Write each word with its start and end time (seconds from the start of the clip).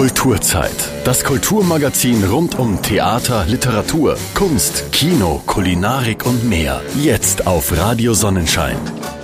Kulturzeit. 0.00 0.72
Das 1.04 1.24
Kulturmagazin 1.24 2.24
rund 2.24 2.58
um 2.58 2.80
Theater, 2.80 3.44
Literatur, 3.46 4.16
Kunst, 4.34 4.90
Kino, 4.92 5.42
Kulinarik 5.44 6.24
und 6.24 6.48
mehr. 6.48 6.80
Jetzt 6.96 7.46
auf 7.46 7.76
Radio 7.76 8.14
Sonnenschein. 8.14 8.78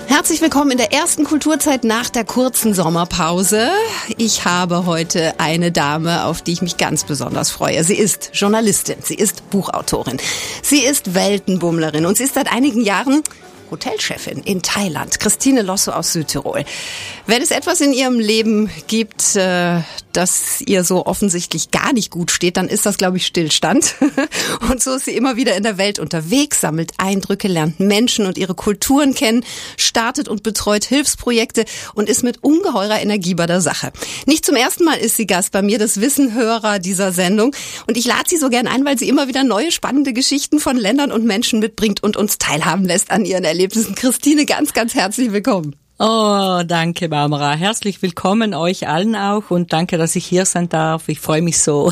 Herzlich 0.06 0.42
willkommen 0.42 0.72
in 0.72 0.76
der 0.76 0.92
ersten 0.92 1.24
Kulturzeit 1.24 1.84
nach 1.84 2.10
der 2.10 2.26
kurzen 2.26 2.74
Sommerpause. 2.74 3.70
Ich 4.18 4.44
habe 4.44 4.84
heute 4.84 5.40
eine 5.40 5.72
Dame, 5.72 6.26
auf 6.26 6.42
die 6.42 6.52
ich 6.52 6.60
mich 6.60 6.76
ganz 6.76 7.04
besonders 7.04 7.50
freue. 7.50 7.82
Sie 7.82 7.96
ist 7.96 8.32
Journalistin, 8.34 8.96
sie 9.02 9.14
ist 9.14 9.48
Buchautorin, 9.48 10.18
sie 10.60 10.84
ist 10.84 11.14
Weltenbummlerin 11.14 12.04
und 12.04 12.18
sie 12.18 12.24
ist 12.24 12.34
seit 12.34 12.52
einigen 12.52 12.82
Jahren 12.82 13.22
Hotelchefin 13.70 14.42
in 14.44 14.62
Thailand, 14.62 15.18
Christine 15.20 15.62
Losso 15.62 15.92
aus 15.92 16.12
Südtirol. 16.12 16.64
Wenn 17.26 17.42
es 17.42 17.50
etwas 17.50 17.80
in 17.80 17.92
ihrem 17.92 18.20
Leben 18.20 18.70
gibt, 18.86 19.36
äh, 20.16 20.26
das 20.26 20.62
ihr 20.66 20.82
so 20.82 21.06
offensichtlich 21.06 21.70
gar 21.70 21.92
nicht 21.92 22.10
gut 22.10 22.30
steht, 22.30 22.56
dann 22.56 22.68
ist 22.68 22.86
das, 22.86 22.96
glaube 22.96 23.18
ich, 23.18 23.26
Stillstand. 23.26 23.94
Und 24.70 24.82
so 24.82 24.94
ist 24.94 25.04
sie 25.04 25.16
immer 25.16 25.36
wieder 25.36 25.56
in 25.56 25.62
der 25.62 25.78
Welt 25.78 25.98
unterwegs, 25.98 26.60
sammelt 26.60 26.92
Eindrücke, 26.96 27.48
lernt 27.48 27.80
Menschen 27.80 28.26
und 28.26 28.38
ihre 28.38 28.54
Kulturen 28.54 29.14
kennen, 29.14 29.44
startet 29.76 30.28
und 30.28 30.42
betreut 30.42 30.84
Hilfsprojekte 30.84 31.64
und 31.94 32.08
ist 32.08 32.22
mit 32.22 32.42
ungeheurer 32.42 33.00
Energie 33.00 33.34
bei 33.34 33.46
der 33.46 33.60
Sache. 33.60 33.92
Nicht 34.26 34.44
zum 34.44 34.56
ersten 34.56 34.84
Mal 34.84 34.94
ist 34.94 35.16
sie 35.16 35.26
Gast 35.26 35.52
bei 35.52 35.62
mir, 35.62 35.78
das 35.78 36.00
wissen 36.00 36.34
Hörer 36.34 36.78
dieser 36.78 37.12
Sendung. 37.12 37.54
Und 37.86 37.96
ich 37.96 38.06
lade 38.06 38.28
sie 38.28 38.38
so 38.38 38.48
gern 38.48 38.66
ein, 38.66 38.84
weil 38.84 38.98
sie 38.98 39.08
immer 39.08 39.28
wieder 39.28 39.44
neue 39.44 39.70
spannende 39.70 40.12
Geschichten 40.12 40.58
von 40.58 40.76
Ländern 40.76 41.12
und 41.12 41.24
Menschen 41.24 41.60
mitbringt 41.60 42.02
und 42.02 42.16
uns 42.16 42.38
teilhaben 42.38 42.84
lässt 42.84 43.10
an 43.10 43.24
ihren 43.24 43.44
Erlebnissen. 43.44 43.94
Christine, 43.94 44.46
ganz, 44.46 44.72
ganz 44.72 44.94
herzlich 44.94 45.32
willkommen. 45.32 45.76
Oh, 45.98 46.62
danke, 46.66 47.08
Barbara. 47.08 47.54
Herzlich 47.54 48.02
willkommen 48.02 48.52
euch 48.52 48.86
allen 48.86 49.16
auch 49.16 49.50
und 49.50 49.72
danke, 49.72 49.96
dass 49.96 50.14
ich 50.14 50.26
hier 50.26 50.44
sein 50.44 50.68
darf. 50.68 51.08
Ich 51.08 51.20
freue 51.20 51.40
mich 51.40 51.58
so. 51.58 51.90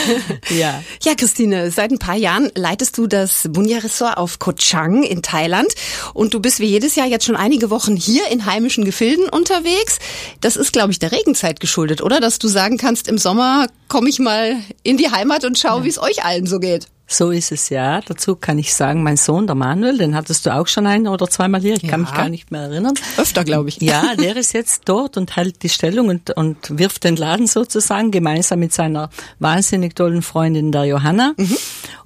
ja. 0.48 0.82
Ja, 1.02 1.14
Christine, 1.14 1.70
seit 1.70 1.90
ein 1.90 1.98
paar 1.98 2.16
Jahren 2.16 2.50
leitest 2.54 2.96
du 2.96 3.06
das 3.06 3.46
Bunya-Ressort 3.50 4.16
auf 4.16 4.38
Koh 4.38 4.52
Chang 4.52 5.02
in 5.02 5.20
Thailand 5.20 5.68
und 6.14 6.32
du 6.32 6.40
bist 6.40 6.60
wie 6.60 6.66
jedes 6.66 6.96
Jahr 6.96 7.06
jetzt 7.06 7.26
schon 7.26 7.36
einige 7.36 7.68
Wochen 7.68 7.94
hier 7.94 8.26
in 8.28 8.46
heimischen 8.46 8.86
Gefilden 8.86 9.28
unterwegs. 9.28 9.98
Das 10.40 10.56
ist, 10.56 10.72
glaube 10.72 10.92
ich, 10.92 10.98
der 10.98 11.12
Regenzeit 11.12 11.60
geschuldet, 11.60 12.00
oder? 12.00 12.20
Dass 12.20 12.38
du 12.38 12.48
sagen 12.48 12.78
kannst, 12.78 13.06
im 13.06 13.18
Sommer 13.18 13.66
komme 13.86 14.08
ich 14.08 14.18
mal 14.18 14.56
in 14.82 14.96
die 14.96 15.10
Heimat 15.10 15.44
und 15.44 15.58
schaue, 15.58 15.80
ja. 15.80 15.84
wie 15.84 15.90
es 15.90 15.98
euch 15.98 16.24
allen 16.24 16.46
so 16.46 16.58
geht. 16.58 16.86
So 17.12 17.30
ist 17.30 17.52
es 17.52 17.68
ja. 17.68 18.00
Dazu 18.00 18.36
kann 18.36 18.58
ich 18.58 18.72
sagen, 18.72 19.02
mein 19.02 19.18
Sohn, 19.18 19.46
der 19.46 19.54
Manuel, 19.54 19.98
den 19.98 20.14
hattest 20.14 20.46
du 20.46 20.54
auch 20.54 20.66
schon 20.66 20.86
ein 20.86 21.06
oder 21.06 21.28
zweimal 21.28 21.60
hier. 21.60 21.74
Ich 21.74 21.82
kann 21.82 22.00
ja. 22.04 22.06
mich 22.06 22.14
gar 22.14 22.28
nicht 22.30 22.50
mehr 22.50 22.62
erinnern. 22.62 22.94
Öfter, 23.18 23.44
glaube 23.44 23.68
ich. 23.68 23.82
Ja, 23.82 24.14
der 24.16 24.34
ist 24.36 24.54
jetzt 24.54 24.82
dort 24.86 25.18
und 25.18 25.36
hält 25.36 25.62
die 25.62 25.68
Stellung 25.68 26.08
und, 26.08 26.30
und 26.30 26.78
wirft 26.78 27.04
den 27.04 27.16
Laden 27.16 27.46
sozusagen 27.46 28.10
gemeinsam 28.10 28.60
mit 28.60 28.72
seiner 28.72 29.10
wahnsinnig 29.38 29.94
tollen 29.94 30.22
Freundin 30.22 30.72
der 30.72 30.84
Johanna. 30.86 31.34
Mhm. 31.36 31.56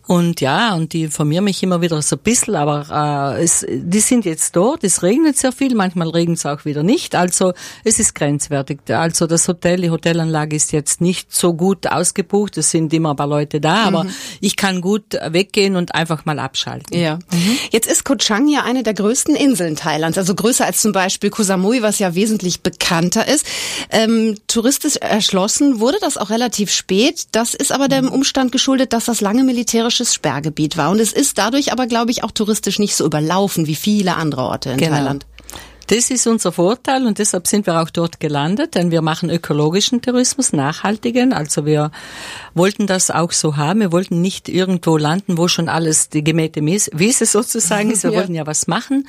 Und 0.06 0.40
ja, 0.40 0.74
und 0.74 0.92
die 0.92 1.02
informieren 1.02 1.44
mich 1.44 1.62
immer 1.64 1.80
wieder 1.80 2.00
so 2.00 2.14
ein 2.14 2.22
bisschen, 2.22 2.54
aber 2.54 3.34
äh, 3.36 3.42
es, 3.42 3.66
die 3.68 3.98
sind 3.98 4.24
jetzt 4.24 4.54
dort, 4.54 4.84
es 4.84 5.02
regnet 5.02 5.36
sehr 5.36 5.50
viel, 5.50 5.74
manchmal 5.74 6.08
regnet 6.10 6.38
es 6.38 6.46
auch 6.46 6.64
wieder 6.64 6.84
nicht, 6.84 7.16
also 7.16 7.54
es 7.82 7.98
ist 7.98 8.14
grenzwertig. 8.14 8.78
Also 8.88 9.26
das 9.26 9.48
Hotel, 9.48 9.80
die 9.80 9.90
Hotelanlage 9.90 10.54
ist 10.54 10.70
jetzt 10.70 11.00
nicht 11.00 11.34
so 11.34 11.54
gut 11.54 11.88
ausgebucht, 11.88 12.56
es 12.56 12.70
sind 12.70 12.94
immer 12.94 13.10
ein 13.10 13.16
paar 13.16 13.26
Leute 13.26 13.60
da, 13.60 13.84
aber 13.84 14.04
mhm. 14.04 14.10
ich 14.40 14.54
kann 14.54 14.80
gut 14.80 15.18
weggehen 15.26 15.74
und 15.74 15.96
einfach 15.96 16.24
mal 16.24 16.38
abschalten. 16.38 16.96
Ja. 16.96 17.16
Mhm. 17.32 17.58
Jetzt 17.72 17.90
ist 17.90 18.04
Koh 18.04 18.14
Chang 18.14 18.46
ja 18.46 18.62
eine 18.62 18.84
der 18.84 18.94
größten 18.94 19.34
Inseln 19.34 19.74
Thailands, 19.74 20.18
also 20.18 20.36
größer 20.36 20.66
als 20.66 20.82
zum 20.82 20.92
Beispiel 20.92 21.30
Koh 21.30 21.42
Samui, 21.42 21.82
was 21.82 21.98
ja 21.98 22.14
wesentlich 22.14 22.60
bekannter 22.60 23.26
ist. 23.26 23.44
Ähm, 23.90 24.36
touristisch 24.46 24.96
erschlossen 24.98 25.80
wurde 25.80 25.98
das 26.00 26.16
auch 26.16 26.30
relativ 26.30 26.70
spät. 26.70 27.24
Das 27.32 27.54
ist 27.54 27.72
aber 27.72 27.88
dem 27.88 28.08
Umstand 28.08 28.52
geschuldet, 28.52 28.92
dass 28.92 29.06
das 29.06 29.20
lange 29.20 29.42
militärische 29.42 29.95
touristisches 29.96 30.14
Sperrgebiet 30.14 30.76
war. 30.76 30.90
Und 30.90 31.00
es 31.00 31.12
ist 31.12 31.38
dadurch 31.38 31.72
aber, 31.72 31.86
glaube 31.86 32.10
ich, 32.10 32.24
auch 32.24 32.30
touristisch 32.30 32.78
nicht 32.78 32.96
so 32.96 33.04
überlaufen 33.04 33.66
wie 33.66 33.74
viele 33.74 34.16
andere 34.16 34.42
Orte 34.42 34.70
in 34.70 34.78
genau. 34.78 34.96
Thailand. 34.96 35.26
Das 35.88 36.10
ist 36.10 36.26
unser 36.26 36.50
Vorteil 36.50 37.06
und 37.06 37.20
deshalb 37.20 37.46
sind 37.46 37.64
wir 37.66 37.80
auch 37.80 37.90
dort 37.90 38.18
gelandet, 38.18 38.74
denn 38.74 38.90
wir 38.90 39.02
machen 39.02 39.30
ökologischen 39.30 40.02
Tourismus, 40.02 40.52
nachhaltigen. 40.52 41.32
Also 41.32 41.64
wir 41.64 41.92
wollten 42.54 42.88
das 42.88 43.12
auch 43.12 43.30
so 43.30 43.56
haben. 43.56 43.78
Wir 43.78 43.92
wollten 43.92 44.20
nicht 44.20 44.48
irgendwo 44.48 44.96
landen, 44.96 45.38
wo 45.38 45.46
schon 45.46 45.68
alles 45.68 46.08
die 46.08 46.24
gemähte 46.24 46.60
Wiese 46.60 47.24
sozusagen 47.24 47.92
ist. 47.92 48.02
Wir 48.02 48.10
ja. 48.12 48.18
wollten 48.18 48.34
ja 48.34 48.46
was 48.48 48.66
machen. 48.66 49.06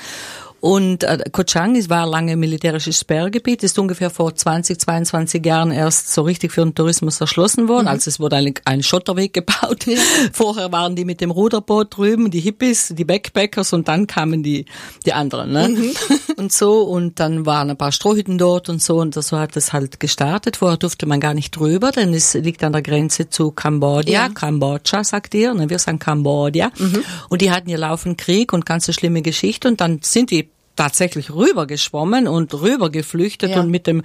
Und 0.59 1.03
äh, 1.03 1.19
Koh 1.31 1.43
Chang 1.43 1.77
war 1.89 2.07
lange 2.07 2.35
militärisches 2.35 2.99
Sperrgebiet, 2.99 3.63
ist 3.63 3.77
ungefähr 3.77 4.09
vor 4.09 4.33
20, 4.33 4.79
22 4.79 5.45
Jahren 5.45 5.71
erst 5.71 6.13
so 6.13 6.23
richtig 6.23 6.51
für 6.51 6.61
den 6.61 6.73
Tourismus 6.73 7.21
erschlossen 7.21 7.67
worden. 7.67 7.83
Mhm. 7.83 7.89
Also 7.89 8.09
es 8.09 8.19
wurde 8.19 8.37
ein, 8.37 8.53
ein 8.65 8.83
Schotterweg 8.83 9.33
gebaut. 9.33 9.85
Ja. 9.85 9.99
Vorher 10.33 10.71
waren 10.71 10.95
die 10.95 11.05
mit 11.05 11.21
dem 11.21 11.31
Ruderboot 11.31 11.97
drüben, 11.97 12.31
die 12.31 12.39
Hippies, 12.39 12.93
die 12.95 13.05
Backpackers 13.05 13.73
und 13.73 13.87
dann 13.87 14.07
kamen 14.07 14.43
die, 14.43 14.65
die 15.05 15.13
anderen. 15.13 15.51
Ne? 15.51 15.69
Mhm. 15.69 15.91
Und 16.37 16.51
so 16.51 16.83
und 16.83 17.19
dann 17.19 17.47
waren 17.47 17.71
ein 17.71 17.77
paar 17.77 17.91
Strohhütten 17.91 18.37
dort 18.37 18.69
und 18.69 18.79
so 18.79 18.99
und 18.99 19.15
so 19.15 19.39
hat 19.39 19.55
das 19.55 19.73
halt 19.73 19.99
gestartet. 19.99 20.57
Vorher 20.57 20.77
durfte 20.77 21.07
man 21.07 21.19
gar 21.19 21.33
nicht 21.33 21.55
drüber, 21.55 21.91
denn 21.91 22.13
es 22.13 22.35
liegt 22.35 22.63
an 22.63 22.73
der 22.73 22.83
Grenze 22.83 23.27
zu 23.29 23.49
Kambodscha. 23.49 24.11
Ja. 24.11 24.29
Kambodscha 24.29 25.03
sagt 25.03 25.33
ihr, 25.33 25.55
ne? 25.55 25.71
wir 25.71 25.79
sagen 25.79 25.97
Kambodscha. 25.97 26.69
Mhm. 26.77 27.03
Und 27.29 27.41
die 27.41 27.49
hatten 27.49 27.71
ja 27.71 27.79
laufend 27.79 28.19
Krieg 28.19 28.53
und 28.53 28.67
ganz 28.67 28.93
schlimme 28.93 29.23
Geschichte 29.23 29.67
und 29.67 29.81
dann 29.81 30.01
sind 30.03 30.29
die 30.29 30.46
tatsächlich 30.77 31.31
rübergeschwommen 31.31 32.27
und 32.27 32.53
rübergeflüchtet 32.53 33.51
ja. 33.51 33.59
und 33.59 33.69
mit 33.69 33.87
dem 33.87 34.03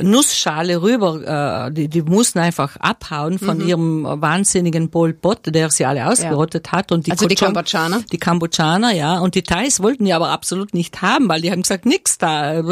Nussschale 0.00 0.80
rüber, 0.80 1.66
äh, 1.68 1.72
die, 1.72 1.88
die 1.88 2.02
mussten 2.02 2.38
einfach 2.38 2.76
abhauen 2.76 3.38
von 3.38 3.58
mhm. 3.58 3.68
ihrem 3.68 4.04
wahnsinnigen 4.04 4.90
Pol 4.90 5.12
Pot, 5.12 5.40
der 5.46 5.70
sie 5.70 5.84
alle 5.84 6.06
ausgerottet 6.06 6.68
ja. 6.68 6.72
hat. 6.72 6.92
Und 6.92 7.06
die 7.06 7.10
also 7.10 7.26
die 7.26 7.34
Kambodschaner? 7.34 8.02
Die 8.10 8.18
Kambodschaner, 8.18 8.92
ja. 8.92 9.18
Und 9.18 9.34
die 9.34 9.42
Thais 9.42 9.80
wollten 9.80 10.06
die 10.06 10.12
aber 10.14 10.30
absolut 10.30 10.72
nicht 10.72 11.02
haben, 11.02 11.28
weil 11.28 11.42
die 11.42 11.50
haben 11.50 11.62
gesagt, 11.62 11.84
nix 11.84 12.16
da, 12.16 12.64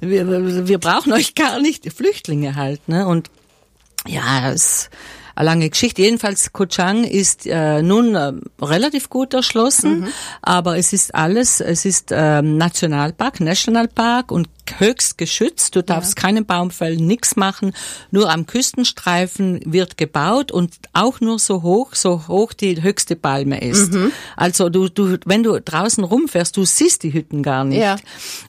wir, 0.00 0.68
wir 0.68 0.78
brauchen 0.78 1.12
euch 1.12 1.34
gar 1.34 1.60
nicht, 1.60 1.84
die 1.84 1.90
Flüchtlinge 1.90 2.54
halt. 2.54 2.86
Ne? 2.88 3.06
Und 3.06 3.30
ja, 4.06 4.50
es 4.50 4.90
eine 5.34 5.46
lange 5.46 5.70
Geschichte. 5.70 6.02
Jedenfalls 6.02 6.52
Koh 6.52 6.66
Chang 6.66 7.04
ist 7.04 7.46
äh, 7.46 7.82
nun 7.82 8.14
äh, 8.14 8.32
relativ 8.60 9.08
gut 9.10 9.34
erschlossen, 9.34 10.00
mhm. 10.00 10.08
aber 10.42 10.76
es 10.78 10.92
ist 10.92 11.14
alles, 11.14 11.60
es 11.60 11.84
ist 11.84 12.10
ähm, 12.12 12.56
Nationalpark, 12.56 13.40
Nationalpark 13.40 14.30
und 14.30 14.48
höchst 14.78 15.18
geschützt. 15.18 15.76
Du 15.76 15.82
darfst 15.82 16.16
ja. 16.16 16.22
keinen 16.22 16.46
Baum 16.46 16.70
fällen, 16.70 17.06
nichts 17.06 17.36
machen. 17.36 17.72
Nur 18.10 18.30
am 18.30 18.46
Küstenstreifen 18.46 19.60
wird 19.64 19.96
gebaut 19.96 20.52
und 20.52 20.74
auch 20.92 21.20
nur 21.20 21.38
so 21.38 21.62
hoch, 21.62 21.94
so 21.94 22.28
hoch 22.28 22.52
die 22.52 22.82
höchste 22.82 23.16
Palme 23.16 23.60
ist. 23.60 23.92
Mhm. 23.92 24.12
Also 24.36 24.68
du, 24.68 24.88
du, 24.88 25.18
wenn 25.24 25.42
du 25.42 25.60
draußen 25.60 26.04
rumfährst, 26.04 26.56
du 26.56 26.64
siehst 26.64 27.02
die 27.02 27.12
Hütten 27.12 27.42
gar 27.42 27.64
nicht. 27.64 27.80
Ja. 27.80 27.96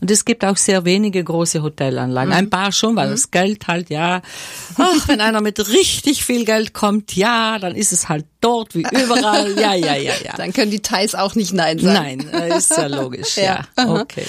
Und 0.02 0.12
es 0.12 0.26
gibt 0.26 0.46
auch 0.46 0.58
sehr 0.58 0.86
wenige 0.86 1.24
große 1.24 1.62
Hotelanlagen. 1.62 2.30
Mhm. 2.30 2.38
Ein 2.38 2.50
paar 2.50 2.72
schon, 2.72 2.96
weil 2.96 3.08
mhm. 3.08 3.12
das 3.12 3.32
Geld 3.32 3.68
halt, 3.68 3.90
ja, 3.90 4.22
ach, 4.78 5.08
wenn 5.08 5.22
einer 5.22 5.42
mit 5.42 5.70
richtig 5.70 6.24
viel 6.26 6.46
Geld 6.46 6.74
kommt, 6.74 7.16
ja, 7.16 7.60
dann 7.60 7.76
ist 7.76 7.92
es 7.92 8.10
halt 8.10 8.26
dort 8.42 8.76
wie 8.76 8.82
überall. 8.92 9.58
Ja, 9.60 9.74
ja, 9.74 9.96
ja, 9.96 10.14
ja. 10.24 10.34
Dann 10.38 10.54
können 10.54 10.72
die 10.72 10.82
Thais 10.82 11.16
auch 11.16 11.36
nicht 11.36 11.54
Nein 11.54 11.80
sagen. 11.80 12.30
Nein, 12.32 12.52
ist 12.52 12.72
ja 12.72 12.88
logisch, 12.88 13.38
ja. 13.38 13.62
ja. 13.78 14.02
Okay. 14.02 14.26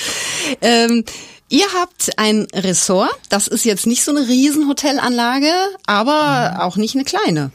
Ähm, 0.60 1.04
Ihr 1.50 1.66
habt 1.78 2.10
ein 2.16 2.46
Ressort. 2.54 3.14
Das 3.28 3.48
ist 3.48 3.64
jetzt 3.64 3.86
nicht 3.86 4.02
so 4.02 4.10
eine 4.10 4.26
Riesenhotelanlage, 4.26 5.52
aber 5.86 6.56
auch 6.60 6.76
nicht 6.76 6.94
eine 6.94 7.04
kleine. 7.04 7.50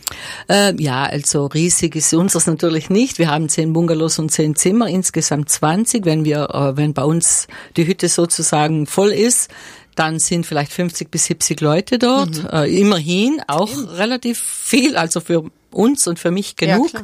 Äh, 0.48 0.80
ja, 0.82 1.04
also 1.04 1.48
riesig 1.48 1.96
ist 1.96 2.14
unseres 2.14 2.46
natürlich 2.46 2.90
nicht. 2.90 3.18
Wir 3.18 3.30
haben 3.30 3.50
zehn 3.50 3.74
Bungalows 3.74 4.20
und 4.20 4.30
zehn 4.30 4.56
Zimmer, 4.56 4.88
insgesamt 4.88 5.50
20. 5.50 6.06
Wenn 6.06 6.24
wir, 6.24 6.50
äh, 6.54 6.78
wenn 6.78 6.94
bei 6.94 7.04
uns 7.04 7.48
die 7.78 7.88
Hütte 7.88 8.10
sozusagen 8.10 8.86
voll 8.86 9.10
ist, 9.10 9.50
dann 9.96 10.20
sind 10.20 10.46
vielleicht 10.46 10.72
50 10.72 11.12
bis 11.12 11.26
70 11.26 11.60
Leute 11.60 12.00
dort. 12.00 12.44
Mhm. 12.44 12.50
Äh, 12.52 12.80
immerhin 12.80 13.42
auch 13.48 13.72
Eben. 13.72 13.88
relativ 13.90 14.40
viel, 14.40 14.96
also 14.96 15.20
für 15.20 15.50
uns 15.72 16.08
und 16.08 16.20
für 16.20 16.32
mich 16.32 16.56
genug. 16.56 16.92
Ja, 16.94 17.02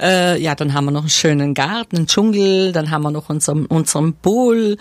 äh, 0.00 0.40
ja, 0.40 0.54
dann 0.54 0.74
haben 0.74 0.86
wir 0.86 0.90
noch 0.92 1.02
einen 1.02 1.10
schönen 1.10 1.54
Garten, 1.54 1.96
einen 1.96 2.06
Dschungel, 2.06 2.72
dann 2.72 2.90
haben 2.90 3.02
wir 3.02 3.10
noch 3.10 3.28
unseren, 3.28 3.66
unseren 3.66 4.14
Pool 4.14 4.76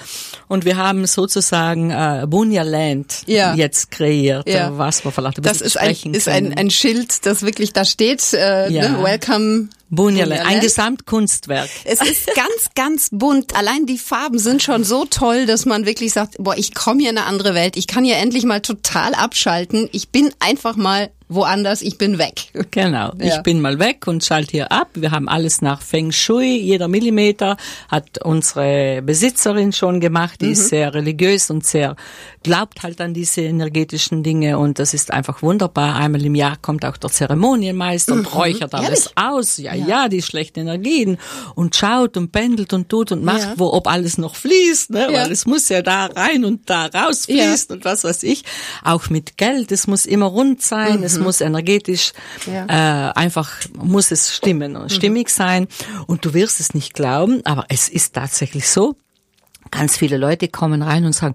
und 0.47 0.63
wir 0.63 0.77
haben 0.77 1.05
sozusagen 1.07 1.89
äh, 1.89 2.25
Bunya 2.27 2.61
Land 2.61 3.23
ja. 3.25 3.55
jetzt 3.55 3.89
kreiert, 3.89 4.47
ja. 4.47 4.77
was 4.77 5.03
wir 5.03 5.11
vielleicht 5.11 5.39
ein 5.39 5.43
Das 5.43 5.61
ist, 5.61 5.77
ein, 5.77 5.95
ist 6.13 6.27
ein, 6.27 6.55
ein 6.55 6.69
Schild, 6.69 7.25
das 7.25 7.41
wirklich 7.41 7.73
da 7.73 7.83
steht, 7.83 8.33
äh, 8.33 8.69
ne? 8.69 8.99
Welcome 9.01 9.69
Bunyaland, 9.89 10.45
ein 10.45 10.59
Gesamtkunstwerk. 10.59 11.69
Es 11.85 12.01
ist 12.01 12.27
ganz, 12.35 12.69
ganz 12.75 13.09
bunt. 13.11 13.55
Allein 13.55 13.85
die 13.85 13.97
Farben 13.97 14.39
sind 14.39 14.61
schon 14.61 14.83
so 14.83 15.05
toll, 15.05 15.45
dass 15.45 15.65
man 15.65 15.85
wirklich 15.85 16.13
sagt, 16.13 16.35
boah, 16.39 16.57
ich 16.57 16.73
komme 16.73 17.01
hier 17.01 17.09
in 17.09 17.17
eine 17.17 17.27
andere 17.27 17.53
Welt. 17.53 17.77
Ich 17.77 17.87
kann 17.87 18.03
hier 18.03 18.17
endlich 18.17 18.43
mal 18.43 18.61
total 18.61 19.13
abschalten. 19.13 19.87
Ich 19.91 20.09
bin 20.09 20.29
einfach 20.39 20.75
mal 20.75 21.09
woanders, 21.29 21.81
ich 21.81 21.97
bin 21.97 22.17
weg. 22.17 22.51
Genau, 22.71 23.11
ja. 23.17 23.37
ich 23.37 23.43
bin 23.43 23.59
mal 23.59 23.79
weg 23.79 24.07
und 24.07 24.23
schalte 24.23 24.51
hier 24.51 24.71
ab. 24.71 24.89
Wir 24.93 25.11
haben 25.11 25.27
alles 25.27 25.61
nach 25.61 25.81
Feng 25.81 26.11
Shui, 26.11 26.57
jeder 26.57 26.87
Millimeter 26.87 27.57
hat 27.89 28.23
unsere 28.23 29.01
Besitzerin 29.01 29.73
schon 29.73 29.99
gemacht, 29.99 30.41
die 30.41 30.47
mhm. 30.47 30.51
ist 30.53 30.69
sehr 30.69 30.93
religiös 30.93 31.49
und 31.49 31.65
sehr 31.65 31.95
glaubt 32.43 32.83
halt 32.83 33.01
an 33.01 33.13
diese 33.13 33.41
energetischen 33.41 34.23
Dinge 34.23 34.57
und 34.57 34.79
das 34.79 34.93
ist 34.93 35.11
einfach 35.11 35.41
wunderbar. 35.41 35.95
Einmal 35.95 36.23
im 36.23 36.35
Jahr 36.35 36.55
kommt 36.61 36.85
auch 36.85 36.97
der 36.97 37.09
Zeremonienmeister 37.09 38.13
und 38.13 38.21
mhm. 38.21 38.27
räuchert 38.27 38.73
alles 38.73 39.07
Ehrlich? 39.07 39.33
aus. 39.33 39.57
Ja, 39.57 39.73
ja, 39.79 39.87
ja, 39.87 40.09
die 40.09 40.21
schlechten 40.21 40.61
Energien 40.61 41.17
und 41.55 41.75
schaut 41.75 42.17
und 42.17 42.31
pendelt 42.31 42.73
und 42.73 42.89
tut 42.89 43.11
und 43.11 43.23
macht, 43.23 43.41
ja. 43.41 43.53
wo 43.57 43.73
ob 43.73 43.87
alles 43.87 44.17
noch 44.17 44.35
fließt, 44.35 44.91
ne? 44.91 45.11
Ja. 45.11 45.23
weil 45.23 45.31
es 45.31 45.45
muss 45.45 45.69
ja 45.69 45.81
da 45.81 46.05
rein 46.07 46.45
und 46.45 46.69
da 46.69 46.87
raus 46.87 47.25
fließen 47.25 47.75
und 47.75 47.85
was 47.85 48.03
weiß 48.03 48.23
ich. 48.23 48.43
Auch 48.83 49.09
mit 49.09 49.37
Geld, 49.37 49.71
es 49.71 49.87
muss 49.87 50.05
immer 50.05 50.27
rund 50.27 50.61
sein, 50.61 50.99
mhm. 50.99 51.03
es 51.03 51.19
muss 51.19 51.41
energetisch 51.41 52.13
äh, 52.47 52.71
einfach 52.71 53.51
muss 53.77 54.11
es 54.11 54.35
stimmen 54.35 54.75
und 54.75 54.91
mhm. 54.91 54.95
stimmig 54.95 55.29
sein 55.29 55.67
und 56.07 56.25
du 56.25 56.33
wirst 56.33 56.59
es 56.59 56.73
nicht 56.73 56.93
glauben, 56.93 57.45
aber 57.45 57.65
es 57.69 57.89
ist 57.89 58.13
tatsächlich 58.13 58.69
so. 58.69 58.95
Ganz 59.71 59.97
viele 59.97 60.17
Leute 60.17 60.47
kommen 60.47 60.81
rein 60.81 61.05
und 61.05 61.13
sagen, 61.13 61.33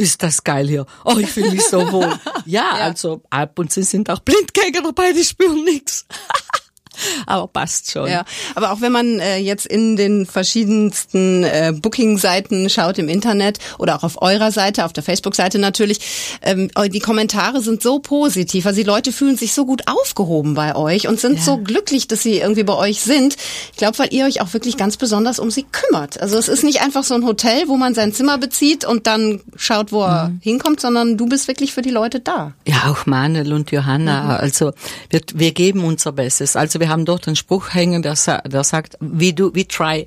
ist 0.00 0.22
das 0.22 0.42
geil 0.42 0.66
hier. 0.66 0.86
Oh, 1.04 1.16
ich 1.18 1.30
fühle 1.30 1.50
mich 1.50 1.64
so 1.64 1.92
wohl. 1.92 2.18
Ja, 2.46 2.78
ja, 2.78 2.84
also 2.84 3.22
ab 3.28 3.58
und 3.58 3.70
zu 3.70 3.82
sind 3.82 4.08
auch 4.10 4.20
Blindgänger 4.20 4.82
dabei, 4.82 5.12
die 5.12 5.24
spüren 5.24 5.62
nichts. 5.62 6.06
aber 7.26 7.46
passt 7.46 7.90
schon. 7.90 8.08
Ja, 8.08 8.24
aber 8.54 8.72
auch 8.72 8.80
wenn 8.80 8.92
man 8.92 9.20
äh, 9.20 9.38
jetzt 9.38 9.66
in 9.66 9.96
den 9.96 10.26
verschiedensten 10.26 11.44
äh, 11.44 11.72
Booking-Seiten 11.74 12.68
schaut 12.70 12.98
im 12.98 13.08
Internet 13.08 13.58
oder 13.78 13.96
auch 13.96 14.02
auf 14.02 14.22
eurer 14.22 14.52
Seite, 14.52 14.84
auf 14.84 14.92
der 14.92 15.02
Facebook-Seite 15.02 15.58
natürlich, 15.58 16.00
ähm, 16.42 16.70
die 16.92 17.00
Kommentare 17.00 17.60
sind 17.60 17.82
so 17.82 17.98
positiv. 17.98 18.66
Also 18.66 18.80
die 18.80 18.86
Leute 18.86 19.12
fühlen 19.12 19.36
sich 19.36 19.52
so 19.52 19.66
gut 19.66 19.82
aufgehoben 19.86 20.54
bei 20.54 20.76
euch 20.76 21.08
und 21.08 21.20
sind 21.20 21.38
ja. 21.38 21.42
so 21.42 21.58
glücklich, 21.58 22.08
dass 22.08 22.22
sie 22.22 22.38
irgendwie 22.38 22.64
bei 22.64 22.74
euch 22.74 23.00
sind. 23.00 23.36
Ich 23.72 23.78
glaube, 23.78 23.98
weil 23.98 24.12
ihr 24.12 24.26
euch 24.26 24.40
auch 24.40 24.52
wirklich 24.52 24.76
ganz 24.76 24.96
besonders 24.96 25.38
um 25.38 25.50
sie 25.50 25.64
kümmert. 25.64 26.20
Also 26.20 26.38
es 26.38 26.48
ist 26.48 26.64
nicht 26.64 26.82
einfach 26.82 27.04
so 27.04 27.14
ein 27.14 27.24
Hotel, 27.24 27.64
wo 27.66 27.76
man 27.76 27.94
sein 27.94 28.12
Zimmer 28.12 28.38
bezieht 28.38 28.84
und 28.84 29.06
dann 29.06 29.40
schaut, 29.56 29.92
wo 29.92 30.02
er 30.02 30.28
mhm. 30.28 30.40
hinkommt, 30.42 30.80
sondern 30.80 31.16
du 31.16 31.26
bist 31.26 31.48
wirklich 31.48 31.72
für 31.72 31.82
die 31.82 31.90
Leute 31.90 32.20
da. 32.20 32.52
Ja, 32.66 32.90
auch 32.90 33.06
Manuel 33.06 33.52
und 33.52 33.70
Johanna. 33.70 34.22
Mhm. 34.22 34.30
Also 34.30 34.72
wir, 35.08 35.20
wir 35.34 35.52
geben 35.52 35.84
unser 35.84 36.12
Bestes. 36.12 36.56
Also 36.56 36.80
wir 36.80 36.88
haben 36.90 37.04
dort 37.04 37.26
einen 37.26 37.36
Spruch 37.36 37.72
hängen, 37.72 38.02
der, 38.02 38.14
der 38.46 38.64
sagt, 38.64 38.96
we 39.00 39.32
do, 39.32 39.50
we 39.54 39.66
try 39.66 40.06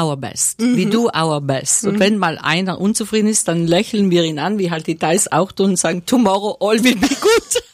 our 0.00 0.16
best. 0.16 0.60
Mhm. 0.60 0.76
We 0.76 0.86
do 0.86 1.08
our 1.08 1.40
best. 1.40 1.84
Und 1.84 1.94
mhm. 1.94 2.00
wenn 2.00 2.18
mal 2.18 2.38
einer 2.38 2.80
unzufrieden 2.80 3.28
ist, 3.28 3.48
dann 3.48 3.66
lächeln 3.66 4.10
wir 4.10 4.24
ihn 4.24 4.38
an, 4.38 4.58
wie 4.58 4.70
halt 4.70 4.86
die 4.86 4.96
Thais 4.96 5.30
auch 5.30 5.52
tun 5.52 5.70
und 5.70 5.76
sagen, 5.76 6.04
tomorrow 6.04 6.56
all 6.60 6.82
will 6.82 6.96
be 6.96 7.08
good. 7.08 7.62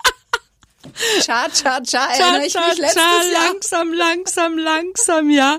Cha, 1.21 1.47
cha, 1.53 1.81
cha, 1.83 2.07
erinnere 2.11 2.47
ich 2.47 2.55
mich 2.55 2.79
letztes 2.79 2.97
Jahr. 2.97 3.49
Langsam, 3.49 3.93
langsam, 3.93 4.59
langsam, 4.59 5.31
ja. 5.31 5.59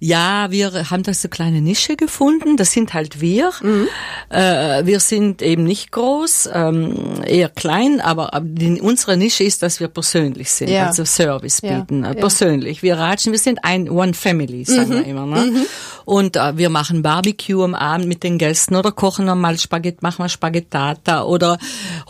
Ja, 0.00 0.50
wir 0.50 0.90
haben 0.90 1.04
da 1.04 1.14
so 1.14 1.28
kleine 1.28 1.60
Nische 1.60 1.96
gefunden. 1.96 2.56
Das 2.56 2.72
sind 2.72 2.92
halt 2.92 3.20
wir. 3.20 3.52
Mhm. 3.62 3.88
Äh, 4.30 4.84
wir 4.84 4.98
sind 4.98 5.42
eben 5.42 5.62
nicht 5.62 5.92
groß, 5.92 6.50
ähm, 6.52 7.22
eher 7.24 7.48
klein, 7.48 8.00
aber 8.00 8.30
die, 8.42 8.80
unsere 8.80 9.16
Nische 9.16 9.44
ist, 9.44 9.62
dass 9.62 9.78
wir 9.78 9.88
persönlich 9.88 10.50
sind, 10.50 10.70
ja. 10.70 10.86
also 10.86 11.04
Service 11.04 11.60
bieten, 11.60 12.02
ja. 12.02 12.10
Äh, 12.10 12.14
persönlich. 12.16 12.82
Wir 12.82 12.98
ratschen, 12.98 13.32
wir 13.32 13.38
sind 13.38 13.64
ein 13.64 13.88
One 13.88 14.14
Family, 14.14 14.64
sagen 14.64 14.90
mhm. 14.90 14.94
wir 14.94 15.06
immer. 15.06 15.26
Ne? 15.26 15.44
Mhm. 15.46 15.66
Und 16.04 16.36
äh, 16.36 16.56
wir 16.56 16.70
machen 16.70 17.02
Barbecue 17.02 17.62
am 17.62 17.74
Abend 17.74 18.08
mit 18.08 18.22
den 18.22 18.38
Gästen 18.38 18.74
oder 18.74 18.92
kochen 18.92 19.26
mal 19.26 19.58
Spaghetti, 19.58 19.98
machen 20.00 20.24
wir 20.24 20.28
Spaghettata 20.28 21.22
oder 21.22 21.58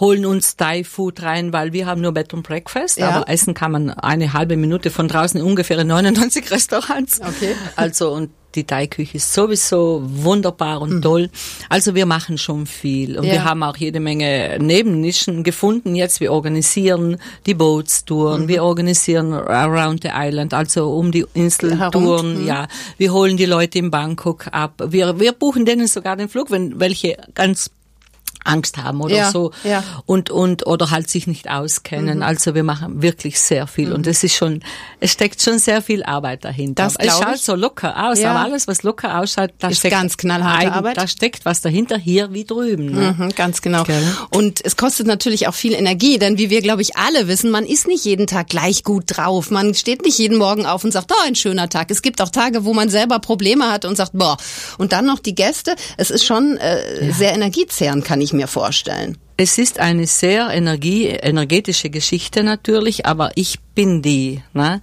holen 0.01 0.25
uns 0.25 0.57
Thai 0.57 0.85
Food 0.85 1.23
rein, 1.23 1.53
weil 1.53 1.73
wir 1.73 1.87
haben 1.87 2.01
nur 2.01 2.13
Bett 2.13 2.33
und 2.39 2.47
Breakfast, 2.47 2.99
ja. 2.99 3.11
aber 3.11 3.29
essen 3.29 3.55
kann 3.55 3.73
man 3.73 3.91
eine 3.91 4.33
halbe 4.33 4.57
Minute 4.57 4.91
von 4.91 5.09
draußen 5.09 5.41
ungefähr 5.43 5.79
in 5.79 5.89
99 5.89 6.51
Restaurants. 6.51 7.21
Okay. 7.21 7.55
Also 7.77 8.11
und 8.11 8.31
die 8.55 8.65
Thai-Küche 8.65 9.19
ist 9.19 9.35
sowieso 9.35 10.03
wunderbar 10.03 10.81
und 10.81 10.95
mhm. 10.95 11.03
toll. 11.03 11.31
Also 11.69 11.95
wir 11.95 12.07
machen 12.07 12.39
schon 12.39 12.67
viel 12.67 13.19
und 13.19 13.25
ja. 13.25 13.33
wir 13.33 13.45
haben 13.45 13.63
auch 13.63 13.77
jede 13.77 14.01
Menge 14.01 14.59
Nebennischen 14.59 15.45
gefunden. 15.45 15.95
Jetzt 15.95 16.21
wir 16.21 16.33
organisieren 16.33 17.19
die 17.47 17.55
Boatstouren, 17.55 18.43
mhm. 18.43 18.49
wir 18.49 18.65
organisieren 18.65 19.33
around 19.33 20.03
the 20.03 20.11
island, 20.15 20.55
also 20.55 20.93
um 20.95 21.13
die 21.13 21.27
Inseltouren. 21.35 22.43
Mhm. 22.43 22.47
Ja, 22.47 22.69
wir 22.97 23.13
holen 23.13 23.37
die 23.37 23.47
Leute 23.47 23.79
in 23.79 23.91
Bangkok 23.91 24.47
ab. 24.51 24.83
Wir 24.89 25.21
wir 25.21 25.33
buchen 25.33 25.67
denen 25.67 25.87
sogar 25.87 26.17
den 26.17 26.29
Flug, 26.29 26.51
wenn 26.51 26.81
welche 26.81 27.19
ganz 27.35 27.71
Angst 28.49 28.77
haben 28.79 29.01
oder 29.01 29.17
ja, 29.17 29.31
so 29.31 29.53
ja. 29.65 29.83
und 30.07 30.31
und 30.31 30.67
oder 30.67 30.91
halt 30.91 31.09
sich 31.09 31.27
nicht 31.27 31.51
auskennen. 31.51 32.19
Mhm. 32.19 32.23
Also 32.23 32.55
wir 32.55 32.65
machen 32.65 33.03
wirklich 33.03 33.41
sehr 33.41 33.67
viel 33.67 33.89
mhm. 33.89 33.95
und 33.95 34.07
es 34.07 34.25
ist 34.25 34.35
schon, 34.35 34.61
es 35.01 35.13
steckt 35.13 35.43
schon 35.43 35.59
sehr 35.59 35.83
viel 35.83 36.03
Arbeit 36.03 36.45
dahinter. 36.45 36.85
Das 36.85 36.97
es 36.99 37.19
schaut 37.19 37.37
ich. 37.37 37.43
so 37.43 37.55
locker 37.55 38.09
aus, 38.09 38.21
ja. 38.21 38.31
aber 38.31 38.41
alles 38.41 38.69
was 38.69 38.83
locker 38.83 39.19
ausschaut, 39.19 39.51
da 39.59 39.69
ist 39.69 39.79
steckt 39.79 39.95
ganz 39.95 40.17
knallharte 40.17 40.73
Arbeit. 40.73 40.97
Da 40.97 41.07
steckt 41.07 41.45
was 41.45 41.61
dahinter 41.61 41.99
hier 41.99 42.33
wie 42.33 42.45
drüben. 42.45 42.93
Ne? 42.93 43.15
Mhm, 43.19 43.35
ganz 43.35 43.63
genau. 43.63 43.85
Gell? 43.85 44.03
Und 44.31 44.65
es 44.65 44.77
kostet 44.77 45.07
natürlich 45.07 45.49
auch 45.49 45.55
viel 45.55 45.75
Energie, 45.75 46.19
denn 46.19 46.39
wie 46.39 46.51
wir 46.51 46.63
glaube 46.63 46.83
ich 46.83 46.97
alle 46.97 47.29
wissen, 47.29 47.51
man 47.51 47.65
ist 47.65 47.87
nicht 47.87 48.05
jeden 48.05 48.27
Tag 48.27 48.49
gleich 48.49 48.85
gut 48.85 49.05
drauf. 49.07 49.51
Man 49.51 49.75
steht 49.75 50.05
nicht 50.05 50.19
jeden 50.19 50.39
Morgen 50.39 50.67
auf 50.67 50.85
und 50.85 50.93
sagt, 50.93 51.13
oh, 51.13 51.27
ein 51.27 51.35
schöner 51.35 51.69
Tag. 51.69 51.91
Es 51.91 52.03
gibt 52.03 52.21
auch 52.23 52.31
Tage, 52.31 52.65
wo 52.65 52.75
man 52.75 52.89
selber 52.89 53.19
Probleme 53.19 53.71
hat 53.71 53.85
und 53.85 53.97
sagt, 53.97 54.13
boah. 54.15 54.37
Und 54.79 54.93
dann 54.93 55.07
noch 55.07 55.19
die 55.19 55.35
Gäste. 55.35 55.75
Es 55.97 56.11
ist 56.11 56.25
schon 56.25 56.57
äh, 56.59 57.13
sehr 57.13 57.33
energiezehrend, 57.35 58.05
kann 58.05 58.21
ich 58.21 58.33
mir 58.33 58.38
mir 58.39 58.47
vorstellen. 58.47 59.19
Es 59.41 59.57
ist 59.57 59.79
eine 59.79 60.09
sehr 60.09 60.49
energie, 60.51 61.07
energetische 61.07 61.91
Geschichte 61.91 62.43
natürlich, 62.43 63.07
aber 63.07 63.31
ich 63.37 63.61
bin 63.75 64.03
die. 64.03 64.43
Ne? 64.53 64.81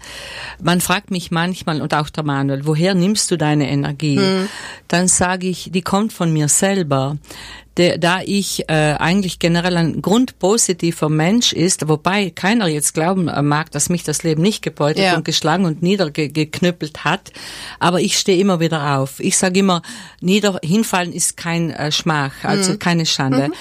Man 0.61 0.79
fragt 0.79 1.11
mich 1.11 1.29
manchmal 1.29 1.81
und 1.81 1.93
auch 1.93 2.09
der 2.09 2.23
Manuel, 2.23 2.65
woher 2.65 2.95
nimmst 2.95 3.29
du 3.31 3.37
deine 3.37 3.69
Energie? 3.69 4.17
Hm. 4.17 4.47
Dann 4.87 5.09
sage 5.09 5.47
ich, 5.47 5.71
die 5.73 5.81
kommt 5.81 6.13
von 6.13 6.31
mir 6.31 6.47
selber 6.47 7.17
der, 7.77 7.97
da 7.97 8.21
ich 8.23 8.69
äh, 8.69 8.95
eigentlich 8.97 9.39
generell 9.39 9.75
ein 9.77 10.01
grundpositiver 10.01 11.09
Mensch 11.09 11.51
ist, 11.51 11.87
wobei 11.87 12.29
keiner 12.29 12.67
jetzt 12.67 12.93
glauben 12.93 13.27
äh, 13.27 13.41
mag, 13.41 13.71
dass 13.71 13.89
mich 13.89 14.03
das 14.03 14.23
Leben 14.23 14.41
nicht 14.41 14.61
gebeutelt 14.61 15.05
ja. 15.05 15.15
und 15.15 15.25
geschlagen 15.25 15.65
und 15.65 15.81
niedergeknüppelt 15.81 17.03
hat, 17.03 17.31
aber 17.79 17.99
ich 17.99 18.17
stehe 18.17 18.39
immer 18.39 18.59
wieder 18.59 18.97
auf. 18.97 19.19
Ich 19.19 19.37
sage 19.37 19.59
immer, 19.59 19.81
nieder 20.21 20.59
hinfallen 20.63 21.11
ist 21.11 21.37
kein 21.37 21.69
äh, 21.71 21.91
Schmach, 21.91 22.43
also 22.43 22.73
mhm. 22.73 22.79
keine 22.79 23.05
Schande. 23.05 23.49
Mhm. 23.49 23.53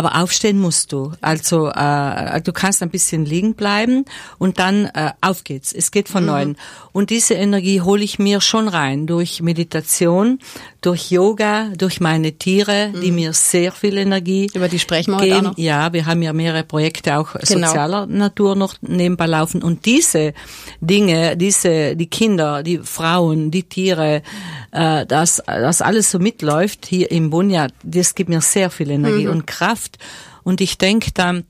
Aber 0.00 0.16
aufstehen 0.16 0.58
musst 0.58 0.92
du. 0.92 1.12
Also 1.20 1.68
äh, 1.68 2.40
du 2.40 2.54
kannst 2.54 2.82
ein 2.82 2.88
bisschen 2.88 3.26
liegen 3.26 3.52
bleiben 3.52 4.06
und 4.38 4.58
dann 4.58 4.86
äh, 4.86 5.10
auf 5.20 5.44
geht's. 5.44 5.74
Es 5.74 5.90
geht 5.90 6.08
von 6.08 6.22
mhm. 6.22 6.30
neuem. 6.30 6.56
Und 6.92 7.10
diese 7.10 7.34
Energie 7.34 7.82
hole 7.82 8.02
ich 8.02 8.18
mir 8.18 8.40
schon 8.40 8.66
rein 8.66 9.06
durch 9.06 9.42
Meditation, 9.42 10.38
durch 10.80 11.10
Yoga, 11.10 11.68
durch 11.76 12.00
meine 12.00 12.32
Tiere, 12.32 12.92
mhm. 12.94 13.00
die 13.02 13.12
mir 13.12 13.34
sehr 13.34 13.72
viel 13.72 13.98
Energie 13.98 14.50
Über 14.54 14.68
die 14.70 14.78
sprechen 14.78 15.12
wir 15.12 15.18
geben. 15.18 15.32
Heute 15.32 15.46
auch 15.48 15.50
noch. 15.50 15.58
Ja, 15.58 15.92
wir 15.92 16.06
haben 16.06 16.22
ja 16.22 16.32
mehrere 16.32 16.64
Projekte 16.64 17.18
auch 17.18 17.34
genau. 17.34 17.66
sozialer 17.66 18.06
Natur 18.06 18.56
noch 18.56 18.76
nebenbei 18.80 19.26
laufen. 19.26 19.62
Und 19.62 19.84
diese 19.84 20.32
Dinge, 20.80 21.36
diese, 21.36 21.94
die 21.94 22.08
Kinder, 22.08 22.62
die 22.62 22.78
Frauen, 22.78 23.50
die 23.50 23.64
Tiere, 23.64 24.22
äh, 24.72 25.06
das, 25.06 25.42
das 25.46 25.82
alles 25.82 26.10
so 26.10 26.18
mitläuft 26.18 26.86
hier 26.86 27.10
im 27.10 27.30
Bunja, 27.30 27.68
das 27.82 28.14
gibt 28.14 28.30
mir 28.30 28.40
sehr 28.40 28.70
viel 28.70 28.90
Energie 28.90 29.26
mhm. 29.26 29.32
und 29.32 29.46
Kraft. 29.46 29.98
Und 30.42 30.60
ich 30.60 30.78
denke 30.78 31.10
dann, 31.12 31.44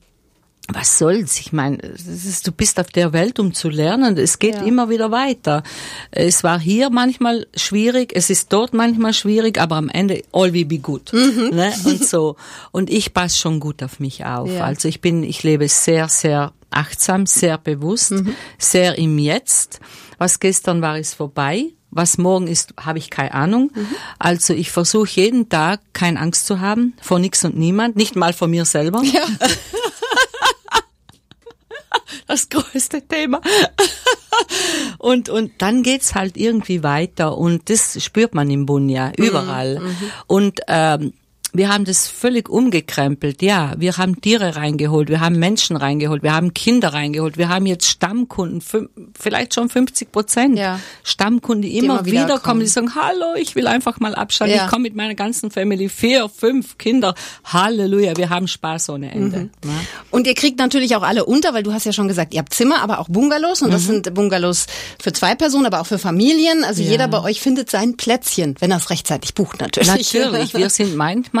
was 0.73 0.97
soll's? 0.97 1.39
Ich 1.39 1.51
meine, 1.51 1.77
du 1.77 2.51
bist 2.51 2.79
auf 2.79 2.87
der 2.87 3.13
Welt, 3.13 3.39
um 3.39 3.53
zu 3.53 3.69
lernen. 3.69 4.17
Es 4.17 4.39
geht 4.39 4.55
ja. 4.55 4.63
immer 4.63 4.89
wieder 4.89 5.11
weiter. 5.11 5.63
Es 6.11 6.43
war 6.43 6.59
hier 6.59 6.89
manchmal 6.89 7.47
schwierig, 7.55 8.11
es 8.15 8.29
ist 8.29 8.53
dort 8.53 8.73
manchmal 8.73 9.13
schwierig, 9.13 9.59
aber 9.59 9.75
am 9.75 9.89
Ende 9.89 10.23
all 10.31 10.53
will 10.53 10.65
be 10.65 10.77
good. 10.77 11.11
Mhm. 11.13 11.49
Ne? 11.53 11.73
Und 11.83 12.05
so. 12.07 12.35
Und 12.71 12.89
ich 12.89 13.13
passe 13.13 13.37
schon 13.37 13.59
gut 13.59 13.83
auf 13.83 13.99
mich 13.99 14.25
auf. 14.25 14.49
Ja. 14.49 14.65
Also 14.65 14.87
ich 14.87 15.01
bin, 15.01 15.23
ich 15.23 15.43
lebe 15.43 15.67
sehr, 15.67 16.07
sehr 16.07 16.53
achtsam, 16.69 17.25
sehr 17.25 17.57
bewusst, 17.57 18.11
mhm. 18.11 18.35
sehr 18.57 18.97
im 18.97 19.17
Jetzt. 19.17 19.79
Was 20.17 20.39
gestern 20.39 20.81
war, 20.81 20.97
ist 20.97 21.15
vorbei. 21.15 21.71
Was 21.91 22.17
morgen 22.17 22.47
ist, 22.47 22.73
habe 22.79 22.99
ich 22.99 23.09
keine 23.09 23.33
Ahnung. 23.33 23.71
Mhm. 23.73 23.87
Also 24.17 24.53
ich 24.53 24.71
versuche 24.71 25.09
jeden 25.11 25.49
Tag 25.49 25.81
keine 25.93 26.19
Angst 26.19 26.47
zu 26.47 26.61
haben 26.61 26.93
vor 27.01 27.19
nichts 27.19 27.43
und 27.43 27.57
niemand, 27.57 27.97
nicht 27.97 28.15
mal 28.15 28.33
vor 28.33 28.47
mir 28.47 28.65
selber. 28.65 29.03
Ja. 29.03 29.25
das 32.27 32.49
größte 32.49 33.01
Thema. 33.07 33.41
und, 34.97 35.29
und 35.29 35.51
dann 35.57 35.83
geht's 35.83 36.15
halt 36.15 36.37
irgendwie 36.37 36.81
weiter 36.81 37.37
und 37.37 37.69
das 37.69 38.01
spürt 38.01 38.33
man 38.33 38.49
im 38.49 38.65
Bunja, 38.65 39.07
mhm. 39.09 39.25
überall. 39.25 39.79
Mhm. 39.79 39.95
Und 40.27 40.61
ähm, 40.67 41.13
wir 41.53 41.69
haben 41.69 41.85
das 41.85 42.07
völlig 42.07 42.47
umgekrempelt. 42.49 43.41
Ja, 43.41 43.73
wir 43.77 43.97
haben 43.97 44.21
Tiere 44.21 44.55
reingeholt, 44.55 45.09
wir 45.09 45.19
haben 45.19 45.37
Menschen 45.37 45.75
reingeholt, 45.75 46.23
wir 46.23 46.33
haben 46.33 46.53
Kinder 46.53 46.93
reingeholt, 46.93 47.37
wir 47.37 47.49
haben 47.49 47.65
jetzt 47.65 47.87
Stammkunden, 47.87 48.61
vielleicht 49.19 49.53
schon 49.53 49.67
50 49.69 50.11
Prozent 50.11 50.57
Ja. 50.57 50.79
Stammkunden, 51.03 51.63
die, 51.63 51.69
Die 51.71 51.77
immer, 51.79 51.99
immer 51.99 52.05
wieder 52.05 52.39
kommen, 52.39 52.61
die 52.61 52.67
sagen, 52.67 52.95
hallo, 52.95 53.35
ich 53.37 53.55
will 53.55 53.67
einfach 53.67 53.99
mal 53.99 54.15
abschalten, 54.15 54.55
Ja. 54.55 54.65
ich 54.65 54.69
komme 54.71 54.83
mit 54.83 54.95
meiner 54.95 55.15
ganzen 55.15 55.51
Family, 55.51 55.89
vier, 55.89 56.29
fünf 56.29 56.77
Kinder, 56.77 57.15
Halleluja, 57.45 58.15
wir 58.15 58.29
haben 58.29 58.47
Spaß 58.47 58.89
ohne 58.89 59.11
Ende. 59.11 59.37
Mhm. 59.39 59.49
Ne? 59.65 59.73
Und 60.09 60.27
ihr 60.27 60.35
kriegt 60.35 60.57
natürlich 60.59 60.95
auch 60.95 61.03
alle 61.03 61.25
unter, 61.25 61.53
weil 61.53 61.63
du 61.63 61.73
hast 61.73 61.85
ja 61.85 61.91
schon 61.91 62.07
gesagt, 62.07 62.33
ihr 62.33 62.39
habt 62.39 62.53
Zimmer, 62.53 62.81
aber 62.81 62.99
auch 62.99 63.09
Bungalows. 63.09 63.61
Und 63.61 63.69
Mhm. 63.69 63.73
das 63.73 63.83
sind 63.85 64.13
Bungalows 64.13 64.67
für 65.01 65.11
zwei 65.11 65.35
Personen, 65.35 65.65
aber 65.65 65.81
auch 65.81 65.87
für 65.87 65.99
Familien. 65.99 66.63
Also 66.63 66.81
jeder 66.81 67.07
bei 67.09 67.21
euch 67.21 67.41
findet 67.41 67.69
sein 67.69 67.97
Plätzchen, 67.97 68.55
wenn 68.59 68.71
er 68.71 68.77
es 68.77 68.89
rechtzeitig 68.89 69.33
bucht 69.33 69.59
natürlich. 69.59 69.89
Natürlich, 69.89 70.53
wir 70.53 70.69
sind 70.69 70.95
manchmal 70.95 71.40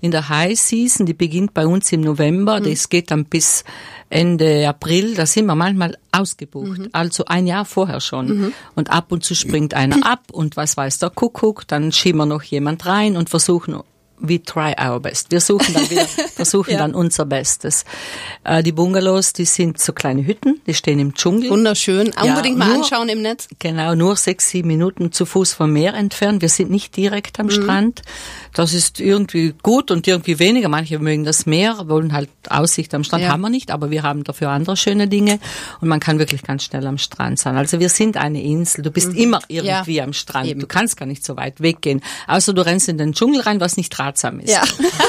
in 0.00 0.10
der 0.10 0.28
High 0.28 0.58
Season, 0.58 1.06
die 1.06 1.14
beginnt 1.14 1.54
bei 1.54 1.66
uns 1.66 1.92
im 1.92 2.00
November, 2.00 2.60
das 2.60 2.88
geht 2.88 3.10
dann 3.10 3.24
bis 3.24 3.64
Ende 4.08 4.68
April, 4.68 5.14
da 5.14 5.26
sind 5.26 5.46
wir 5.46 5.54
manchmal 5.54 5.96
ausgebucht, 6.12 6.88
also 6.92 7.24
ein 7.26 7.46
Jahr 7.46 7.64
vorher 7.64 8.00
schon. 8.00 8.52
Und 8.74 8.90
ab 8.90 9.10
und 9.10 9.24
zu 9.24 9.34
springt 9.34 9.74
einer 9.74 10.06
ab 10.10 10.24
und 10.32 10.56
was 10.56 10.76
weiß 10.76 10.98
der 10.98 11.10
Kuckuck, 11.10 11.66
dann 11.66 11.92
schieben 11.92 12.18
wir 12.18 12.26
noch 12.26 12.42
jemand 12.42 12.86
rein 12.86 13.16
und 13.16 13.30
versuchen 13.30 13.74
we 14.18 14.42
try 14.42 14.74
our 14.80 15.00
best. 15.00 15.30
Wir 15.30 15.40
suchen 15.40 15.74
dann 15.74 15.90
wieder, 15.90 16.06
versuchen 16.34 16.70
Ja. 16.72 16.78
dann 16.78 16.94
unser 16.94 17.24
Bestes. 17.26 17.84
Äh, 18.44 18.62
die 18.62 18.72
Bungalows, 18.72 19.32
die 19.32 19.44
sind 19.44 19.78
so 19.80 19.92
kleine 19.92 20.26
Hütten, 20.26 20.60
die 20.66 20.74
stehen 20.74 20.98
im 20.98 21.14
Dschungel. 21.14 21.50
Wunderschön. 21.50 22.12
Unbedingt 22.22 22.58
mal 22.58 22.66
nur- 22.68 22.76
anschauen 22.76 23.08
im 23.08 23.22
Netz. 23.22 23.48
Genau, 23.58 23.94
nur 23.94 24.16
sechs, 24.16 24.50
sieben 24.50 24.68
Minuten 24.68 25.12
zu 25.12 25.26
Fuß 25.26 25.54
vom 25.54 25.72
Meer 25.72 25.94
entfernt. 25.94 26.42
Wir 26.42 26.48
sind 26.48 26.70
nicht 26.70 26.96
direkt 26.96 27.38
am 27.40 27.50
Strand. 27.50 28.02
Das 28.54 28.72
ist 28.74 29.00
irgendwie 29.00 29.54
gut 29.62 29.90
und 29.90 30.06
irgendwie 30.06 30.38
weniger. 30.38 30.68
Manche 30.68 30.98
mögen 30.98 31.24
das 31.24 31.46
Meer, 31.46 31.76
wollen 31.88 32.12
halt 32.12 32.30
Aussicht 32.48 32.94
am 32.94 33.04
Strand. 33.04 33.22
Ja. 33.24 33.30
Haben 33.30 33.42
wir 33.42 33.50
nicht, 33.50 33.70
aber 33.70 33.90
wir 33.90 34.02
haben 34.02 34.24
dafür 34.24 34.50
andere 34.50 34.76
schöne 34.76 35.08
Dinge. 35.08 35.38
Und 35.80 35.88
man 35.88 36.00
kann 36.00 36.18
wirklich 36.18 36.42
ganz 36.42 36.64
schnell 36.64 36.86
am 36.86 36.98
Strand 36.98 37.38
sein. 37.38 37.56
Also 37.56 37.80
wir 37.80 37.88
sind 37.88 38.16
eine 38.16 38.42
Insel. 38.42 38.82
Du 38.82 38.90
bist 38.90 39.12
immer 39.14 39.40
irgendwie 39.48 40.00
am 40.00 40.12
Strand. 40.12 40.48
eben. 40.48 40.60
Du 40.60 40.66
kannst 40.66 40.96
gar 40.96 41.06
nicht 41.06 41.24
so 41.24 41.36
weit 41.36 41.60
weggehen. 41.60 42.00
Außer 42.26 42.52
du 42.54 42.64
rennst 42.64 42.88
in 42.88 42.98
den 42.98 43.12
Dschungel 43.12 43.40
rein, 43.42 43.60
was 43.60 43.76
nicht 43.76 43.92
ratsam 44.06 44.40
ist. 44.40 44.50
Ja, 44.52 44.62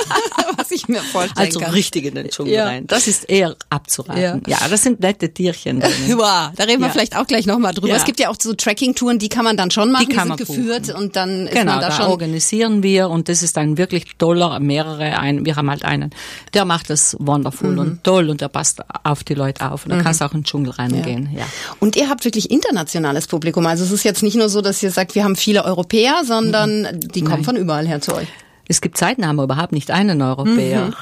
was 0.57 0.71
ich 0.71 0.87
mir 0.87 0.99
vorstellen 1.01 1.47
Also 1.47 1.59
kann. 1.59 1.71
richtig 1.71 2.05
in 2.05 2.15
den 2.15 2.29
Dschungel 2.29 2.53
Ja. 2.53 2.65
rein. 2.65 2.87
Das 2.87 3.07
ist 3.07 3.29
eher 3.29 3.55
abzuraten. 3.69 4.21
Ja. 4.47 4.59
Ja, 4.61 4.67
das 4.69 4.83
sind 4.83 4.99
nette 4.99 5.33
Tierchen. 5.33 5.81
Wow, 6.07 6.49
da 6.55 6.63
reden 6.63 6.81
wir 6.81 6.89
vielleicht 6.89 7.15
auch 7.15 7.27
gleich 7.27 7.45
nochmal 7.45 7.73
drüber. 7.73 7.93
Es 7.95 8.05
gibt 8.05 8.19
ja 8.19 8.29
auch 8.29 8.35
so 8.41 8.53
Tracking-Touren, 8.53 9.19
die 9.19 9.29
kann 9.29 9.43
man 9.43 9.55
dann 9.57 9.71
schon 9.71 9.91
machen, 9.91 10.07
die, 10.09 10.15
kann 10.15 10.27
sind 10.27 10.29
man 10.29 10.37
geführt 10.37 10.93
und 10.93 11.15
dann 11.15 11.47
ist 11.47 11.53
Genau, 11.53 11.73
man 11.73 11.81
da 11.81 11.89
da 11.89 11.95
schon. 11.95 12.05
organisieren 12.07 12.83
wir 12.83 13.09
und 13.09 13.29
das 13.29 13.43
ist 13.43 13.57
ein 13.57 13.77
wirklich 13.77 14.05
toller, 14.17 14.59
mehrere, 14.59 15.19
ein, 15.19 15.45
wir 15.45 15.55
haben 15.55 15.69
halt 15.69 15.85
einen, 15.85 16.09
der 16.53 16.65
macht 16.65 16.89
das 16.89 17.15
wonderful 17.19 17.71
Mhm. 17.71 17.79
und 17.79 18.03
toll 18.03 18.29
und 18.29 18.41
der 18.41 18.47
passt 18.49 18.81
auf 19.03 19.23
die 19.23 19.33
Leute 19.35 19.69
auf 19.71 19.85
und 19.85 19.91
da 19.91 20.01
kannst 20.01 20.21
du 20.21 20.25
auch 20.25 20.33
in 20.33 20.39
den 20.39 20.45
Dschungel 20.45 20.71
reingehen, 20.71 21.29
ja. 21.35 21.45
Und 21.79 21.95
ihr 21.95 22.09
habt 22.09 22.25
wirklich 22.25 22.49
internationales 22.51 23.27
Publikum. 23.27 23.65
Also 23.67 23.83
es 23.83 23.91
ist 23.91 24.03
jetzt 24.03 24.23
nicht 24.23 24.35
nur 24.35 24.49
so, 24.49 24.61
dass 24.61 24.81
ihr 24.81 24.91
sagt, 24.91 25.13
wir 25.15 25.23
haben 25.23 25.35
viele 25.35 25.63
Europäer, 25.65 26.21
sondern 26.25 26.87
die 26.99 27.21
kommen 27.21 27.43
von 27.43 27.55
überall 27.55 27.87
her 27.87 28.01
zu 28.01 28.15
euch. 28.15 28.27
Es 28.67 28.81
gibt 28.81 28.97
wir 29.37 29.43
überhaupt 29.43 29.71
nicht 29.71 29.91
einen 29.91 30.21
Europäer. 30.21 30.87
Mhm. 30.87 30.93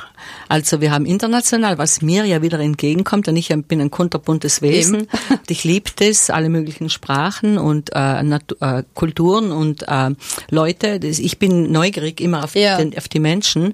Also 0.47 0.81
wir 0.81 0.91
haben 0.91 1.05
international, 1.05 1.77
was 1.77 2.01
mir 2.01 2.25
ja 2.25 2.41
wieder 2.41 2.59
entgegenkommt, 2.59 3.27
und 3.27 3.35
ich 3.35 3.49
bin 3.67 3.81
ein 3.81 3.91
kunterbuntes 3.91 4.61
Wesen. 4.61 5.07
Ich 5.49 5.63
liebe 5.63 5.89
das, 5.95 6.29
alle 6.29 6.49
möglichen 6.49 6.89
Sprachen 6.89 7.57
und 7.57 7.91
äh, 7.93 8.23
Natu 8.23 8.55
äh, 8.59 8.83
Kulturen 8.93 9.51
und 9.51 9.83
äh, 9.87 10.11
Leute. 10.51 10.99
Das, 10.99 11.19
ich 11.19 11.39
bin 11.39 11.71
neugierig 11.71 12.21
immer 12.21 12.43
auf, 12.43 12.55
Ja. 12.55 12.77
den, 12.77 12.95
auf 12.97 13.07
die 13.07 13.19
Menschen. 13.19 13.73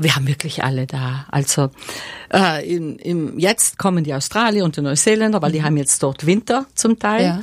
Wir 0.00 0.14
haben 0.16 0.26
wirklich 0.26 0.62
alle 0.62 0.86
da. 0.86 1.26
Also 1.30 1.70
äh, 2.32 2.66
in, 2.68 2.96
im, 2.98 3.38
jetzt 3.38 3.78
kommen 3.78 4.04
die 4.04 4.14
Australier 4.14 4.64
und 4.64 4.76
die 4.76 4.82
Neuseeländer, 4.82 5.40
weil 5.42 5.52
die 5.52 5.62
haben 5.62 5.76
jetzt 5.76 6.02
dort 6.02 6.26
Winter 6.26 6.66
zum 6.74 6.98
Teil. 6.98 7.20
Mhm. 7.20 7.38
Ja. 7.38 7.40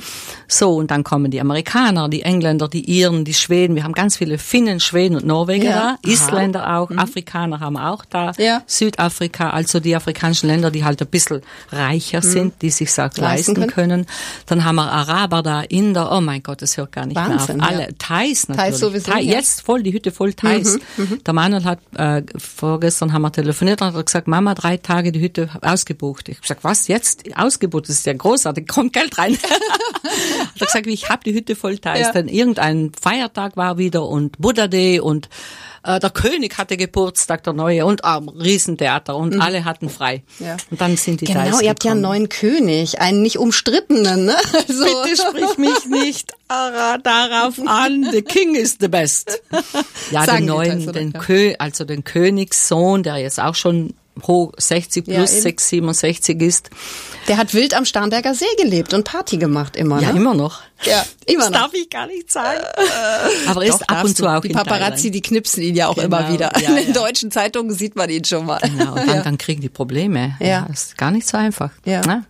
So, 0.48 0.76
und 0.76 0.90
dann 0.90 1.04
kommen 1.04 1.30
die 1.30 1.40
Amerikaner, 1.40 2.08
die 2.08 2.22
Engländer, 2.22 2.68
die 2.68 2.84
Iren, 2.98 3.24
die 3.24 3.34
Schweden. 3.34 3.74
Wir 3.76 3.84
haben 3.84 3.92
ganz 3.92 4.16
viele 4.16 4.38
Finnen, 4.38 4.80
Schweden 4.80 5.16
und 5.16 5.26
Norweger 5.26 5.64
Ja. 5.64 5.70
da. 5.72 5.88
Aha. 5.88 5.98
Isländer 6.06 6.76
auch, 6.78 6.90
Afrikaner 6.92 7.60
haben 7.60 7.74
wir 7.74 7.90
auch 7.90 8.04
da. 8.04 8.32
Ja. 8.38 8.47
Südafrika, 8.66 9.50
also 9.50 9.80
die 9.80 9.94
afrikanischen 9.94 10.48
Länder, 10.48 10.70
die 10.70 10.84
halt 10.84 11.00
ein 11.00 11.08
bisschen 11.08 11.42
reicher 11.70 12.22
sind, 12.22 12.60
die 12.62 12.70
sich 12.70 12.90
auch 12.98 13.16
Leisten 13.16 13.54
können. 13.54 13.70
können. 13.70 14.06
Dann 14.46 14.64
haben 14.64 14.76
wir 14.76 14.90
Araber 14.90 15.42
da, 15.42 15.62
Inder, 15.62 16.12
oh 16.12 16.20
mein 16.20 16.42
Gott, 16.42 16.62
das 16.62 16.76
hört 16.76 16.92
gar 16.92 17.06
nicht 17.06 17.16
Wahnsinn, 17.16 17.58
mehr 17.58 17.66
auf. 17.66 17.72
Alle, 17.72 17.82
ja. 17.82 17.88
Thais 17.98 18.48
natürlich. 18.48 18.76
sowieso, 18.76 19.10
Thai, 19.10 19.20
ja. 19.22 19.34
Jetzt 19.34 19.62
voll, 19.62 19.82
die 19.82 19.92
Hütte 19.92 20.10
voll 20.10 20.34
Thais. 20.34 20.78
Der 21.26 21.34
Manuel 21.34 21.64
hat, 21.64 21.80
äh, 21.96 22.22
vorgestern 22.36 23.12
haben 23.12 23.22
wir 23.22 23.32
telefoniert 23.32 23.82
und 23.82 23.94
hat 23.94 24.06
gesagt, 24.06 24.28
Mama, 24.28 24.54
drei 24.54 24.76
Tage 24.76 25.12
die 25.12 25.20
Hütte 25.20 25.50
ausgebucht. 25.62 26.28
Ich 26.28 26.36
habe 26.36 26.42
gesagt, 26.42 26.64
was, 26.64 26.88
jetzt? 26.88 27.24
Ausgebucht, 27.36 27.88
das 27.88 27.96
ist 27.96 28.06
ja 28.06 28.12
großartig, 28.12 28.66
kommt 28.68 28.92
Geld 28.92 29.18
rein. 29.18 29.36
hat 30.54 30.58
gesagt, 30.58 30.86
ich 30.86 31.08
habe 31.08 31.22
die 31.24 31.34
Hütte 31.34 31.56
voll 31.56 31.78
Thais. 31.78 32.00
Ja. 32.00 32.12
Denn 32.12 32.28
irgendein 32.28 32.92
Feiertag 33.00 33.56
war 33.56 33.78
wieder 33.78 34.06
und 34.06 34.38
Buddha 34.38 34.68
Day 34.68 35.00
und 35.00 35.28
äh, 35.84 35.98
der 36.00 36.10
König 36.10 36.58
hatte 36.58 36.76
Geburtstag, 36.76 37.42
der 37.44 37.52
Neue, 37.52 37.86
und 37.86 38.04
ah, 38.04 38.18
Riesentheater 38.18 39.16
und 39.16 39.40
alle 39.40 39.64
hatten 39.64 39.88
frei. 39.88 40.22
Mhm. 40.38 40.46
Ja. 40.46 40.56
Und 40.70 40.80
dann 40.80 40.96
sind 40.96 41.20
die 41.20 41.24
Genau, 41.26 41.40
Thais 41.40 41.62
ihr 41.62 41.70
habt 41.70 41.84
ja 41.84 41.92
einen 41.92 42.02
gekommen. 42.02 42.18
neuen 42.20 42.28
König, 42.28 43.00
einen 43.00 43.22
nicht 43.22 43.38
umstrittenen, 43.38 44.26
ne? 44.26 44.36
Also, 44.52 44.84
Bitte 45.02 45.16
sprich 45.16 45.58
mich 45.58 45.86
nicht 45.86 46.32
ara- 46.48 46.98
darauf 46.98 47.54
an. 47.66 48.08
The 48.10 48.22
King 48.22 48.54
is 48.54 48.76
the 48.80 48.88
best. 48.88 49.40
Ja, 50.10 50.24
Sagen 50.24 50.38
den 50.38 50.46
neuen, 50.46 50.92
den. 50.92 51.12
Kö, 51.12 51.52
also 51.58 51.84
den 51.84 52.02
Königssohn, 52.04 53.02
der 53.02 53.16
jetzt 53.18 53.38
auch 53.40 53.54
schon 53.54 53.92
hoch 54.26 54.52
60 54.56 55.06
Ja, 55.06 55.16
plus 55.18 55.32
eben. 55.32 55.42
6, 55.42 55.68
67 55.68 56.40
ist. 56.42 56.70
Der 57.28 57.36
hat 57.36 57.52
wild 57.54 57.74
am 57.74 57.84
Starnberger 57.84 58.34
See 58.34 58.44
gelebt 58.56 58.94
und 58.94 59.04
Party 59.04 59.36
gemacht 59.36 59.76
immer, 59.76 60.00
Ja, 60.00 60.12
ne? 60.12 60.18
immer 60.18 60.34
noch. 60.34 60.60
Ja, 60.84 61.04
immer 61.26 61.44
das 61.44 61.50
noch. 61.50 61.60
darf 61.62 61.74
ich 61.74 61.90
gar 61.90 62.06
nicht 62.06 62.30
sagen. 62.30 62.60
Aber 63.48 63.62
er 63.64 63.70
Doch, 63.70 63.80
ist 63.80 63.90
ab 63.90 64.04
und 64.04 64.16
zu 64.16 64.26
auch 64.26 64.40
Die 64.42 64.48
in 64.48 64.54
Paparazzi, 64.54 65.02
Thailand. 65.10 65.14
die 65.14 65.20
knipsen 65.22 65.62
ihn 65.62 65.74
ja 65.74 65.88
auch 65.88 65.96
Genau, 65.96 66.06
immer 66.06 66.32
wieder. 66.32 66.52
ja, 66.60 66.68
In 66.70 66.76
den 66.76 66.86
ja. 66.88 66.92
deutschen 66.92 67.30
Zeitungen 67.30 67.74
sieht 67.74 67.96
man 67.96 68.08
ihn 68.10 68.24
schon 68.24 68.46
mal. 68.46 68.58
Genau, 68.62 68.92
und 68.92 68.98
dann, 69.06 69.08
Ja. 69.16 69.22
dann 69.22 69.38
kriegen 69.38 69.60
die 69.60 69.68
Probleme. 69.68 70.36
Ja. 70.40 70.66
Das 70.68 70.84
ist 70.84 70.96
gar 70.98 71.10
nicht 71.10 71.26
so 71.28 71.36
einfach. 71.36 71.70
Ja. 71.84 72.00
Ne? 72.06 72.24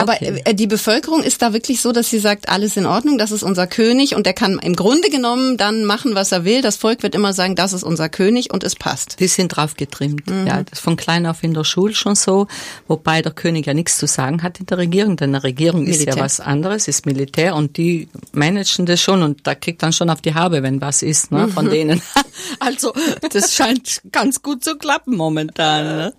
Aber 0.00 0.14
Okay. 0.14 0.40
äh, 0.44 0.54
die 0.54 0.66
Bevölkerung 0.66 1.22
ist 1.22 1.42
da 1.42 1.52
wirklich 1.52 1.80
so, 1.80 1.92
dass 1.92 2.08
sie 2.10 2.18
sagt, 2.18 2.48
alles 2.48 2.76
in 2.76 2.86
Ordnung, 2.86 3.18
das 3.18 3.32
ist 3.32 3.42
unser 3.42 3.66
König 3.66 4.14
und 4.14 4.26
der 4.26 4.32
kann 4.34 4.58
im 4.58 4.76
Grunde 4.76 5.08
genommen 5.10 5.56
dann 5.56 5.84
machen, 5.84 6.14
was 6.14 6.32
er 6.32 6.44
will. 6.44 6.62
Das 6.62 6.76
Volk 6.76 7.02
wird 7.02 7.14
immer 7.14 7.32
sagen, 7.32 7.54
das 7.56 7.72
ist 7.72 7.82
unser 7.82 8.08
König 8.08 8.52
und 8.52 8.64
es 8.64 8.74
passt. 8.74 9.18
Die 9.20 9.26
sind 9.28 9.48
drauf 9.48 9.74
getrimmt. 9.76 10.26
Mhm. 10.28 10.46
Ja, 10.46 10.62
das 10.62 10.78
ist 10.78 10.84
von 10.84 10.96
klein 10.96 11.26
auf 11.26 11.42
in 11.42 11.54
der 11.54 11.64
Schule 11.64 11.94
schon 11.94 12.14
so, 12.14 12.46
wobei 12.88 13.22
der 13.22 13.32
König 13.32 13.66
ja 13.66 13.74
nichts 13.74 13.98
zu 13.98 14.06
sagen 14.06 14.42
hat 14.42 14.60
in 14.60 14.66
der 14.66 14.78
Regierung, 14.78 15.16
denn 15.16 15.34
eine 15.34 15.42
Regierung 15.44 15.86
ist 15.86 15.98
Militär. 16.00 16.16
ja 16.16 16.22
was 16.22 16.40
anderes, 16.40 16.88
ist 16.88 17.06
Militär 17.06 17.54
und 17.56 17.76
die 17.76 18.08
managen 18.32 18.86
das 18.86 19.00
schon 19.00 19.22
und 19.22 19.46
da 19.46 19.54
kriegt 19.54 19.82
dann 19.82 19.92
schon 19.92 20.10
auf 20.10 20.20
die 20.22 20.34
Haube, 20.34 20.62
wenn 20.62 20.80
was 20.80 21.02
ist, 21.02 21.32
ne, 21.32 21.46
Mhm. 21.46 21.52
von 21.52 21.70
denen. 21.70 22.02
Also, 22.60 22.92
das 23.32 23.54
scheint 23.54 24.02
ganz 24.12 24.42
gut 24.42 24.62
zu 24.62 24.76
klappen 24.76 25.16
momentan. 25.16 25.84
Ne? 25.96 26.12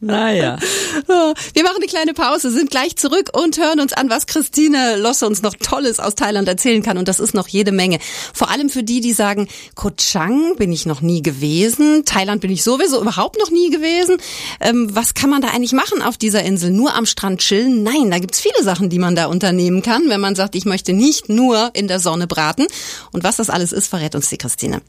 Naja. 0.00 0.58
Wir 1.06 1.62
machen 1.62 1.76
eine 1.76 1.86
kleine 1.86 2.14
Pause, 2.14 2.50
sind 2.50 2.70
gleich 2.70 2.96
zurück 2.96 3.09
und 3.32 3.58
hören 3.58 3.80
uns 3.80 3.92
an, 3.92 4.10
was 4.10 4.26
Christine 4.26 4.96
Losse 4.96 5.26
uns 5.26 5.42
noch 5.42 5.54
Tolles 5.54 5.98
aus 6.00 6.14
Thailand 6.14 6.48
erzählen 6.48 6.82
kann. 6.82 6.98
Und 6.98 7.08
das 7.08 7.20
ist 7.20 7.34
noch 7.34 7.48
jede 7.48 7.72
Menge. 7.72 7.98
Vor 8.32 8.50
allem 8.50 8.68
für 8.68 8.82
die, 8.82 9.00
die 9.00 9.12
sagen, 9.12 9.48
Koh 9.74 9.90
Chang 9.96 10.56
bin 10.56 10.72
ich 10.72 10.86
noch 10.86 11.00
nie 11.00 11.22
gewesen, 11.22 12.04
Thailand 12.04 12.40
bin 12.40 12.50
ich 12.50 12.62
sowieso 12.62 13.00
überhaupt 13.00 13.38
noch 13.38 13.50
nie 13.50 13.70
gewesen. 13.70 14.16
Ähm, 14.60 14.88
was 14.92 15.14
kann 15.14 15.30
man 15.30 15.42
da 15.42 15.48
eigentlich 15.48 15.72
machen 15.72 16.02
auf 16.02 16.16
dieser 16.16 16.42
Insel? 16.42 16.70
Nur 16.70 16.94
am 16.94 17.06
Strand 17.06 17.40
chillen? 17.40 17.82
Nein, 17.82 18.10
da 18.10 18.18
gibt's 18.18 18.40
viele 18.40 18.62
Sachen, 18.62 18.90
die 18.90 18.98
man 18.98 19.14
da 19.14 19.26
unternehmen 19.26 19.82
kann, 19.82 20.08
wenn 20.08 20.20
man 20.20 20.34
sagt, 20.34 20.54
ich 20.54 20.64
möchte 20.64 20.92
nicht 20.92 21.28
nur 21.28 21.70
in 21.74 21.88
der 21.88 22.00
Sonne 22.00 22.26
braten. 22.26 22.66
Und 23.12 23.24
was 23.24 23.36
das 23.36 23.50
alles 23.50 23.72
ist, 23.72 23.88
verrät 23.88 24.14
uns 24.14 24.28
die 24.28 24.38
Christine. 24.38 24.80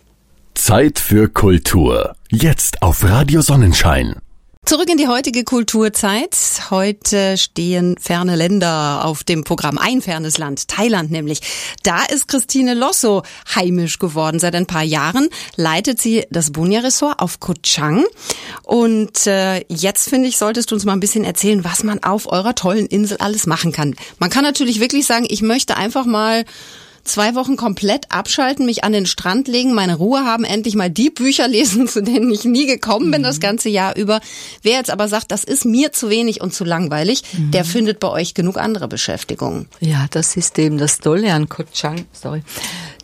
Zeit 0.54 1.00
für 1.00 1.30
Kultur. 1.30 2.16
Jetzt 2.30 2.82
auf 2.82 3.04
Radio 3.04 3.42
Sonnenschein. 3.42 4.16
Zurück 4.64 4.90
in 4.90 4.98
die 4.98 5.08
heutige 5.08 5.44
Kulturzeit. 5.44 6.38
Heute 6.70 7.36
stehen 7.38 7.98
ferne 8.00 8.36
Länder 8.36 9.04
auf 9.04 9.24
dem 9.24 9.44
Programm. 9.44 9.80
Ein 9.80 10.04
fernes 10.04 10.38
Land, 10.38 10.68
Thailand 10.68 11.10
nämlich. 11.10 11.42
Da 11.82 12.04
ist 12.04 12.28
Christine 12.28 12.76
Losso 12.76 13.24
heimisch 13.56 13.98
geworden. 13.98 14.40
Seit 14.40 14.54
ein 14.54 14.68
paar 14.68 14.84
Jahren 14.84 15.30
leitet 15.56 16.00
sie 16.00 16.26
das 16.30 16.52
Bunya-Ressort 16.52 17.20
auf 17.20 17.40
Koh 17.40 17.56
Chang. 17.64 18.06
Und 18.62 19.26
äh, 19.26 19.66
jetzt, 19.68 20.08
finde 20.08 20.30
ich, 20.30 20.38
solltest 20.38 20.70
du 20.70 20.76
uns 20.76 20.86
mal 20.86 20.94
ein 20.94 21.00
bisschen 21.00 21.24
erzählen, 21.24 21.64
was 21.64 21.84
man 21.84 22.04
auf 22.04 22.32
eurer 22.32 22.54
tollen 22.54 22.86
Insel 22.86 23.18
alles 23.18 23.48
machen 23.48 23.72
kann. 23.72 23.96
Man 24.20 24.30
kann 24.30 24.44
natürlich 24.44 24.80
wirklich 24.80 25.08
sagen, 25.08 25.26
ich 25.28 25.42
möchte 25.42 25.76
einfach 25.76 26.06
mal 26.06 26.46
zwei 27.04 27.36
Wochen 27.36 27.56
komplett 27.58 28.12
abschalten, 28.12 28.66
mich 28.66 28.84
an 28.84 28.92
den 28.94 29.06
Strand 29.06 29.48
legen, 29.48 29.74
meine 29.74 29.96
Ruhe 29.96 30.24
haben, 30.26 30.44
endlich 30.44 30.76
mal 30.76 30.90
die 30.90 31.10
Bücher 31.10 31.48
lesen, 31.48 31.88
zu 31.88 32.02
denen 32.02 32.32
ich 32.32 32.44
nie 32.46 32.66
gekommen 32.66 33.12
bin 33.12 33.24
das 33.24 33.40
ganze 33.40 33.70
Jahr 33.70 33.96
über. 33.96 34.22
Wer 34.62 34.74
jetzt 34.74 34.90
aber 34.90 35.08
sagt, 35.08 35.32
das 35.32 35.44
ist 35.44 35.66
mir 35.66 35.92
zu 35.92 36.10
wenig 36.10 36.42
und 36.42 36.54
zu 36.54 36.64
langweilig, 36.64 37.24
der 37.34 37.66
findet 37.66 38.00
bei 38.00 38.10
euch 38.10 38.34
genug 38.34 38.58
andere 38.58 38.88
Beschäftigungen. 38.88 39.68
Ja, 39.80 40.06
das 40.12 40.36
ist 40.38 40.58
eben 40.60 40.78
das 40.78 41.00
Tolle 41.00 41.34
an 41.34 41.50
Koh 41.50 41.64
Chang, 41.74 42.06
sorry, 42.14 42.44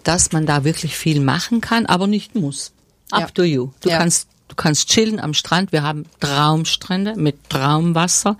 dass 0.04 0.32
man 0.32 0.46
da 0.46 0.64
wirklich 0.64 0.96
viel 0.96 1.20
machen 1.20 1.62
kann, 1.62 1.86
aber 1.86 2.08
nicht 2.08 2.36
muss. 2.36 2.72
Up 3.12 3.22
Ja. 3.22 3.28
to 3.28 3.44
you. 3.44 3.70
Du 3.82 3.90
Ja. 3.90 3.98
kannst, 4.00 4.28
du 4.48 4.56
kannst 4.56 4.90
chillen 4.90 5.20
am 5.20 5.34
Strand. 5.34 5.72
Wir 5.72 5.84
haben 5.84 6.06
Traumstrände 6.20 7.14
mit 7.16 7.50
Traumwasser. 7.50 8.38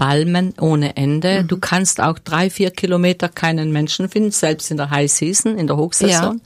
Palmen 0.00 0.54
ohne 0.58 0.96
Ende. 0.96 1.42
Mhm. 1.42 1.48
Du 1.48 1.58
kannst 1.58 2.00
auch 2.00 2.18
drei, 2.18 2.48
vier 2.48 2.70
Kilometer 2.70 3.28
keinen 3.28 3.70
Menschen 3.70 4.08
finden, 4.08 4.30
selbst 4.30 4.70
in 4.70 4.78
der 4.78 4.88
High 4.88 5.12
Season, 5.12 5.58
in 5.58 5.66
der 5.66 5.76
Hochsaison. 5.76 6.40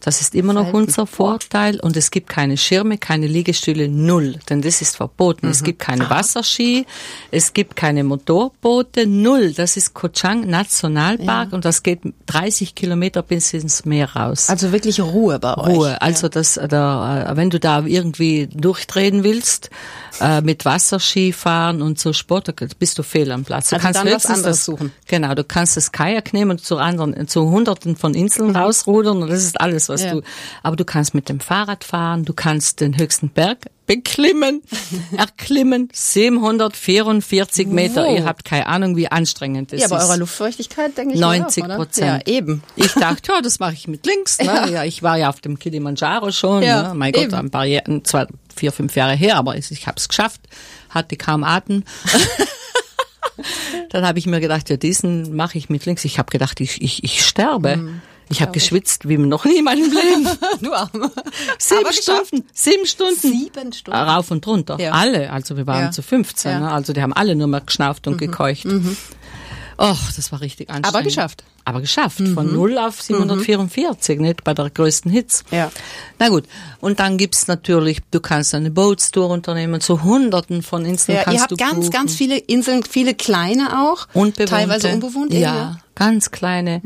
Das 0.00 0.22
ist 0.22 0.34
immer 0.34 0.54
noch 0.54 0.72
unser 0.72 1.06
Vorteil. 1.06 1.78
Und 1.80 1.96
es 1.98 2.10
gibt 2.10 2.30
keine 2.30 2.56
Schirme, 2.56 2.96
keine 2.96 3.26
Liegestühle, 3.26 3.88
null. 3.88 4.36
Denn 4.48 4.62
das 4.62 4.80
ist 4.80 4.96
verboten. 4.96 5.46
Mhm. 5.46 5.52
Es 5.52 5.62
gibt 5.62 5.78
keine 5.78 6.08
Wasserski, 6.08 6.86
es 7.30 7.52
gibt 7.52 7.76
keine 7.76 8.02
Motorboote, 8.02 9.06
null. 9.06 9.52
Das 9.52 9.76
ist 9.76 9.92
Koh 9.92 10.08
Chang 10.08 10.48
Nationalpark 10.48 11.52
und 11.52 11.66
das 11.66 11.82
geht 11.82 12.00
30 12.26 12.74
Kilometer 12.74 13.22
bis 13.22 13.52
ins 13.52 13.84
Meer 13.84 14.16
raus. 14.16 14.48
Also 14.48 14.72
wirklich 14.72 15.00
Ruhe 15.02 15.38
bei 15.38 15.54
euch. 15.58 15.76
Ruhe. 15.76 16.00
Also 16.00 16.28
das, 16.28 16.58
da, 16.68 17.32
äh, 17.32 17.36
wenn 17.36 17.50
du 17.50 17.60
da 17.60 17.84
irgendwie 17.84 18.46
durchdrehen 18.46 19.22
willst, 19.22 19.68
äh, 20.20 20.40
mit 20.40 20.64
Wasserski 20.64 21.32
fahren 21.32 21.82
und 21.82 21.98
so 21.98 22.14
Sport, 22.14 22.54
bist 22.86 22.98
du 23.00 23.02
fehl 23.02 23.32
am 23.32 23.44
Platz. 23.44 23.70
Du 23.70 23.76
Also 23.76 23.88
dann 23.92 24.06
was 24.14 24.26
anderes 24.26 24.42
das, 24.44 24.64
suchen. 24.64 24.92
Genau, 25.08 25.34
du 25.34 25.42
kannst 25.42 25.76
das 25.76 25.90
Kajak 25.90 26.32
nehmen 26.32 26.52
und 26.52 26.64
zu 26.64 26.76
anderen, 26.78 27.26
zu 27.26 27.50
hunderten 27.50 27.96
von 27.96 28.14
Inseln 28.14 28.54
rausrudern 28.54 29.24
und 29.24 29.28
das 29.28 29.42
ist 29.42 29.60
alles, 29.60 29.88
was 29.88 30.02
Mhm. 30.02 30.06
Ja. 30.06 30.14
du, 30.14 30.22
aber 30.62 30.76
du 30.76 30.84
kannst 30.84 31.14
mit 31.14 31.28
dem 31.28 31.40
Fahrrad 31.40 31.82
fahren, 31.82 32.24
du 32.24 32.32
kannst 32.32 32.80
den 32.80 32.96
höchsten 32.96 33.28
Berg 33.30 33.58
beklimmen, 33.88 34.62
erklimmen, 35.16 35.88
744 35.92 37.66
Meter. 37.68 38.04
Wow. 38.04 38.16
Ihr 38.18 38.24
habt 38.24 38.44
keine 38.44 38.66
Ahnung, 38.66 38.96
wie 38.96 39.08
anstrengend 39.08 39.72
das 39.72 39.80
Ja, 39.80 39.88
bei 39.88 39.96
ist. 39.96 40.04
eurer 40.04 40.16
Luftfeuchtigkeit 40.18 40.96
denke 40.96 41.14
ich 41.14 41.20
90 41.20 41.62
mal 41.64 41.70
auch, 41.70 41.74
oder? 41.76 41.84
Prozent. 41.84 42.22
Ja, 42.26 42.32
eben. 42.32 42.62
Ich 42.76 42.92
dachte, 42.92 43.32
ja, 43.32 43.40
das 43.40 43.58
mache 43.58 43.74
ich 43.74 43.88
mit 43.88 44.06
links. 44.06 44.38
Ne? 44.38 44.70
Ja. 44.72 44.84
ich 44.84 45.02
war 45.02 45.16
ja 45.18 45.28
auf 45.28 45.40
dem 45.40 45.58
Kilimanjaro 45.58 46.30
schon. 46.32 46.62
Ja, 46.62 46.88
ne? 46.88 46.94
Mein 46.94 47.12
Gott, 47.12 47.22
eben. 47.24 47.34
ein 47.34 47.50
paar 47.50 47.64
Jahre, 47.64 48.02
zwei, 48.04 48.26
vier, 48.54 48.72
fünf 48.72 48.94
Jahre 48.96 49.14
her, 49.14 49.36
aber 49.36 49.56
ich, 49.56 49.70
ich 49.70 49.86
habe 49.86 49.98
es 49.98 50.08
geschafft, 50.08 50.40
hatte 50.90 51.16
kaum 51.16 51.44
Atem. 51.44 51.84
Dann 53.90 54.06
habe 54.06 54.18
ich 54.18 54.26
mir 54.26 54.40
gedacht, 54.40 54.68
ja, 54.70 54.76
diesen 54.76 55.34
mache 55.36 55.58
ich 55.58 55.68
mit 55.68 55.84
links. 55.86 56.04
Ich 56.04 56.18
habe 56.18 56.30
gedacht, 56.30 56.60
ich, 56.60 56.80
ich, 56.82 57.04
ich 57.04 57.24
sterbe. 57.24 57.76
Mhm. 57.76 58.00
ich 58.28 58.42
habe 58.42 58.52
geschwitzt 58.52 59.08
wie 59.08 59.18
noch 59.18 59.44
nie 59.44 59.58
in 59.58 59.64
meinem 59.64 59.90
Leben. 59.90 60.28
Du 60.62 60.72
Arme. 60.72 61.10
Sieben. 61.58 61.92
Stunden, 61.92 62.44
sieben 62.52 62.86
Stunden. 62.86 63.14
Sieben 63.20 63.72
Stunden. 63.72 63.98
Rauf 63.98 64.30
und 64.30 64.46
runter. 64.46 64.78
Ja. 64.80 64.92
Alle. 64.92 65.30
Also 65.32 65.56
wir 65.56 65.66
waren 65.66 65.84
Ja. 65.86 65.90
zu 65.90 66.02
15. 66.02 66.50
Ja. 66.50 66.58
Mhm. 66.58 66.64
Ne? 66.64 66.72
Also 66.72 66.92
die 66.92 67.02
haben 67.02 67.12
alle 67.12 67.36
nur 67.36 67.46
mal 67.46 67.60
geschnauft 67.60 68.06
und 68.06 68.16
gekeucht. 68.18 68.66
Och, 69.78 69.98
das 70.16 70.32
war 70.32 70.40
richtig 70.40 70.70
anstrengend. 70.70 70.94
Aber 70.96 71.02
geschafft. 71.02 71.42
Mhm. 71.46 71.60
Aber 71.66 71.80
geschafft. 71.80 72.16
Von 72.34 72.54
0 72.54 72.78
auf 72.78 73.02
744, 73.02 74.20
nicht 74.20 74.44
bei 74.44 74.54
der 74.54 74.70
größten 74.70 75.10
Hits. 75.10 75.42
Ja. 75.50 75.70
Na 76.18 76.28
gut. 76.28 76.44
Und 76.80 77.00
dann 77.00 77.18
gibt's 77.18 77.48
natürlich, 77.48 77.98
du 78.10 78.20
kannst 78.20 78.54
eine 78.54 78.70
Boatstour 78.70 79.28
unternehmen, 79.28 79.80
zu 79.80 80.02
hunderten 80.04 80.62
von 80.62 80.84
Inseln 80.84 81.18
Ja, 81.18 81.24
kannst 81.24 81.38
ihr 81.38 81.42
habt 81.42 81.58
ganz, 81.58 81.74
buchen. 81.74 81.90
ganz 81.90 82.14
viele 82.14 82.38
Inseln, 82.38 82.84
viele 82.84 83.14
kleine 83.14 83.82
auch. 83.82 84.06
Unbewohnte. 84.14 84.44
Teilweise 84.46 84.88
unbewohnt. 84.92 85.32
eben, 85.32 85.42
Ja, 85.42 85.78
ganz 85.96 86.30
kleine. 86.30 86.80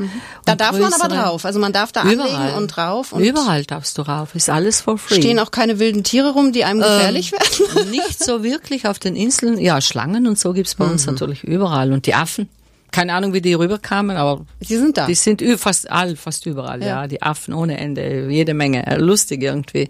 Da 0.45 0.53
und 0.53 0.61
darf 0.61 0.71
man 0.73 0.91
aber 0.93 1.07
größere. 1.09 1.23
drauf. 1.23 1.45
Also 1.45 1.59
man 1.59 1.73
darf 1.73 1.91
da 1.91 2.03
Überall. 2.03 2.35
anlegen 2.35 2.57
und 2.57 2.67
drauf. 2.69 3.11
Und 3.13 3.21
Überall 3.23 3.63
darfst 3.65 3.97
du 3.99 4.01
rauf. 4.01 4.33
Ist 4.35 4.49
alles 4.49 4.81
for 4.81 4.97
free. 4.97 5.15
Stehen 5.15 5.37
auch 5.37 5.51
keine 5.51 5.77
wilden 5.79 6.03
Tiere 6.03 6.31
rum, 6.31 6.51
die 6.53 6.65
einem 6.65 6.79
gefährlich 6.79 7.31
werden. 7.33 7.91
Nicht 7.91 8.23
so 8.23 8.43
wirklich 8.43 8.87
auf 8.87 8.97
den 8.97 9.15
Inseln. 9.15 9.59
Ja, 9.59 9.79
Schlangen 9.79 10.25
und 10.27 10.39
so 10.39 10.53
gibt's 10.53 10.73
bei 10.75 10.85
uns 10.85 11.05
Mhm. 11.05 11.13
natürlich 11.13 11.43
überall. 11.43 11.93
Und 11.93 12.07
die 12.07 12.15
Affen. 12.15 12.49
Keine 12.91 13.13
Ahnung, 13.13 13.33
wie 13.33 13.41
die 13.41 13.53
rüberkamen, 13.53 14.17
aber 14.17 14.45
Die 14.59 14.75
sind 14.75 14.97
da. 14.97 15.05
die 15.07 15.15
sind 15.15 15.41
fast 15.57 15.89
all, 15.89 16.15
fast 16.15 16.45
überall, 16.45 16.81
ja. 16.81 16.87
Ja. 16.87 17.07
Die 17.07 17.21
Affen 17.21 17.53
ohne 17.53 17.77
Ende, 17.77 18.29
jede 18.29 18.53
Menge. 18.53 18.85
Äh, 18.85 18.97
Lustig 18.97 19.41
irgendwie. 19.41 19.89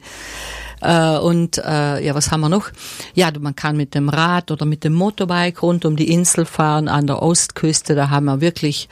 Äh, 0.82 1.18
und 1.18 1.58
äh, 1.58 2.04
ja, 2.04 2.16
was 2.16 2.32
haben 2.32 2.42
wir 2.42 2.50
noch? 2.50 2.70
Ja, 3.14 3.32
man 3.40 3.56
kann 3.56 3.76
mit 3.78 3.94
dem 3.96 4.10
Rad 4.10 4.52
oder 4.52 4.66
mit 4.66 4.84
dem 4.84 4.94
Motorbike 4.94 5.62
rund 5.62 5.86
um 5.86 5.96
die 5.96 6.12
Insel 6.12 6.46
fahren 6.46 6.88
an 6.88 7.08
der 7.08 7.22
Ostküste. 7.22 7.96
Da 7.96 8.10
haben 8.10 8.26
wir 8.26 8.42
wirklich 8.42 8.88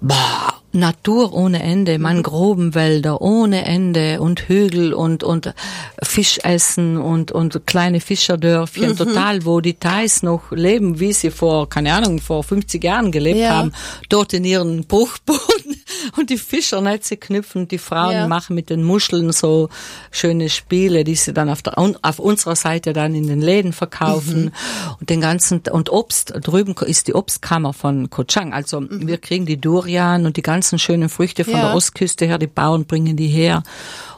Boah, 0.00 0.54
Natur 0.72 1.32
ohne 1.32 1.62
Ende, 1.62 1.98
Mangrovenwälder 1.98 3.20
ohne 3.22 3.64
Ende 3.64 4.20
und 4.20 4.48
Hügel 4.48 4.92
und 4.92 5.24
und 5.24 5.54
Fischessen 6.02 6.96
und 6.98 7.32
und 7.32 7.66
kleine 7.66 8.00
Fischerdörfchen, 8.00 8.96
total, 8.96 9.44
wo 9.44 9.60
die 9.60 9.74
Thais 9.74 10.22
noch 10.22 10.52
leben, 10.52 11.00
wie 11.00 11.12
sie 11.12 11.30
vor, 11.30 11.68
keine 11.68 11.94
Ahnung, 11.94 12.18
vor 12.20 12.44
50 12.44 12.82
Jahren 12.84 13.10
gelebt 13.12 13.38
Ja. 13.38 13.50
haben, 13.56 13.72
dort 14.08 14.32
in 14.34 14.44
ihren 14.44 14.84
Bruchboden 14.84 15.82
und 16.18 16.28
die 16.30 16.36
Fischernetze 16.38 17.16
knüpfen, 17.16 17.66
die 17.68 17.78
Frauen 17.78 18.12
Ja. 18.12 18.28
machen 18.28 18.54
mit 18.54 18.68
den 18.68 18.82
Muscheln 18.82 19.32
so 19.32 19.68
schöne 20.10 20.48
Spiele, 20.50 21.04
die 21.04 21.14
sie 21.14 21.32
dann 21.32 21.48
auf 21.48 21.62
der 21.62 21.78
auf 22.02 22.18
unserer 22.18 22.56
Seite 22.56 22.92
dann 22.92 23.14
in 23.14 23.26
den 23.26 23.40
Läden 23.40 23.72
verkaufen 23.72 24.52
und 25.00 25.08
den 25.08 25.20
ganzen 25.20 25.62
und 25.70 25.90
Obst 25.90 26.34
drüben 26.42 26.74
ist 26.86 27.08
die 27.08 27.14
Obstkammer 27.14 27.72
von 27.72 28.10
Koh 28.10 28.24
Chang. 28.24 28.52
Also 28.52 28.82
wir 28.90 29.18
kriegen 29.18 29.46
die 29.46 29.58
Durian 29.60 30.26
und 30.26 30.36
die 30.36 30.42
ganzen 30.42 30.57
schönen 30.62 31.08
Früchte 31.08 31.44
von 31.44 31.54
Ja. 31.54 31.66
der 31.68 31.74
Ostküste 31.74 32.26
her, 32.26 32.38
die 32.38 32.46
Bauern 32.46 32.84
bringen 32.86 33.16
die 33.16 33.28
her 33.28 33.62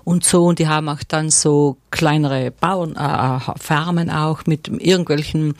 und 0.04 0.24
so 0.24 0.46
und 0.46 0.58
die 0.58 0.66
haben 0.66 0.88
auch 0.88 1.02
dann 1.06 1.30
so 1.30 1.76
kleinere 1.90 2.50
Bauern 2.52 2.96
äh, 2.96 3.40
Farmen 3.60 4.10
auch 4.10 4.46
mit 4.46 4.68
irgendwelchen 4.68 5.54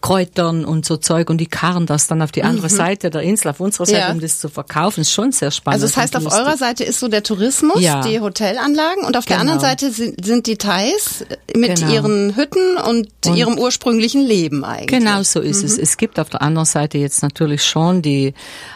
Kräutern 0.00 0.64
und 0.64 0.84
so 0.86 0.96
Zeug 0.96 1.28
und 1.30 1.38
die 1.38 1.46
karren 1.46 1.86
das 1.86 2.06
dann 2.06 2.22
auf 2.22 2.30
die 2.32 2.42
andere 2.44 2.68
Seite 2.68 3.10
der 3.10 3.22
Insel, 3.22 3.48
auf 3.48 3.60
unserer 3.60 3.86
Seite, 3.86 3.98
Ja. 4.00 4.12
um 4.12 4.20
das 4.20 4.38
zu 4.38 4.48
verkaufen. 4.48 5.00
Ist 5.00 5.12
schon 5.12 5.32
sehr 5.32 5.50
spannend. 5.50 5.82
Also 5.82 5.86
das 5.92 5.96
heißt, 5.96 6.14
und 6.14 6.18
auf 6.18 6.24
lustig. 6.32 6.42
eurer 6.46 6.56
Seite 6.56 6.84
ist 6.84 7.00
so 7.00 7.08
der 7.08 7.22
Tourismus, 7.22 7.80
Ja. 7.82 8.02
die 8.02 8.20
Hotelanlagen 8.20 9.04
und 9.04 9.16
auf 9.16 9.24
der 9.24 9.38
Genau. 9.38 9.52
anderen 9.52 9.60
Seite 9.60 9.90
sind, 9.90 10.24
sind 10.24 10.46
die 10.46 10.56
Thais 10.56 11.24
mit 11.56 11.76
Genau. 11.80 11.92
ihren 11.92 12.36
Hütten 12.36 12.76
und, 12.88 13.08
ihrem 13.34 13.58
ursprünglichen 13.58 14.22
Leben 14.22 14.64
eigentlich. 14.64 14.86
Genau 15.00 15.22
so 15.22 15.40
ist 15.40 15.62
es. 15.64 15.78
Es 15.78 15.96
gibt 15.96 16.18
auf 16.20 16.28
der 16.30 16.42
anderen 16.42 16.66
Seite 16.66 16.98
jetzt 16.98 17.22
natürlich 17.22 17.64
schon 17.64 18.02
die 18.02 18.34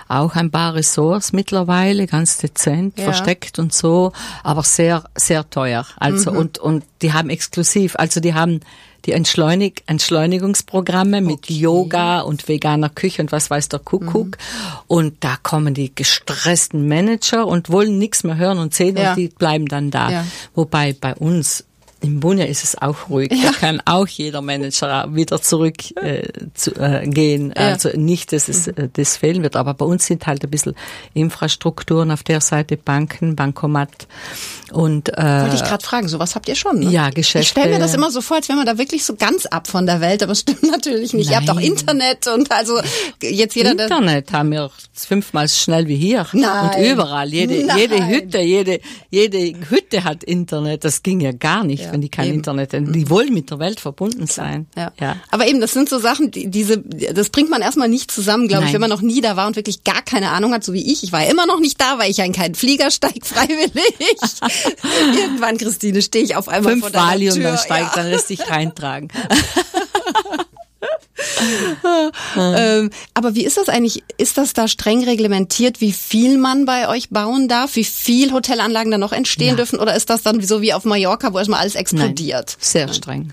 auch 0.08 0.34
ein 0.36 0.50
paar 0.50 0.74
Ressorts 0.74 1.32
mittlerweile, 1.32 2.06
ganz 2.06 2.38
dezent, 2.38 2.98
Ja. 2.98 3.04
versteckt 3.04 3.58
und 3.58 3.72
so, 3.72 4.12
aber 4.42 4.62
sehr, 4.62 5.04
sehr 5.16 5.48
teuer. 5.48 5.86
Also 5.98 6.30
und 6.30 6.58
und 6.58 6.84
die 7.02 7.12
haben 7.12 7.30
exklusiv, 7.30 7.96
also 7.96 8.20
die 8.20 8.34
haben 8.34 8.60
die 9.06 9.12
Entschleunig 9.12 9.82
Entschleunigungsprogramme 9.86 11.20
mit 11.20 11.50
Yoga 11.50 12.20
und 12.20 12.48
veganer 12.48 12.88
Küche 12.88 13.20
und 13.22 13.32
was 13.32 13.50
weiß 13.50 13.68
der 13.68 13.78
Kuckuck. 13.80 14.38
Und 14.86 15.22
da 15.22 15.36
kommen 15.42 15.74
die 15.74 15.94
gestressten 15.94 16.88
Manager 16.88 17.46
und 17.46 17.70
wollen 17.70 17.98
nichts 17.98 18.24
mehr 18.24 18.36
hören 18.36 18.58
und 18.58 18.74
sehen 18.74 18.96
Ja. 18.96 19.10
und 19.10 19.16
die 19.18 19.28
bleiben 19.28 19.66
dann 19.68 19.90
da. 19.90 20.10
Ja. 20.10 20.24
Wobei 20.54 20.94
bei 20.98 21.14
uns 21.14 21.64
im 22.04 22.20
Bunja 22.20 22.44
ist 22.44 22.62
es 22.64 22.80
auch 22.80 23.08
ruhig. 23.08 23.30
Da 23.42 23.50
kann 23.52 23.80
auch 23.86 24.06
jeder 24.06 24.42
Manager 24.42 25.14
wieder 25.14 25.40
zurück 25.40 25.76
äh, 25.96 26.28
zu, 26.54 26.72
äh, 26.76 27.06
gehen. 27.06 27.52
Ja. 27.56 27.68
Also 27.68 27.88
nicht, 27.94 28.32
dass 28.32 28.48
es 28.48 28.66
äh, 28.68 28.88
das 28.92 29.16
fehlen 29.16 29.42
wird, 29.42 29.56
aber 29.56 29.72
bei 29.74 29.86
uns 29.86 30.06
sind 30.06 30.26
halt 30.26 30.44
ein 30.44 30.50
bisschen 30.50 30.74
Infrastrukturen 31.14 32.10
auf 32.10 32.22
der 32.22 32.40
Seite, 32.40 32.76
Banken, 32.76 33.36
Bankomat 33.36 33.88
und 34.72 35.08
äh, 35.16 35.22
Wollte 35.42 35.56
ich 35.56 35.62
gerade 35.64 35.84
fragen, 35.84 36.08
sowas 36.08 36.34
habt 36.34 36.48
ihr 36.48 36.56
schon, 36.56 36.80
ne? 36.80 36.90
Ja, 36.90 37.08
Ich 37.14 37.26
stelle 37.26 37.44
mir 37.44 37.50
Geschäfte. 37.52 37.78
das 37.78 37.94
immer 37.94 38.10
so 38.10 38.20
vor, 38.20 38.36
als 38.38 38.48
wäre 38.48 38.56
man 38.56 38.66
da 38.66 38.76
wirklich 38.76 39.04
so 39.04 39.14
ganz 39.14 39.46
ab 39.46 39.68
von 39.68 39.86
der 39.86 40.00
Welt, 40.00 40.22
aber 40.22 40.32
es 40.32 40.40
stimmt 40.40 40.62
natürlich 40.64 41.14
nicht. 41.14 41.30
Ihr 41.30 41.36
habt 41.36 41.48
auch 41.48 41.54
Nein. 41.54 41.64
Internet 41.66 42.26
und 42.26 42.50
also 42.50 42.80
jetzt 43.22 43.54
jeder, 43.54 43.74
der 43.74 43.86
Internet 43.86 44.32
haben 44.32 44.50
wir 44.50 44.70
fünfmal 44.92 45.48
so 45.48 45.56
schnell 45.56 45.86
wie 45.88 45.96
hier. 45.96 46.26
Nein. 46.32 46.70
Und 46.76 46.86
überall. 46.92 47.28
Jede, 47.32 47.64
Nein. 47.64 47.78
jede 47.78 48.06
Hütte, 48.08 48.38
jede, 48.40 48.80
jede 49.10 49.38
Hütte 49.70 50.04
hat 50.04 50.24
Internet. 50.24 50.84
Das 50.84 51.02
ging 51.02 51.20
ja 51.20 51.32
gar 51.32 51.64
nicht, 51.64 51.84
Ja, 51.84 51.90
wenn 51.94 52.00
die 52.00 52.10
kein 52.10 52.26
eben. 52.26 52.36
Internet 52.36 52.72
hätten. 52.72 52.92
Die 52.92 53.08
wollen 53.08 53.32
mit 53.32 53.50
der 53.50 53.58
Welt 53.58 53.80
verbunden 53.80 54.26
sein. 54.26 54.66
Ja. 54.76 54.92
ja. 55.00 55.16
Aber 55.30 55.46
eben, 55.46 55.60
das 55.60 55.72
sind 55.72 55.88
so 55.88 55.98
Sachen, 55.98 56.30
die, 56.30 56.50
diese, 56.50 56.78
das 56.78 57.30
bringt 57.30 57.48
man 57.48 57.62
erstmal 57.62 57.88
nicht 57.88 58.10
zusammen, 58.10 58.48
glaube 58.48 58.66
ich, 58.66 58.72
wenn 58.72 58.80
man 58.80 58.90
noch 58.90 59.00
nie 59.00 59.20
da 59.20 59.36
war 59.36 59.46
und 59.46 59.56
wirklich 59.56 59.84
gar 59.84 60.02
keine 60.02 60.30
Ahnung 60.30 60.52
hat, 60.52 60.64
so 60.64 60.72
wie 60.72 60.92
ich. 60.92 61.04
Ich 61.04 61.12
war 61.12 61.22
ja 61.22 61.30
immer 61.30 61.46
noch 61.46 61.60
nicht 61.60 61.80
da, 61.80 61.98
weil 61.98 62.10
ich 62.10 62.18
ja 62.18 62.24
in 62.24 62.32
keinen 62.32 62.54
Flieger 62.54 62.90
steig 62.90 63.14
freiwillig. 63.24 63.72
Irgendwann, 65.16 65.56
Christine, 65.56 66.02
stehe 66.02 66.24
ich 66.24 66.36
auf 66.36 66.48
einmal 66.48 66.72
Fünf 66.72 66.82
vor 66.82 66.90
deiner 66.90 67.12
Valium, 67.12 67.34
Tür. 67.36 67.44
dann 67.44 67.58
steigt, 67.58 67.96
ja. 67.96 68.02
dann 68.02 68.10
lässt 68.10 68.28
dich 68.28 68.50
reintragen. 68.50 69.08
Ähm, 72.36 72.90
aber 73.14 73.34
wie 73.34 73.44
ist 73.44 73.56
das 73.56 73.68
eigentlich? 73.68 74.02
Ist 74.18 74.38
das 74.38 74.52
da 74.52 74.68
streng 74.68 75.04
reglementiert, 75.04 75.80
wie 75.80 75.92
viel 75.92 76.36
man 76.38 76.64
bei 76.64 76.88
euch 76.88 77.10
bauen 77.10 77.48
darf, 77.48 77.76
wie 77.76 77.84
viel 77.84 78.32
Hotelanlagen 78.32 78.90
da 78.90 78.98
noch 78.98 79.12
entstehen 79.12 79.50
Ja. 79.50 79.54
dürfen? 79.56 79.78
Oder 79.78 79.94
ist 79.96 80.10
das 80.10 80.22
dann 80.22 80.40
so 80.40 80.60
wie 80.62 80.72
auf 80.72 80.84
Mallorca, 80.84 81.32
wo 81.32 81.38
erstmal 81.38 81.60
alles 81.60 81.74
explodiert? 81.74 82.56
Nein, 82.58 82.60
sehr 82.60 82.92
streng. 82.92 83.32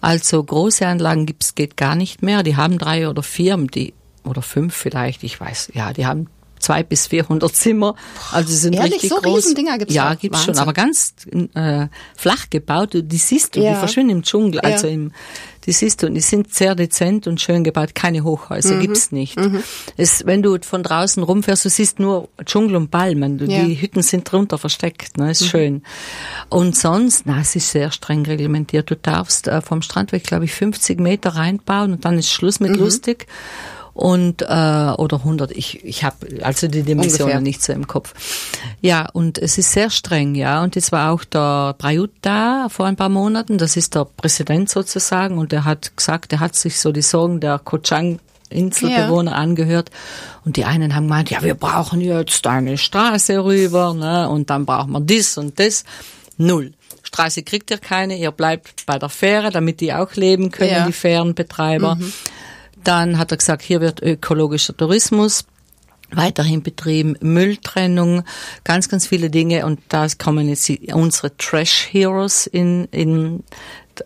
Also 0.00 0.42
große 0.42 0.86
Anlagen 0.86 1.26
gibt's 1.26 1.54
geht 1.54 1.76
gar 1.76 1.94
nicht 1.94 2.22
mehr. 2.22 2.42
Die 2.42 2.56
haben 2.56 2.78
drei 2.78 3.08
oder 3.08 3.22
vier, 3.22 3.56
die 3.56 3.94
oder 4.24 4.42
fünf 4.42 4.74
vielleicht, 4.74 5.22
ich 5.22 5.38
weiß. 5.40 5.70
Ja, 5.74 5.92
die 5.92 6.06
haben 6.06 6.28
zwei 6.64 6.82
bis 6.82 7.06
400 7.06 7.54
Zimmer. 7.54 7.94
Also 8.32 8.48
sie 8.48 8.56
sind 8.56 8.74
Ehrlich? 8.74 8.94
richtig 8.94 9.10
So 9.10 9.16
groß. 9.20 9.36
Riesendinger 9.38 9.78
gibt's 9.78 9.94
Ja, 9.94 10.14
gibt's 10.14 10.44
schon, 10.44 10.58
aber 10.58 10.72
ganz 10.72 11.14
äh, 11.54 11.86
flach 12.16 12.50
gebaut. 12.50 12.90
Die 12.94 13.16
siehst 13.16 13.54
du, 13.56 13.60
Ja. 13.60 13.72
die 13.74 13.78
verschwinden 13.78 14.10
im 14.16 14.22
Dschungel. 14.22 14.56
Ja. 14.56 14.60
Also 14.62 14.86
im, 14.88 15.12
die 15.66 15.72
siehst 15.72 16.02
du, 16.02 16.08
und 16.08 16.14
die 16.14 16.20
sind 16.20 16.52
sehr 16.52 16.74
dezent 16.74 17.26
und 17.26 17.40
schön 17.40 17.64
gebaut. 17.64 17.94
Keine 17.94 18.20
Mhm. 18.20 18.24
Hochhäuser 18.24 18.78
gibt's 18.80 19.12
nicht. 19.12 19.38
Es, 19.96 20.26
wenn 20.26 20.42
du 20.42 20.58
von 20.62 20.82
draußen 20.82 21.22
rumfährst, 21.22 21.64
du 21.64 21.70
siehst 21.70 21.98
nur 22.00 22.28
Dschungel 22.44 22.76
und 22.76 22.90
Palmen. 22.90 23.38
Du, 23.38 23.44
Ja. 23.46 23.62
Mhm. 23.62 23.68
Die 23.68 23.80
Hütten 23.80 24.02
sind 24.02 24.30
drunter 24.30 24.58
versteckt. 24.58 25.16
Ne? 25.18 25.30
Ist 25.30 25.46
schön. 25.46 25.82
Und 26.50 26.76
sonst, 26.76 27.22
na, 27.26 27.40
es 27.40 27.56
ist 27.56 27.70
sehr 27.70 27.90
streng 27.92 28.24
reglementiert. 28.26 28.90
Du 28.90 28.96
darfst 28.96 29.48
äh, 29.48 29.60
vom 29.62 29.80
Strandweg, 29.82 30.24
glaube 30.24 30.44
ich, 30.44 30.52
50 30.52 31.00
Meter 31.00 31.30
reinbauen 31.30 31.92
und 31.92 32.04
dann 32.04 32.18
ist 32.18 32.30
Schluss 32.30 32.60
Mhm. 32.60 32.66
mit 32.68 32.76
lustig. 32.78 33.26
Und 33.94 34.42
äh, 34.42 34.44
oder 34.46 35.18
100. 35.18 35.52
Ich 35.52 35.84
ich 35.84 36.02
habe 36.02 36.16
also 36.42 36.66
die 36.66 36.82
Dimensionen 36.82 37.36
Ungefähr. 37.36 37.40
nicht 37.40 37.62
so 37.62 37.72
im 37.72 37.86
Kopf. 37.86 38.12
Ja, 38.80 39.08
und 39.12 39.38
es 39.38 39.56
ist 39.56 39.70
sehr 39.72 39.88
streng, 39.88 40.34
ja. 40.34 40.62
Und 40.64 40.74
jetzt 40.74 40.90
war 40.90 41.12
auch 41.12 41.22
der 41.24 41.74
Prayut 41.78 42.10
da 42.20 42.66
vor 42.68 42.86
ein 42.86 42.96
paar 42.96 43.08
Monaten. 43.08 43.56
Das 43.56 43.76
ist 43.76 43.94
der 43.94 44.04
Präsident 44.04 44.68
sozusagen. 44.68 45.38
Und 45.38 45.52
der 45.52 45.64
hat 45.64 45.96
gesagt, 45.96 46.32
er 46.32 46.40
hat 46.40 46.56
sich 46.56 46.80
so 46.80 46.90
die 46.90 47.02
Sorgen 47.02 47.38
der 47.38 47.60
Kochang 47.60 48.18
Inselbewohner 48.50 49.34
angehört 49.34 49.90
und 50.44 50.56
die 50.56 50.64
einen 50.64 50.94
haben 50.94 51.04
gemeint, 51.04 51.30
ja, 51.30 51.42
wir 51.42 51.54
brauchen 51.54 52.00
jetzt 52.00 52.46
eine 52.46 52.78
Straße 52.78 53.42
rüber, 53.42 53.94
ne, 53.94 54.28
und 54.28 54.48
dann 54.50 54.64
brauchen 54.66 54.92
wir 54.92 55.00
dies 55.00 55.38
und 55.38 55.58
das. 55.58 55.82
Null. 56.36 56.72
Straße 57.02 57.42
kriegt 57.42 57.70
ihr 57.70 57.78
keine, 57.78 58.16
ihr 58.16 58.30
bleibt 58.32 58.86
bei 58.86 58.98
der 58.98 59.08
Fähre, 59.08 59.50
damit 59.50 59.80
die 59.80 59.92
auch 59.92 60.14
leben 60.14 60.50
können, 60.50 60.70
Ja. 60.70 60.86
die 60.86 60.92
Fährenbetreiber. 60.92 61.96
Dann 62.84 63.18
hat 63.18 63.30
er 63.30 63.38
gesagt, 63.38 63.62
hier 63.62 63.80
wird 63.80 64.02
ökologischer 64.02 64.76
Tourismus 64.76 65.44
weiterhin 66.10 66.62
betrieben, 66.62 67.16
Mülltrennung, 67.20 68.24
ganz, 68.62 68.88
ganz 68.88 69.06
viele 69.06 69.30
Dinge. 69.30 69.66
Und 69.66 69.80
da 69.88 70.06
kommen 70.18 70.48
jetzt 70.48 70.70
unsere 70.92 71.36
Trash 71.36 71.88
Heroes 71.90 72.46
in, 72.46 72.86
in 72.92 73.42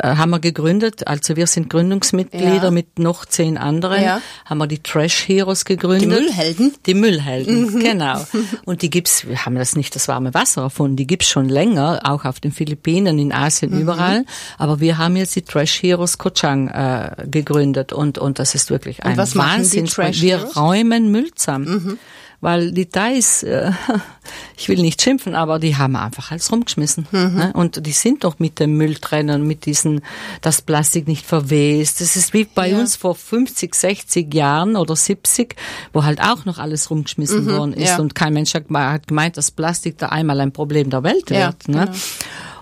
haben 0.02 0.30
wir 0.30 0.38
gegründet, 0.40 1.06
also 1.06 1.36
wir 1.36 1.46
sind 1.46 1.70
Gründungsmitglieder 1.70 2.64
Ja. 2.64 2.70
mit 2.70 2.98
noch 2.98 3.24
zehn 3.24 3.56
anderen, 3.58 4.02
Ja. 4.02 4.20
haben 4.44 4.58
wir 4.58 4.66
die 4.66 4.78
Trash 4.82 5.28
Heroes 5.28 5.64
gegründet. 5.64 6.02
Die 6.02 6.06
Müllhelden? 6.22 6.74
Die 6.86 6.94
Müllhelden, 6.94 7.62
Mhm. 7.74 7.80
genau. 7.80 8.24
Und 8.64 8.82
die 8.82 8.90
gibt's, 8.90 9.26
wir 9.26 9.44
haben 9.44 9.54
das 9.56 9.76
nicht 9.76 9.94
das 9.94 10.08
warme 10.08 10.34
Wasser 10.34 10.62
erfunden, 10.62 10.96
die 10.96 11.06
gibt's 11.06 11.28
schon 11.28 11.48
länger, 11.48 12.00
auch 12.04 12.24
auf 12.24 12.40
den 12.40 12.52
Philippinen, 12.52 13.18
in 13.18 13.32
Asien, 13.32 13.72
Mhm. 13.72 13.80
überall. 13.80 14.24
Aber 14.58 14.80
wir 14.80 14.98
haben 14.98 15.16
jetzt 15.16 15.34
die 15.36 15.42
Trash 15.42 15.82
Heroes 15.82 16.18
Kochang 16.18 16.68
äh, 16.68 17.26
gegründet 17.30 17.92
und, 17.92 18.18
und 18.18 18.38
das 18.38 18.54
ist 18.54 18.70
wirklich 18.70 19.02
ein 19.04 19.16
was 19.16 19.34
machen 19.34 19.50
die 19.52 19.58
Wahnsinn. 19.58 19.86
Trash 19.86 20.20
wir 20.20 20.38
räumen 20.56 21.10
Müll 21.10 21.30
zusammen. 21.34 21.98
Weil 22.40 22.70
die 22.70 22.86
Thais, 22.86 23.42
äh, 23.42 23.72
ich 24.56 24.68
will 24.68 24.78
nicht 24.80 25.02
schimpfen, 25.02 25.34
aber 25.34 25.58
die 25.58 25.74
haben 25.76 25.96
einfach 25.96 26.30
alles 26.30 26.52
rumgeschmissen. 26.52 27.08
Ne? 27.10 27.50
Und 27.54 27.84
die 27.84 27.90
sind 27.92 28.22
doch 28.22 28.38
mit 28.38 28.60
dem 28.60 28.76
Mülltrennen, 28.76 29.44
mit 29.44 29.66
diesen, 29.66 30.02
das 30.40 30.62
Plastik 30.62 31.08
nicht 31.08 31.26
verwest. 31.26 32.00
Das 32.00 32.14
ist 32.14 32.32
wie 32.34 32.44
bei 32.44 32.70
Ja. 32.70 32.78
uns 32.78 32.94
vor 32.94 33.16
50, 33.16 33.74
60 33.74 34.32
Jahren 34.32 34.76
oder 34.76 34.94
70, 34.94 35.56
wo 35.92 36.04
halt 36.04 36.20
auch 36.20 36.44
noch 36.44 36.58
alles 36.58 36.90
rumgeschmissen 36.90 37.46
worden 37.50 37.72
ist. 37.72 37.88
ja. 37.88 37.98
Und 37.98 38.14
kein 38.14 38.34
Mensch 38.34 38.54
hat 38.54 38.66
geme- 38.68 38.92
hat 38.92 39.08
gemeint, 39.08 39.36
dass 39.36 39.50
Plastik 39.50 39.98
da 39.98 40.06
einmal 40.10 40.40
ein 40.40 40.52
Problem 40.52 40.90
der 40.90 41.02
Welt 41.02 41.30
Ja, 41.30 41.46
wird. 41.48 41.68
Ne? 41.68 41.86
genau. 41.86 41.98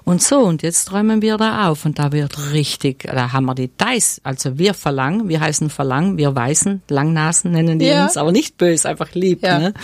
Und 0.09 0.23
so, 0.23 0.39
und 0.39 0.63
jetzt 0.63 0.93
räumen 0.93 1.21
wir 1.21 1.37
da 1.37 1.69
auf 1.69 1.85
und 1.85 1.99
da 1.99 2.13
wird 2.13 2.53
richtig, 2.53 3.03
da 3.13 3.33
haben 3.33 3.45
wir 3.47 3.57
die 3.57 3.69
Thais, 3.77 4.21
also 4.23 4.57
wir 4.57 4.73
verlangen, 4.73 5.29
wir 5.29 5.41
heißen 5.41 5.69
verlangen, 5.69 6.17
wir 6.17 6.33
Weißen, 6.33 6.81
Langnasen 6.89 7.51
nennen 7.51 7.81
die 7.81 7.87
Ja. 7.87 8.05
uns, 8.05 8.17
aber 8.17 8.31
nicht 8.31 8.57
böse, 8.57 8.89
einfach 8.89 9.13
lieb. 9.15 9.43
Ja. 9.43 9.59
Ne? 9.59 9.75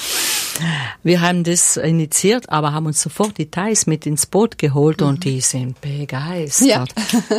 Wir 1.02 1.22
haben 1.22 1.42
das 1.42 1.76
initiiert, 1.76 2.50
aber 2.50 2.72
haben 2.72 2.86
uns 2.86 3.02
sofort 3.02 3.36
die 3.36 3.50
Thais 3.50 3.86
mit 3.86 4.06
ins 4.06 4.26
Boot 4.26 4.58
geholt 4.58 5.02
und 5.02 5.24
die 5.24 5.40
sind 5.40 5.80
begeistert. 5.80 6.68
Ja. 6.68 6.84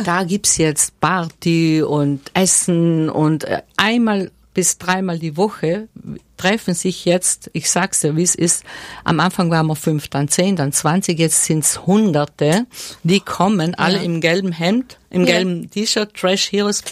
da 0.04 0.24
gibt's 0.24 0.58
jetzt 0.58 1.00
Party 1.00 1.82
und 1.82 2.20
Essen 2.34 3.08
und 3.08 3.44
äh, 3.44 3.62
einmal 3.78 4.30
bis 4.54 4.78
dreimal 4.78 5.18
die 5.18 5.36
Woche 5.36 5.88
treffen 6.36 6.74
sich 6.74 7.04
jetzt, 7.04 7.50
ich 7.52 7.70
sag's 7.70 8.00
dir, 8.00 8.16
wie 8.16 8.22
es 8.22 8.34
ist, 8.34 8.64
am 9.04 9.20
Anfang 9.20 9.50
waren 9.50 9.66
wir 9.66 9.76
fünf, 9.76 10.08
dann 10.08 10.28
zehn, 10.28 10.56
dann 10.56 10.72
zwanzig, 10.72 11.18
jetzt 11.18 11.44
sind's 11.44 11.86
Hunderte, 11.86 12.66
die 13.02 13.20
kommen, 13.20 13.74
alle 13.74 14.02
im 14.02 14.20
gelben 14.20 14.52
Hemd, 14.52 14.98
im 15.10 15.22
Ja. 15.22 15.34
gelben 15.34 15.70
T-Shirt, 15.70 16.14
Trash 16.14 16.50
Heroes, 16.52 16.82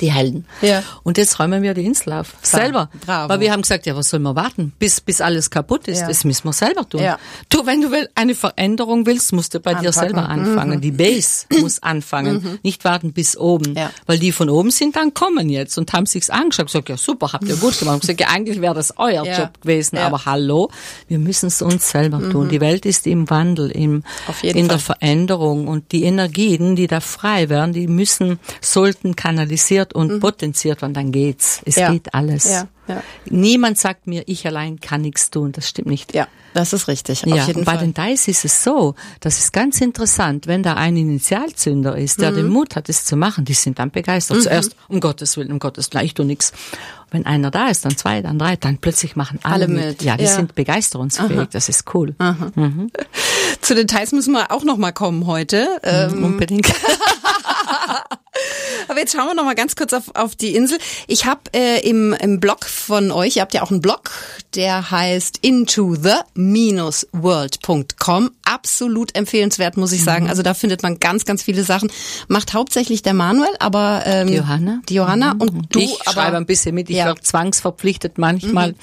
die 0.00 0.12
Helden. 0.12 0.44
Ja. 0.62 0.82
Und 1.02 1.18
jetzt 1.18 1.38
räumen 1.40 1.62
wir 1.62 1.74
die 1.74 1.84
Insel 1.84 2.12
auf. 2.12 2.34
Selber. 2.42 2.88
Bravo. 3.04 3.30
Weil 3.30 3.40
wir 3.40 3.52
haben 3.52 3.62
gesagt, 3.62 3.86
ja, 3.86 3.96
was 3.96 4.10
soll 4.10 4.20
man 4.20 4.36
warten, 4.36 4.72
bis, 4.78 5.00
bis 5.00 5.20
alles 5.20 5.50
kaputt 5.50 5.88
ist? 5.88 6.00
Ja. 6.00 6.08
Das 6.08 6.24
müssen 6.24 6.44
wir 6.44 6.52
selber 6.52 6.88
tun. 6.88 7.02
Ja. 7.02 7.18
Du, 7.48 7.66
wenn 7.66 7.80
du 7.80 7.88
eine 8.14 8.34
Veränderung 8.34 9.06
willst, 9.06 9.32
musst 9.32 9.54
du 9.54 9.60
bei 9.60 9.72
dir 9.74 9.88
Anpacken. 9.88 9.92
selber 10.00 10.28
anfangen. 10.28 10.80
Die 10.80 10.90
Base 10.92 11.46
muss 11.60 11.82
anfangen, 11.82 12.58
nicht 12.62 12.84
warten 12.84 13.12
bis 13.12 13.36
oben. 13.36 13.70
Mhm. 13.72 13.76
Ja. 13.76 13.90
Weil 14.06 14.18
die 14.18 14.30
von 14.32 14.50
oben 14.50 14.70
sind 14.70 14.94
dann 14.96 15.14
kommen 15.14 15.48
jetzt 15.48 15.78
und 15.78 15.92
haben 15.92 16.06
sich's 16.06 16.30
angeschaut. 16.30 16.66
Gesagt, 16.66 16.88
ja 16.90 16.96
super, 16.96 17.32
habt 17.32 17.44
ihr 17.48 17.56
gut 17.56 17.78
gemacht. 17.78 17.96
Ich 17.96 18.00
gesagt, 18.02 18.20
ja, 18.20 18.28
eigentlich 18.28 18.60
wäre 18.60 18.74
das 18.74 18.94
euer 18.98 19.24
Ja. 19.24 19.38
Job 19.40 19.60
gewesen, 19.62 19.96
Ja. 19.96 20.02
Mhm. 20.08 20.14
aber 20.14 20.24
hallo, 20.26 20.70
wir 21.08 21.18
müssen 21.18 21.46
es 21.46 21.62
uns 21.62 21.90
selber 21.90 22.18
tun. 22.30 22.48
Die 22.48 22.60
Welt 22.60 22.84
ist 22.86 23.06
im 23.06 23.28
Wandel, 23.30 23.70
im, 23.70 24.02
in 24.42 24.68
der 24.68 24.78
Fall. 24.78 24.96
Veränderung 24.98 25.68
und 25.68 25.92
die 25.92 26.04
Energien, 26.04 26.76
die 26.76 26.86
da 26.86 27.00
frei 27.00 27.48
werden, 27.48 27.72
die 27.72 27.86
müssen, 27.86 28.38
sollten 28.60 29.16
kanalisiert 29.16 29.77
und 29.94 30.20
potenziert 30.20 30.82
werden, 30.82 30.94
dann 30.94 31.12
geht's. 31.12 31.60
Es 31.64 31.76
Mhm. 31.76 31.82
Ja. 31.82 31.92
geht 31.92 32.14
alles. 32.14 32.44
Ja, 32.50 32.68
ja. 32.88 33.02
Niemand 33.26 33.78
sagt 33.78 34.06
mir, 34.06 34.22
ich 34.26 34.46
allein 34.46 34.80
kann 34.80 35.02
nichts 35.02 35.30
tun. 35.30 35.52
Das 35.52 35.68
stimmt 35.68 35.88
nicht. 35.88 36.14
Ja, 36.14 36.26
das 36.54 36.72
ist 36.72 36.88
richtig. 36.88 37.22
Ja, 37.26 37.34
auf 37.36 37.46
jeden 37.46 37.60
und 37.60 37.64
bei 37.64 37.76
Fall. 37.76 37.90
den 37.90 37.94
Dice 37.94 38.28
ist 38.28 38.44
es 38.44 38.64
so, 38.64 38.94
das 39.20 39.38
ist 39.38 39.52
ganz 39.52 39.80
interessant, 39.80 40.46
wenn 40.46 40.62
da 40.62 40.74
ein 40.74 40.96
Initialzünder 40.96 41.96
ist, 41.96 42.20
der 42.20 42.30
Mhm. 42.32 42.36
den 42.36 42.48
Mut 42.48 42.76
hat, 42.76 42.88
es 42.88 43.04
zu 43.04 43.16
machen, 43.16 43.44
die 43.44 43.54
sind 43.54 43.78
dann 43.78 43.90
begeistert. 43.90 44.42
Zuerst, 44.42 44.74
um 44.88 45.00
Gottes 45.00 45.36
Willen, 45.36 45.52
um 45.52 45.58
Gottes 45.58 45.92
Willen, 45.92 46.04
ich 46.04 46.14
tu 46.14 46.24
nix. 46.24 46.52
Wenn 47.10 47.24
einer 47.24 47.50
da 47.50 47.68
ist, 47.68 47.86
dann 47.86 47.96
zwei, 47.96 48.20
dann 48.20 48.38
drei, 48.38 48.56
dann 48.56 48.76
plötzlich 48.78 49.16
machen 49.16 49.38
alle, 49.42 49.64
Alle 49.64 49.68
mit. 49.68 49.86
mit, 49.86 50.02
Ja, 50.02 50.18
die 50.18 50.24
ja. 50.24 50.30
sind 50.30 50.54
begeisterungsfähig, 50.54 51.48
das 51.50 51.70
ist 51.70 51.84
cool. 51.94 52.14
Zu 53.62 53.74
Details 53.74 54.12
müssen 54.12 54.32
wir 54.32 54.50
auch 54.52 54.62
noch 54.64 54.76
mal 54.76 54.92
kommen 54.92 55.26
heute. 55.26 55.66
Ähm, 55.84 56.22
Unbedingt. 56.24 56.66
Aber 58.88 58.98
jetzt 58.98 59.12
schauen 59.12 59.26
wir 59.26 59.34
noch 59.34 59.44
mal 59.44 59.54
ganz 59.54 59.74
kurz 59.76 59.92
auf, 59.92 60.14
auf 60.14 60.34
die 60.36 60.54
Insel. 60.54 60.78
Ich 61.06 61.26
habe 61.26 61.40
äh, 61.54 61.80
im, 61.88 62.12
im 62.14 62.40
Blog 62.40 62.64
von 62.64 63.10
euch, 63.10 63.36
ihr 63.36 63.42
habt 63.42 63.54
ja 63.54 63.62
auch 63.62 63.70
einen 63.70 63.80
Blog, 63.80 64.10
der 64.54 64.90
heißt 64.90 65.38
into 65.42 65.94
the-world.com. 67.12 68.30
Absolut 68.44 69.14
empfehlenswert, 69.14 69.76
muss 69.76 69.92
ich 69.92 70.02
sagen. 70.04 70.28
Also 70.28 70.42
da 70.42 70.54
findet 70.54 70.82
man 70.82 70.98
ganz, 71.00 71.24
ganz 71.24 71.42
viele 71.42 71.64
Sachen. 71.64 71.90
Macht 72.28 72.54
hauptsächlich 72.54 73.02
der 73.02 73.14
Manuel, 73.14 73.50
aber 73.58 74.02
ähm, 74.06 74.28
Die 74.28 74.34
Johanna. 74.34 74.80
Die 74.88 74.94
Johanna 74.94 75.32
und 75.38 75.74
du. 75.74 75.80
ich 75.80 76.00
aber, 76.02 76.12
schreibe 76.12 76.36
ein 76.36 76.46
bisschen 76.46 76.74
mit, 76.74 76.88
ich 76.90 76.96
Ja. 76.96 77.06
werde 77.06 77.20
zwangsverpflichtet 77.20 78.18
manchmal. 78.18 78.74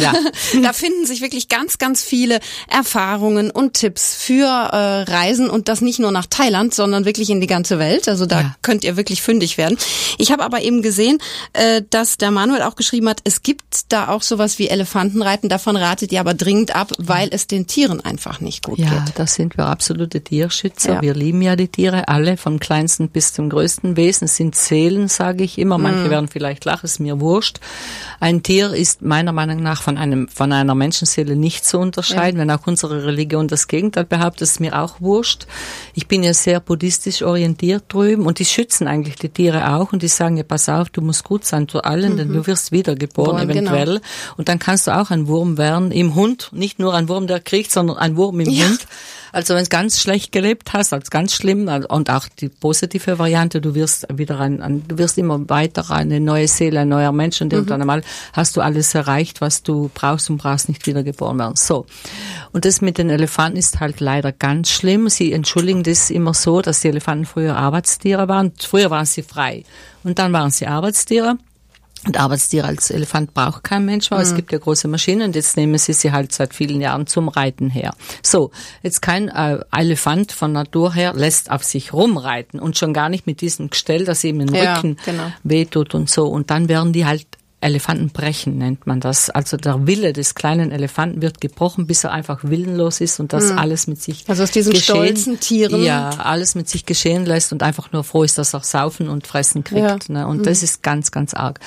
Ja. 0.00 0.12
Da 0.62 0.72
finden 0.72 1.06
sich 1.06 1.20
wirklich 1.20 1.48
ganz, 1.48 1.78
ganz 1.78 2.02
viele 2.02 2.40
Erfahrungen 2.68 3.50
und 3.50 3.74
Tipps 3.74 4.14
für 4.14 4.44
äh, 4.46 5.02
Reisen 5.10 5.50
und 5.50 5.68
das 5.68 5.80
nicht 5.80 5.98
nur 5.98 6.10
nach 6.12 6.26
Thailand, 6.26 6.72
sondern 6.74 7.04
wirklich 7.04 7.28
in 7.30 7.40
die 7.40 7.46
ganze 7.46 7.78
Welt. 7.78 8.08
Also 8.08 8.24
da 8.26 8.40
Ja. 8.40 8.56
könnt 8.62 8.84
ihr 8.84 8.96
wirklich 8.96 9.20
fündig 9.22 9.58
werden. 9.58 9.76
Ich 10.18 10.30
habe 10.32 10.42
aber 10.44 10.62
eben 10.62 10.80
gesehen, 10.82 11.18
äh, 11.52 11.82
dass 11.90 12.16
der 12.16 12.30
Manuel 12.30 12.62
auch 12.62 12.76
geschrieben 12.76 13.08
hat, 13.08 13.20
es 13.24 13.42
gibt 13.42 13.64
da 13.90 14.08
auch 14.08 14.22
sowas 14.22 14.58
wie 14.58 14.68
Elefantenreiten. 14.68 15.48
Davon 15.48 15.76
ratet 15.76 16.12
ihr 16.12 16.20
aber 16.20 16.34
dringend 16.34 16.74
ab, 16.74 16.92
weil 16.98 17.28
es 17.32 17.46
den 17.46 17.66
Tieren 17.66 18.04
einfach 18.04 18.40
nicht 18.40 18.62
gut 18.64 18.78
Ja, 18.78 18.88
geht. 18.90 19.14
da 19.16 19.26
sind 19.26 19.56
wir 19.56 19.66
absolute 19.66 20.20
Tierschützer. 20.20 20.94
Ja. 20.94 21.02
Wir 21.02 21.14
lieben 21.14 21.42
ja 21.42 21.56
die 21.56 21.68
Tiere, 21.68 22.08
alle, 22.08 22.36
vom 22.36 22.60
kleinsten 22.60 23.08
bis 23.08 23.32
zum 23.32 23.48
größten 23.50 23.96
Wesen. 23.96 24.26
Es 24.26 24.36
sind 24.36 24.54
Seelen, 24.56 25.08
sage 25.08 25.44
ich 25.44 25.58
immer. 25.58 25.78
Manche 25.78 26.04
Mhm. 26.06 26.10
werden 26.10 26.28
vielleicht 26.28 26.64
lachen, 26.64 26.86
ist 26.86 27.00
mir 27.00 27.20
wurscht. 27.20 27.58
Ein 28.20 28.42
Tier 28.42 28.72
ist 28.72 29.02
meiner 29.02 29.32
Meinung 29.32 29.62
nach 29.62 29.82
von 29.88 29.96
einem, 29.96 30.28
von 30.28 30.52
einer 30.52 30.74
Menschenseele 30.74 31.34
nicht 31.34 31.64
zu 31.64 31.78
unterscheiden. 31.78 32.38
Wenn 32.38 32.50
auch 32.50 32.66
unsere 32.66 33.06
Religion 33.06 33.48
das 33.48 33.68
Gegenteil 33.68 34.04
behauptet, 34.04 34.42
ist 34.42 34.60
mir 34.60 34.78
auch 34.78 35.00
wurscht. 35.00 35.46
Ich 35.94 36.06
bin 36.06 36.22
ja 36.22 36.34
sehr 36.34 36.60
buddhistisch 36.60 37.22
orientiert 37.22 37.84
drüben 37.88 38.26
und 38.26 38.38
die 38.38 38.44
schützen 38.44 38.86
eigentlich 38.86 39.16
die 39.16 39.30
Tiere 39.30 39.72
auch 39.76 39.94
und 39.94 40.02
die 40.02 40.08
sagen 40.08 40.36
ja, 40.36 40.42
pass 40.42 40.68
auf, 40.68 40.90
du 40.90 41.00
musst 41.00 41.24
gut 41.24 41.46
sein 41.46 41.68
zu 41.68 41.84
allen, 41.84 42.18
denn 42.18 42.34
du 42.34 42.46
wirst 42.46 42.70
wiedergeboren 42.70 43.46
Boah, 43.46 43.54
genau. 43.54 43.70
eventuell. 43.70 44.02
Und 44.36 44.50
dann 44.50 44.58
kannst 44.58 44.88
du 44.88 44.90
auch 44.90 45.10
ein 45.10 45.26
Wurm 45.26 45.56
werden 45.56 45.90
im 45.90 46.14
Hund, 46.14 46.50
nicht 46.52 46.78
nur 46.78 46.92
ein 46.92 47.08
Wurm, 47.08 47.26
der 47.26 47.40
kriegt, 47.40 47.72
sondern 47.72 47.96
ein 47.96 48.18
Wurm 48.18 48.40
im 48.40 48.50
Ja. 48.50 48.66
Hund. 48.66 48.86
Also 49.32 49.54
wenn 49.54 49.64
du 49.64 49.68
ganz 49.68 50.00
schlecht 50.00 50.32
gelebt 50.32 50.72
hast, 50.72 50.92
als 50.92 51.10
ganz 51.10 51.34
schlimm 51.34 51.68
also- 51.68 51.88
und 51.88 52.10
auch 52.10 52.26
die 52.28 52.48
positive 52.48 53.18
Variante, 53.18 53.60
du 53.60 53.74
wirst 53.74 54.06
wieder 54.12 54.40
ein, 54.40 54.62
ein 54.62 54.86
du 54.86 54.98
wirst 54.98 55.18
immer 55.18 55.48
weiter 55.48 55.90
eine 55.90 56.20
neue 56.20 56.48
Seele, 56.48 56.80
ein 56.80 56.88
neuer 56.88 57.12
Mensch 57.12 57.40
und 57.40 57.52
irgendwann 57.52 57.80
einmal 57.80 58.02
hast 58.32 58.56
du 58.56 58.60
alles 58.60 58.94
erreicht, 58.94 59.40
was 59.40 59.62
du 59.62 59.90
brauchst 59.92 60.30
und 60.30 60.38
brauchst 60.38 60.68
nicht 60.68 60.86
wieder 60.86 61.02
geboren 61.02 61.38
werden. 61.38 61.56
So. 61.56 61.86
Und 62.52 62.64
das 62.64 62.80
mit 62.80 62.98
den 62.98 63.10
Elefanten 63.10 63.58
ist 63.58 63.80
halt 63.80 64.00
leider 64.00 64.32
ganz 64.32 64.70
schlimm. 64.70 65.08
Sie 65.08 65.32
entschuldigen 65.32 65.82
das 65.82 66.10
immer 66.10 66.34
so, 66.34 66.60
dass 66.60 66.80
die 66.80 66.88
Elefanten 66.88 67.26
früher 67.26 67.56
Arbeitstiere 67.56 68.28
waren. 68.28 68.52
Früher 68.58 68.90
waren 68.90 69.06
sie 69.06 69.22
frei 69.22 69.64
und 70.04 70.18
dann 70.18 70.32
waren 70.32 70.50
sie 70.50 70.66
Arbeitstiere. 70.66 71.38
Und 72.06 72.18
Arbeitstiere 72.18 72.66
als 72.66 72.90
Elefant 72.90 73.34
braucht 73.34 73.64
kein 73.64 73.84
Mensch 73.84 74.10
mehr. 74.10 74.20
Mhm. 74.20 74.24
Es 74.24 74.34
gibt 74.34 74.52
ja 74.52 74.58
große 74.58 74.88
Maschinen 74.88 75.22
und 75.22 75.34
jetzt 75.36 75.56
nehmen 75.56 75.76
sie 75.78 75.92
sie 75.92 76.12
halt 76.12 76.32
seit 76.32 76.54
vielen 76.54 76.80
Jahren 76.80 77.06
zum 77.06 77.28
Reiten 77.28 77.70
her. 77.70 77.94
So, 78.22 78.50
jetzt 78.82 79.02
kein 79.02 79.28
äh, 79.28 79.58
Elefant 79.72 80.32
von 80.32 80.52
Natur 80.52 80.94
her 80.94 81.12
lässt 81.14 81.50
auf 81.50 81.64
sich 81.64 81.92
rumreiten 81.92 82.60
und 82.60 82.78
schon 82.78 82.92
gar 82.92 83.08
nicht 83.08 83.26
mit 83.26 83.40
diesem 83.40 83.70
Gestell, 83.70 84.04
das 84.04 84.22
ihm 84.24 84.38
den 84.38 84.54
Ja, 84.54 84.76
Rücken 84.76 84.96
genau. 85.04 85.32
wehtut 85.42 85.94
und 85.94 86.08
so. 86.08 86.26
Und 86.28 86.50
dann 86.50 86.68
werden 86.68 86.92
die 86.92 87.06
halt 87.06 87.26
Elefantenbrechen 87.60 88.56
nennt 88.56 88.86
man 88.86 89.00
das. 89.00 89.30
Also 89.30 89.56
der 89.56 89.86
Wille 89.86 90.12
des 90.12 90.36
kleinen 90.36 90.70
Elefanten 90.70 91.22
wird 91.22 91.40
gebrochen, 91.40 91.88
bis 91.88 92.04
er 92.04 92.12
einfach 92.12 92.44
willenlos 92.44 93.00
ist 93.00 93.18
und 93.18 93.32
das 93.32 93.50
alles 93.50 93.88
mit 93.88 94.00
sich 94.00 94.24
Also 94.28 94.44
aus 94.44 94.52
diesen 94.52 94.76
stolzen 94.76 95.40
Tieren. 95.40 95.82
Ja, 95.82 96.10
alles 96.10 96.54
mit 96.54 96.68
sich 96.68 96.86
geschehen 96.86 97.26
lässt 97.26 97.52
und 97.52 97.64
einfach 97.64 97.90
nur 97.90 98.04
froh 98.04 98.22
ist, 98.22 98.38
dass 98.38 98.54
er 98.54 98.60
saufen 98.60 99.08
und 99.08 99.26
fressen 99.26 99.64
kriegt. 99.64 100.08
Ja. 100.08 100.14
Ne? 100.14 100.26
Und 100.28 100.46
das 100.46 100.62
ist 100.62 100.82
ganz, 100.84 101.10
ganz 101.10 101.34
arg. 101.34 101.58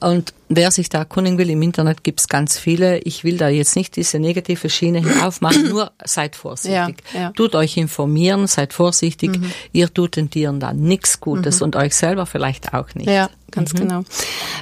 Und 0.00 0.34
wer 0.48 0.70
sich 0.70 0.88
da 0.88 0.98
erkundigen 0.98 1.38
will, 1.38 1.50
im 1.50 1.62
Internet 1.62 2.04
gibt's 2.04 2.28
ganz 2.28 2.58
viele. 2.58 2.98
Ich 2.98 3.24
will 3.24 3.36
da 3.36 3.48
jetzt 3.48 3.76
nicht 3.76 3.96
diese 3.96 4.18
negative 4.18 4.70
Schiene 4.70 5.00
hinaufmachen, 5.00 5.68
nur 5.68 5.92
seid 6.04 6.36
vorsichtig. 6.36 6.96
Ja, 7.14 7.20
ja. 7.20 7.30
Tut 7.32 7.54
euch 7.54 7.76
informieren, 7.76 8.46
seid 8.46 8.72
vorsichtig. 8.72 9.40
Ihr 9.72 9.92
tut 9.92 10.16
den 10.16 10.30
Tieren 10.30 10.60
da 10.60 10.72
nichts 10.72 11.20
Gutes 11.20 11.62
und 11.62 11.76
euch 11.76 11.94
selber 11.94 12.26
vielleicht 12.26 12.74
auch 12.74 12.94
nicht. 12.94 13.08
Ja, 13.08 13.28
ganz 13.50 13.74
genau. 13.74 14.04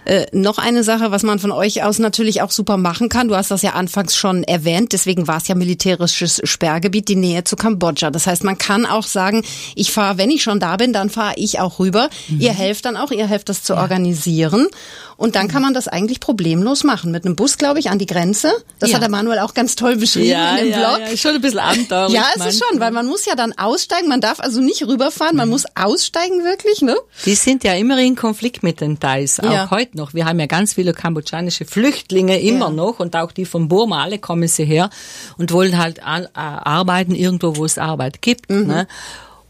Äh, 0.05 0.27
noch 0.33 0.59
eine 0.59 0.85
Sache, 0.85 1.11
was 1.11 1.23
man 1.23 1.38
von 1.38 1.53
euch 1.53 1.83
aus 1.83 1.99
natürlich 1.99 2.42
auch 2.42 2.51
super 2.51 2.77
machen 2.77 3.09
kann. 3.09 3.29
Du 3.29 3.37
hast 3.37 3.51
das 3.51 3.62
ja 3.62 3.73
anfangs 3.73 4.16
schon 4.16 4.44
erwähnt, 4.44 4.92
deswegen 4.92 5.27
war 5.27 5.38
es 5.38 5.49
ja 5.49 5.55
militärisches 5.55 6.40
Sperrgebiet, 6.44 7.09
die 7.09 7.16
Nähe 7.16 7.44
zu 7.44 7.57
Kambodscha. 7.57 8.11
Das 8.11 8.27
heißt, 8.27 8.44
man 8.44 8.59
kann 8.59 8.87
auch 8.87 9.05
sagen, 9.07 9.42
ich 9.75 9.92
fahre, 9.92 10.18
wenn 10.18 10.31
ich 10.31 10.42
schon 10.42 10.61
da 10.61 10.77
bin, 10.77 10.92
dann 10.92 11.11
fahre 11.11 11.35
ich 11.37 11.61
auch 11.61 11.79
rüber. 11.79 12.09
Ihr 12.38 12.53
helft 12.53 12.85
dann 12.85 12.97
auch, 12.97 13.11
ihr 13.11 13.27
helft 13.27 13.49
das 13.49 13.62
zu 13.62 13.77
organisieren. 13.77 14.68
Und 15.16 15.37
dann 15.37 15.49
kann 15.49 15.62
man 15.62 15.73
das 15.74 15.88
eigentlich 15.88 16.20
problemlos 16.20 16.84
machen. 16.84 17.10
Mit 17.10 17.26
einem 17.26 17.37
Bus, 17.37 17.58
glaube 17.58 17.78
ich, 17.80 17.90
an 17.90 17.98
die 17.98 18.06
Grenze. 18.06 18.52
Das 18.78 18.90
Ja. 18.90 18.96
hat 18.96 19.02
der 19.02 19.10
Manuel 19.10 19.40
auch 19.40 19.52
ganz 19.54 19.76
toll 19.76 19.96
beschrieben 19.96 20.28
Ja, 20.30 20.56
in 20.56 20.64
dem 20.64 20.70
ja, 20.80 20.96
Blog. 20.96 21.10
ja, 21.10 21.16
schon 21.16 21.34
ein 21.34 21.40
bisschen 21.40 21.58
abenteuerlich. 21.58 22.14
Ja, 22.16 22.24
es 22.37 22.46
ist 22.46 22.64
schon, 22.64 22.80
weil 22.80 22.90
man 22.92 23.06
muss 23.06 23.24
ja 23.26 23.34
dann 23.34 23.52
aussteigen. 23.58 24.08
Man 24.08 24.20
darf 24.20 24.40
also 24.40 24.60
nicht 24.60 24.87
rüberfahren, 24.87 25.37
man 25.37 25.48
muss 25.48 25.64
aussteigen 25.74 26.44
wirklich, 26.44 26.80
ne? 26.82 26.96
Die 27.26 27.34
sind 27.34 27.64
ja 27.64 27.74
immer 27.74 27.98
in 27.98 28.16
Konflikt 28.16 28.62
mit 28.62 28.80
den 28.80 28.98
Thais, 29.00 29.40
auch 29.40 29.70
heute 29.70 29.96
noch. 29.96 30.14
Wir 30.14 30.24
haben 30.26 30.40
ja 30.40 30.46
ganz 30.46 30.74
viele 30.74 30.92
kambodschanische 30.94 31.64
Flüchtlinge 31.64 32.40
immer 32.40 32.70
noch 32.70 33.00
und 33.00 33.16
auch 33.16 33.32
die 33.32 33.44
von 33.44 33.68
Burma, 33.68 34.02
alle 34.04 34.18
kommen 34.18 34.48
sie 34.48 34.64
her 34.64 34.90
und 35.38 35.52
wollen 35.52 35.76
halt 35.78 36.02
al- 36.04 36.26
äh, 36.34 36.38
arbeiten 36.38 37.14
irgendwo, 37.14 37.56
wo 37.56 37.64
es 37.64 37.78
Arbeit 37.78 38.22
gibt. 38.22 38.50
Mhm. 38.50 38.66
Ne? 38.66 38.87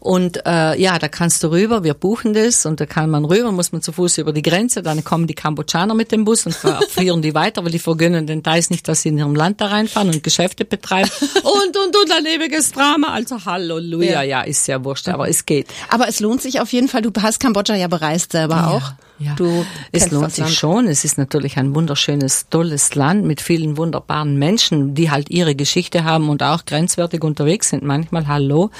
Und 0.05 0.45
äh, 0.45 0.79
ja, 0.79 0.99
da 0.99 1.07
kannst 1.07 1.41
du 1.43 1.47
rüber, 1.49 1.83
wir 1.83 1.95
buchen 1.95 2.35
das 2.35 2.67
und 2.67 2.79
da 2.79 2.85
kann 2.85 3.09
man 3.09 3.25
rüber, 3.25 3.51
muss 3.51 3.71
man 3.71 3.81
zu 3.81 3.91
Fuß 3.91 4.19
über 4.19 4.33
die 4.33 4.43
Grenze, 4.43 4.83
dann 4.83 5.03
kommen 5.03 5.25
die 5.25 5.33
Kambodschaner 5.33 5.95
mit 5.95 6.11
dem 6.11 6.25
Bus 6.25 6.45
und 6.45 6.53
führen 6.53 7.23
die 7.23 7.33
weiter, 7.33 7.63
weil 7.65 7.71
die 7.71 7.79
vergönnen 7.79 8.27
den 8.27 8.43
Thais 8.43 8.69
nicht, 8.69 8.87
dass 8.87 9.01
sie 9.01 9.09
in 9.09 9.17
ihrem 9.17 9.33
Land 9.33 9.61
da 9.61 9.65
reinfahren 9.65 10.09
und 10.09 10.21
Geschäfte 10.21 10.63
betreiben. 10.63 11.09
Und, 11.43 11.77
und, 11.77 11.95
und 11.95 12.11
ein 12.11 12.25
ewiges 12.25 12.71
Drama. 12.71 13.07
Also 13.13 13.43
Halleluja, 13.45 14.21
Ja. 14.21 14.21
ja, 14.21 14.41
ist 14.41 14.67
ja 14.67 14.83
wurscht, 14.83 15.07
aber 15.07 15.27
es 15.29 15.45
geht. 15.45 15.67
Aber 15.89 16.07
es 16.07 16.19
lohnt 16.19 16.41
sich 16.41 16.59
auf 16.61 16.71
jeden 16.71 16.87
Fall. 16.87 17.01
Du 17.01 17.11
hast 17.21 17.39
Kambodscha 17.39 17.75
ja 17.75 17.87
bereist 17.87 18.31
selber 18.33 18.67
auch. 18.67 18.93
Ja, 19.17 19.33
Du 19.35 19.65
es 19.93 20.11
lohnt 20.11 20.31
sich 20.33 20.43
Land. 20.43 20.53
schon. 20.55 20.87
Es 20.87 21.05
ist 21.05 21.17
natürlich 21.17 21.57
ein 21.57 21.73
wunderschönes, 21.73 22.47
tolles 22.49 22.95
Land 22.95 23.23
mit 23.25 23.39
vielen 23.39 23.77
wunderbaren 23.77 24.37
Menschen, 24.37 24.93
die 24.93 25.09
halt 25.09 25.29
ihre 25.29 25.55
Geschichte 25.55 26.03
haben 26.03 26.27
und 26.27 26.43
auch 26.43 26.65
grenzwertig 26.65 27.23
unterwegs 27.23 27.69
sind. 27.69 27.83
Manchmal 27.83 28.27
Hallo. 28.27 28.71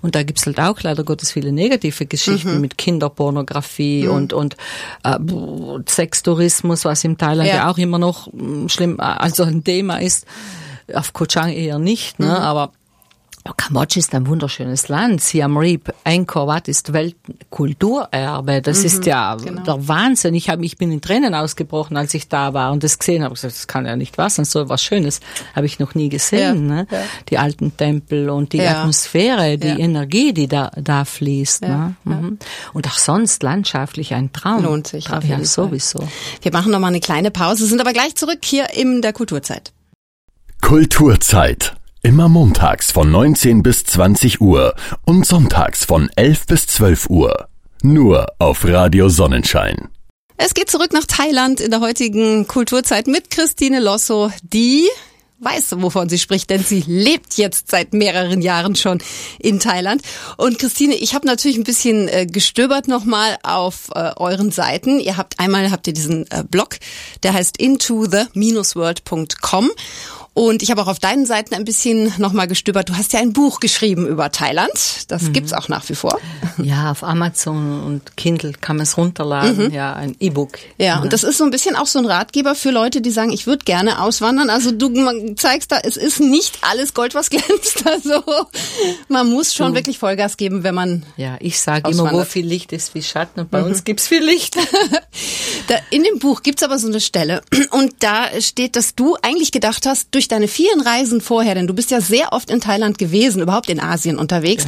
Und 0.00 0.14
da 0.14 0.22
gibt's 0.22 0.46
halt 0.46 0.58
auch 0.58 0.80
leider 0.82 1.04
Gottes 1.04 1.32
viele 1.32 1.52
negative 1.52 2.06
Geschichten 2.06 2.54
Mhm. 2.54 2.60
mit 2.62 2.78
Kinderpornografie 2.78 4.08
und 4.08 4.32
und 4.32 4.56
äh, 5.02 5.18
Sextourismus, 5.88 6.84
was 6.84 7.04
in 7.04 7.18
Thailand 7.18 7.48
ja. 7.48 7.56
Ja. 7.56 7.70
auch 7.70 7.78
immer 7.78 7.98
noch 7.98 8.32
mm, 8.32 8.68
schlimm, 8.68 8.98
äh, 8.98 9.02
also 9.02 9.42
ein 9.44 9.64
Thema 9.64 9.98
ist. 10.00 10.26
Auf 10.92 11.12
Koh 11.14 11.24
Chang 11.26 11.50
eher 11.50 11.78
nicht, 11.78 12.18
Mhm. 12.18 12.26
ne? 12.26 12.40
Aber 13.46 13.54
Kambodscha 13.56 13.98
ist 14.00 14.14
ein 14.14 14.26
wunderschönes 14.26 14.88
Land. 14.88 15.20
Siam 15.20 15.58
Reap, 15.58 15.92
Angkor 16.04 16.46
Wat 16.46 16.66
ist 16.66 16.94
Weltkulturerbe. 16.94 18.62
Das 18.62 18.84
ist 18.84 19.04
ja 19.04 19.34
genau. 19.34 19.62
der 19.62 19.86
Wahnsinn. 19.86 20.34
Ich, 20.34 20.48
hab, 20.48 20.62
ich 20.62 20.78
bin 20.78 20.90
in 20.90 21.02
Tränen 21.02 21.34
ausgebrochen, 21.34 21.98
als 21.98 22.14
ich 22.14 22.28
da 22.28 22.54
war 22.54 22.72
und 22.72 22.82
das 22.82 22.98
gesehen 22.98 23.22
habe. 23.22 23.34
Ich 23.34 23.42
gesagt, 23.42 23.54
Das 23.54 23.66
kann 23.66 23.84
ja 23.84 23.96
nicht 23.96 24.16
wahr 24.16 24.30
sein. 24.30 24.46
So 24.46 24.70
was 24.70 24.82
Schönes 24.82 25.20
habe 25.54 25.66
ich 25.66 25.78
noch 25.78 25.94
nie 25.94 26.08
gesehen. 26.08 26.70
Ja, 26.70 26.74
ne? 26.76 26.86
ja. 26.90 26.98
Die 27.28 27.36
alten 27.36 27.76
Tempel 27.76 28.30
und 28.30 28.54
die 28.54 28.58
Ja. 28.58 28.80
Atmosphäre, 28.80 29.58
die 29.58 29.68
Ja. 29.68 29.78
Energie, 29.78 30.32
die 30.32 30.48
da, 30.48 30.70
da 30.80 31.04
fließt. 31.04 31.64
Ja, 31.64 31.92
ne? 32.04 32.14
Mhm. 32.14 32.38
Und 32.72 32.86
auch 32.86 32.96
sonst 32.96 33.42
landschaftlich 33.42 34.14
ein 34.14 34.32
Traum. 34.32 34.62
Lohnt 34.62 34.86
sich 34.86 35.04
Tra 35.04 35.18
auf 35.18 35.24
jeden 35.24 35.40
Ja, 35.40 35.44
sowieso. 35.46 36.08
Wir 36.40 36.50
machen 36.50 36.72
noch 36.72 36.80
mal 36.80 36.86
eine 36.88 37.00
kleine 37.00 37.30
Pause, 37.30 37.66
sind 37.66 37.82
aber 37.82 37.92
gleich 37.92 38.14
zurück 38.14 38.38
hier 38.42 38.70
in 38.72 39.02
der 39.02 39.12
Kulturzeit. 39.12 39.74
Kulturzeit. 40.62 41.74
Immer 42.06 42.28
montags 42.28 42.92
von 42.92 43.10
19 43.10 43.62
bis 43.62 43.84
20 43.84 44.42
Uhr 44.42 44.74
und 45.06 45.24
sonntags 45.24 45.86
von 45.86 46.10
11 46.16 46.46
bis 46.46 46.66
12 46.66 47.08
Uhr. 47.08 47.48
Nur 47.82 48.26
auf 48.38 48.66
Radio 48.66 49.08
Sonnenschein. 49.08 49.88
Es 50.36 50.52
geht 50.52 50.70
zurück 50.70 50.92
nach 50.92 51.06
Thailand 51.06 51.60
in 51.60 51.70
der 51.70 51.80
heutigen 51.80 52.46
Kulturzeit 52.46 53.06
mit 53.06 53.30
Christine 53.30 53.80
Losso, 53.80 54.30
die 54.42 54.86
weiß, 55.38 55.76
wovon 55.78 56.10
sie 56.10 56.18
spricht, 56.18 56.50
denn 56.50 56.62
sie 56.62 56.84
lebt 56.86 57.38
jetzt 57.38 57.70
seit 57.70 57.94
mehreren 57.94 58.42
Jahren 58.42 58.76
schon 58.76 58.98
in 59.38 59.58
Thailand. 59.58 60.02
Und 60.36 60.58
Christine, 60.58 60.94
ich 60.94 61.14
habe 61.14 61.26
natürlich 61.26 61.56
ein 61.56 61.64
bisschen 61.64 62.08
äh, 62.08 62.26
gestöbert 62.26 62.86
nochmal 62.86 63.38
auf 63.42 63.88
äh, 63.94 64.10
euren 64.16 64.50
Seiten. 64.50 65.00
Ihr 65.00 65.16
habt 65.16 65.40
einmal 65.40 65.70
habt 65.70 65.86
ihr 65.86 65.94
diesen 65.94 66.30
äh, 66.30 66.44
Blog, 66.46 66.76
der 67.22 67.32
heißt 67.32 67.56
into 67.56 68.04
the-world.com. 68.04 69.70
Und 70.34 70.62
ich 70.64 70.70
habe 70.72 70.82
auch 70.82 70.88
auf 70.88 70.98
deinen 70.98 71.26
Seiten 71.26 71.54
ein 71.54 71.64
bisschen 71.64 72.12
nochmal 72.18 72.48
gestöbert. 72.48 72.88
Du 72.88 72.96
hast 72.96 73.12
ja 73.12 73.20
ein 73.20 73.32
Buch 73.32 73.60
geschrieben 73.60 74.06
über 74.08 74.32
Thailand. 74.32 74.72
Das 75.08 75.32
gibt's 75.32 75.52
auch 75.52 75.68
nach 75.68 75.88
wie 75.88 75.94
vor. 75.94 76.18
Ja, 76.58 76.90
auf 76.90 77.04
Amazon 77.04 77.82
und 77.84 78.16
Kindle 78.16 78.52
kann 78.60 78.76
man 78.76 78.82
es 78.82 78.96
runterladen. 78.96 79.72
Ja, 79.72 79.92
ein 79.94 80.16
E-Book. 80.18 80.58
Ja, 80.76 81.00
und 81.00 81.12
das 81.12 81.22
ist 81.22 81.38
so 81.38 81.44
ein 81.44 81.50
bisschen 81.52 81.76
auch 81.76 81.86
so 81.86 82.00
ein 82.00 82.06
Ratgeber 82.06 82.56
für 82.56 82.70
Leute, 82.72 83.00
die 83.00 83.10
sagen, 83.12 83.30
ich 83.32 83.46
würde 83.46 83.64
gerne 83.64 84.00
auswandern. 84.02 84.50
Also 84.50 84.72
du 84.72 85.34
zeigst 85.36 85.70
da, 85.70 85.78
es 85.78 85.96
ist 85.96 86.18
nicht 86.18 86.58
alles 86.62 86.94
Gold, 86.94 87.14
was 87.14 87.30
glänzt. 87.30 87.84
Also 87.94 88.24
man 89.08 89.28
muss 89.30 89.54
schon 89.54 89.68
Du. 89.68 89.74
wirklich 89.76 89.98
Vollgas 89.98 90.36
geben, 90.36 90.64
wenn 90.64 90.74
man 90.74 91.04
Ja, 91.16 91.36
ich 91.38 91.60
sage 91.60 91.90
immer, 91.90 92.10
wo 92.12 92.24
viel 92.24 92.44
Licht 92.44 92.72
ist, 92.72 92.94
wie 92.96 93.02
Schatten. 93.02 93.40
Und 93.40 93.50
bei 93.52 93.62
uns 93.62 93.84
gibt's 93.84 94.08
viel 94.08 94.24
Licht. 94.24 94.56
Da, 95.68 95.76
in 95.90 96.02
dem 96.02 96.18
Buch 96.18 96.42
gibt's 96.42 96.62
aber 96.62 96.78
so 96.78 96.88
eine 96.88 97.00
Stelle 97.00 97.40
und 97.70 97.94
da 98.00 98.26
steht, 98.40 98.76
dass 98.76 98.94
du 98.94 99.16
eigentlich 99.22 99.50
gedacht 99.50 99.86
hast, 99.86 100.08
durch 100.10 100.23
deine 100.28 100.48
vielen 100.48 100.80
Reisen 100.80 101.20
vorher, 101.20 101.54
denn 101.54 101.66
du 101.66 101.74
bist 101.74 101.90
ja 101.90 102.00
sehr 102.00 102.32
oft 102.32 102.50
in 102.50 102.60
Thailand 102.60 102.98
gewesen, 102.98 103.42
überhaupt 103.42 103.68
in 103.70 103.80
Asien 103.80 104.18
unterwegs, 104.18 104.66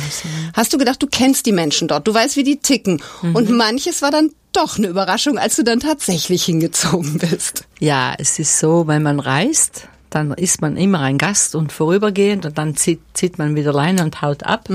hast 0.55 0.73
du 0.73 0.79
gedacht, 0.79 1.03
du 1.03 1.07
kennst 1.07 1.47
die 1.47 1.53
Menschen 1.53 1.89
dort, 1.89 2.07
du 2.07 2.15
weißt, 2.15 2.37
wie 2.37 2.45
die 2.45 2.59
ticken. 2.59 3.03
Und 3.35 3.51
manches 3.51 4.03
war 4.03 4.11
dann 4.11 4.31
doch 4.53 4.79
eine 4.79 4.87
Überraschung, 4.87 5.39
als 5.39 5.57
du 5.57 5.65
dann 5.65 5.81
tatsächlich 5.81 6.45
hingezogen 6.45 7.19
bist. 7.19 7.65
Ja, 7.79 8.15
es 8.19 8.39
ist 8.39 8.59
so, 8.59 8.87
wenn 8.87 9.03
man 9.03 9.21
reist, 9.21 9.89
dann 10.11 10.33
ist 10.33 10.63
man 10.63 10.77
immer 10.77 11.01
ein 11.01 11.19
Gast 11.19 11.55
und 11.55 11.73
vorübergehend 11.73 12.47
und 12.47 12.57
dann 12.57 12.75
zieht, 12.77 13.01
zieht 13.13 13.39
man 13.39 13.55
wieder 13.55 13.73
Leine 13.73 14.03
und 14.03 14.23
haut 14.23 14.45
ab. 14.45 14.69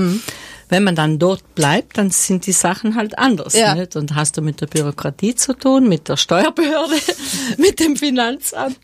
Wenn 0.72 0.84
man 0.84 0.96
dann 0.96 1.18
dort 1.18 1.54
bleibt, 1.54 1.98
dann 1.98 2.10
sind 2.10 2.46
die 2.46 2.52
Sachen 2.52 2.96
halt 2.96 3.18
anders. 3.18 3.52
Ja. 3.54 3.74
Nicht? 3.74 3.94
Und 3.94 4.14
hast 4.14 4.38
du 4.38 4.42
mit 4.42 4.60
der 4.62 4.66
Bürokratie 4.68 5.34
zu 5.34 5.52
tun, 5.52 5.86
mit 5.88 6.08
der 6.08 6.16
Steuerbehörde, 6.16 6.94
mit 7.58 7.78
dem 7.78 7.94
Finanzamt, 7.96 8.78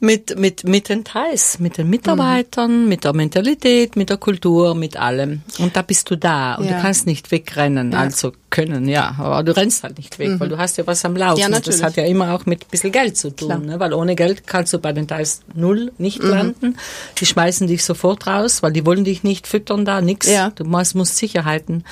mit, 0.00 0.36
mit, 0.38 0.64
mit 0.64 0.88
den 0.88 1.04
Thais, 1.04 1.58
mit 1.60 1.78
den 1.78 1.88
Mitarbeitern, 1.90 2.88
mit 2.88 3.04
der 3.04 3.12
Mentalität, 3.12 3.94
mit 3.94 4.10
der 4.10 4.16
Kultur, 4.16 4.74
mit 4.74 4.96
allem. 4.96 5.42
Und 5.58 5.76
da 5.76 5.82
bist 5.82 6.10
du 6.10 6.16
da 6.16 6.56
und 6.56 6.64
Ja. 6.66 6.76
du 6.76 6.82
kannst 6.82 7.06
nicht 7.06 7.30
wegrennen. 7.30 7.94
Also 7.94 8.32
können, 8.56 8.88
ja, 8.88 9.14
aber 9.18 9.42
du 9.42 9.54
rennst 9.54 9.82
halt 9.82 9.98
nicht 9.98 10.18
weg, 10.18 10.40
weil 10.40 10.48
du 10.48 10.56
hast 10.56 10.78
ja 10.78 10.86
was 10.86 11.04
am 11.04 11.14
Laufen. 11.14 11.38
Ja, 11.38 11.50
natürlich. 11.50 11.80
das 11.80 11.82
hat 11.82 11.96
ja 11.96 12.04
immer 12.04 12.32
auch 12.34 12.46
mit 12.46 12.62
ein 12.62 12.70
bisschen 12.70 12.90
Geld 12.90 13.14
zu 13.18 13.28
tun, 13.28 13.48
Klar. 13.48 13.58
ne? 13.58 13.78
weil 13.78 13.92
ohne 13.92 14.16
Geld 14.16 14.46
kannst 14.46 14.72
du 14.72 14.78
bei 14.78 14.94
den 14.94 15.06
Thais 15.06 15.42
null 15.52 15.92
nicht 15.98 16.22
landen. 16.22 16.78
Die 17.18 17.26
schmeißen 17.26 17.66
dich 17.66 17.84
sofort 17.84 18.26
raus, 18.26 18.62
weil 18.62 18.72
die 18.72 18.86
wollen 18.86 19.04
dich 19.04 19.22
nicht 19.24 19.46
füttern 19.46 19.84
da, 19.84 20.00
nix. 20.00 20.26
Ja. 20.26 20.52
Du 20.54 20.64
musst, 20.64 20.94
musst 20.94 21.18
Sicherheiten 21.18 21.84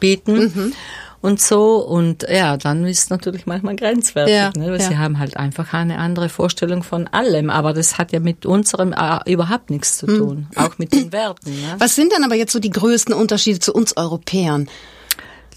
bieten. 0.00 0.72
Und 1.20 1.42
so, 1.42 1.84
und 1.84 2.24
ja, 2.30 2.56
dann 2.56 2.86
ist 2.86 3.10
natürlich 3.10 3.44
manchmal 3.44 3.76
grenzwertig, 3.76 4.32
Ja, 4.32 4.50
ne? 4.56 4.70
weil 4.70 4.80
ja. 4.80 4.88
sie 4.88 4.96
haben 4.96 5.18
halt 5.18 5.36
einfach 5.36 5.74
eine 5.74 5.98
andere 5.98 6.28
Vorstellung 6.28 6.82
von 6.84 7.06
allem. 7.08 7.50
Aber 7.50 7.74
das 7.74 7.98
hat 7.98 8.12
ja 8.12 8.20
mit 8.20 8.46
unserem 8.46 8.92
äh, 8.92 9.18
überhaupt 9.30 9.68
nichts 9.68 9.98
zu 9.98 10.06
tun. 10.06 10.46
Auch 10.54 10.78
mit 10.78 10.92
den 10.94 11.12
Werten. 11.12 11.50
Ne? 11.50 11.74
Was 11.78 11.96
sind 11.96 12.12
denn 12.12 12.24
aber 12.24 12.36
jetzt 12.36 12.52
so 12.52 12.60
die 12.60 12.70
größten 12.70 13.12
Unterschiede 13.12 13.58
zu 13.58 13.74
uns 13.74 13.96
Europäern? 13.96 14.68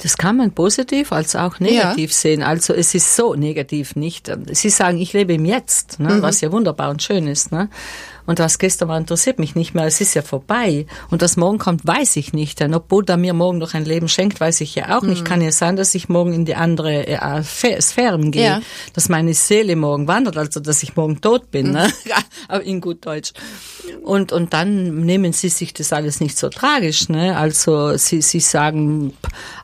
Das 0.02 0.18
kann 0.18 0.38
man 0.38 0.52
positiv 0.52 1.12
als 1.12 1.36
auch 1.36 1.60
negativ 1.60 2.12
sehen. 2.14 2.42
Also 2.42 2.74
es 2.74 2.96
ist 2.96 3.16
so 3.16 3.36
negativ 3.36 3.96
nicht. 3.96 4.32
Sie 4.52 4.70
sagen, 4.70 4.98
ich 4.98 5.14
lebe 5.14 5.34
im 5.34 5.46
Jetzt, 5.46 6.00
ne, 6.00 6.22
was 6.22 6.42
ja 6.42 6.52
wunderbar 6.52 6.90
und 6.90 7.04
schön 7.04 7.28
ist. 7.28 7.52
Ne? 7.52 7.70
Und 8.26 8.40
was 8.40 8.60
gestern 8.60 8.90
war, 8.90 8.98
interessiert 8.98 9.40
mich 9.40 9.56
nicht 9.56 9.74
mehr. 9.74 9.86
Es 9.86 10.02
ist 10.02 10.14
ja 10.14 10.22
vorbei. 10.22 10.86
Und 11.10 11.22
was 11.22 11.38
morgen 11.38 11.58
kommt, 11.58 11.86
weiß 11.86 12.16
ich 12.18 12.34
nicht. 12.34 12.60
Denn 12.60 12.74
ob 12.74 12.88
Buddha 12.88 13.18
mir 13.18 13.34
morgen 13.34 13.58
noch 13.58 13.74
ein 13.74 13.86
Leben 13.86 14.08
schenkt, 14.08 14.40
weiß 14.40 14.62
ich 14.62 14.76
ja 14.76 14.98
auch 14.98 15.04
nicht. 15.04 15.22
Mhm. 15.22 15.26
Kann 15.26 15.42
ja 15.42 15.52
sein, 15.52 15.76
dass 15.76 15.96
ich 15.96 16.10
morgen 16.10 16.34
in 16.34 16.46
die 16.46 16.56
andere 16.56 17.08
äh, 17.08 17.44
Sphären 17.44 18.32
gehe. 18.32 18.44
Ja. 18.44 18.62
Dass 18.94 19.10
meine 19.10 19.34
Seele 19.34 19.76
morgen 19.76 20.08
wandert, 20.08 20.38
also 20.38 20.60
dass 20.60 20.84
ich 20.84 20.96
morgen 20.96 21.22
tot 21.22 21.52
bin. 21.52 21.72
Ne? 21.72 21.92
Mhm. 22.50 22.62
in 22.62 22.82
gut 22.82 23.06
Deutsch. 23.06 23.34
Und, 24.04 24.32
und 24.32 24.54
dann 24.54 25.02
nehmen 25.06 25.34
sie 25.34 25.50
sich 25.50 25.74
das 25.74 25.94
alles 25.94 26.20
nicht 26.20 26.38
so 26.38 26.50
tragisch. 26.50 27.10
Ne? 27.10 27.38
Also 27.38 27.98
sie, 27.98 28.22
sie 28.22 28.40
sagen 28.40 29.14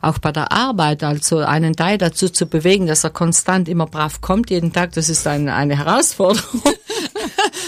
auch 0.02 0.18
bei 0.18 0.32
der 0.32 0.52
Arbeit, 0.52 1.02
also 1.02 1.38
einen 1.38 1.76
Teil 1.76 1.98
dazu 1.98 2.28
zu 2.28 2.46
bewegen, 2.46 2.86
dass 2.86 3.04
er 3.04 3.10
konstant 3.10 3.68
immer 3.68 3.86
brav 3.86 4.20
kommt 4.20 4.50
jeden 4.50 4.72
Tag, 4.72 4.92
das 4.92 5.08
ist 5.08 5.26
ein, 5.26 5.48
eine 5.48 5.76
Herausforderung. 5.76 6.62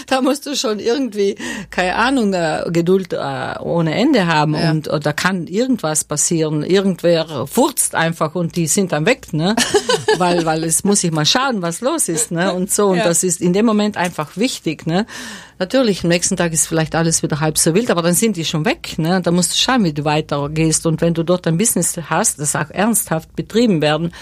da 0.07 0.21
musst 0.21 0.47
du 0.47 0.57
schon 0.57 0.79
irgendwie, 0.79 1.37
keine 1.71 1.97
Ahnung, 1.97 2.33
äh, 2.33 2.65
Geduld 2.71 3.13
äh, 3.13 3.59
ohne 3.61 3.95
Ende 3.95 4.27
haben 4.27 4.55
ja. 4.55 4.71
und 4.71 4.89
da 4.89 5.13
kann 5.13 5.47
irgendwas 5.47 6.05
passieren. 6.05 6.63
Irgendwer 6.63 7.47
furzt 7.47 7.95
einfach 7.95 8.35
und 8.35 8.57
die 8.57 8.67
sind 8.67 8.93
dann 8.93 9.07
weg, 9.07 9.33
ne? 9.33 9.55
weil, 10.19 10.45
weil 10.45 10.65
es 10.65 10.85
muss 10.85 11.05
ich 11.05 11.11
mal 11.11 11.27
schauen, 11.27 11.63
was 11.63 11.81
los 11.81 12.09
ist, 12.09 12.31
ne? 12.31 12.53
Und 12.53 12.71
so. 12.71 12.89
Und 12.89 12.99
ja. 12.99 13.05
das 13.05 13.23
ist 13.23 13.41
in 13.41 13.53
dem 13.53 13.67
Moment 13.67 13.97
einfach 13.97 14.37
wichtig, 14.37 14.87
ne? 14.87 15.07
Natürlich, 15.59 16.05
am 16.05 16.09
nächsten 16.09 16.37
Tag 16.37 16.53
ist 16.53 16.67
vielleicht 16.67 16.95
alles 16.95 17.23
wieder 17.23 17.41
halb 17.41 17.59
so 17.59 17.75
wild, 17.75 17.91
aber 17.91 18.03
dann 18.03 18.15
sind 18.15 18.37
die 18.37 18.45
schon 18.45 18.65
weg, 18.65 18.99
ne? 18.99 19.21
Da 19.23 19.31
musst 19.31 19.53
du 19.53 19.59
schauen, 19.59 19.85
wie 19.85 19.93
du 19.93 20.05
weitergehst. 20.05 20.87
Und 20.87 21.01
wenn 21.01 21.15
du 21.15 21.23
dort 21.23 21.47
ein 21.47 21.59
Business 21.59 21.99
hast, 22.09 22.41
das 22.41 22.57
auch 22.57 22.71
ernsthaft 22.71 23.35
betrieben 23.37 23.83
werden, 23.83 24.13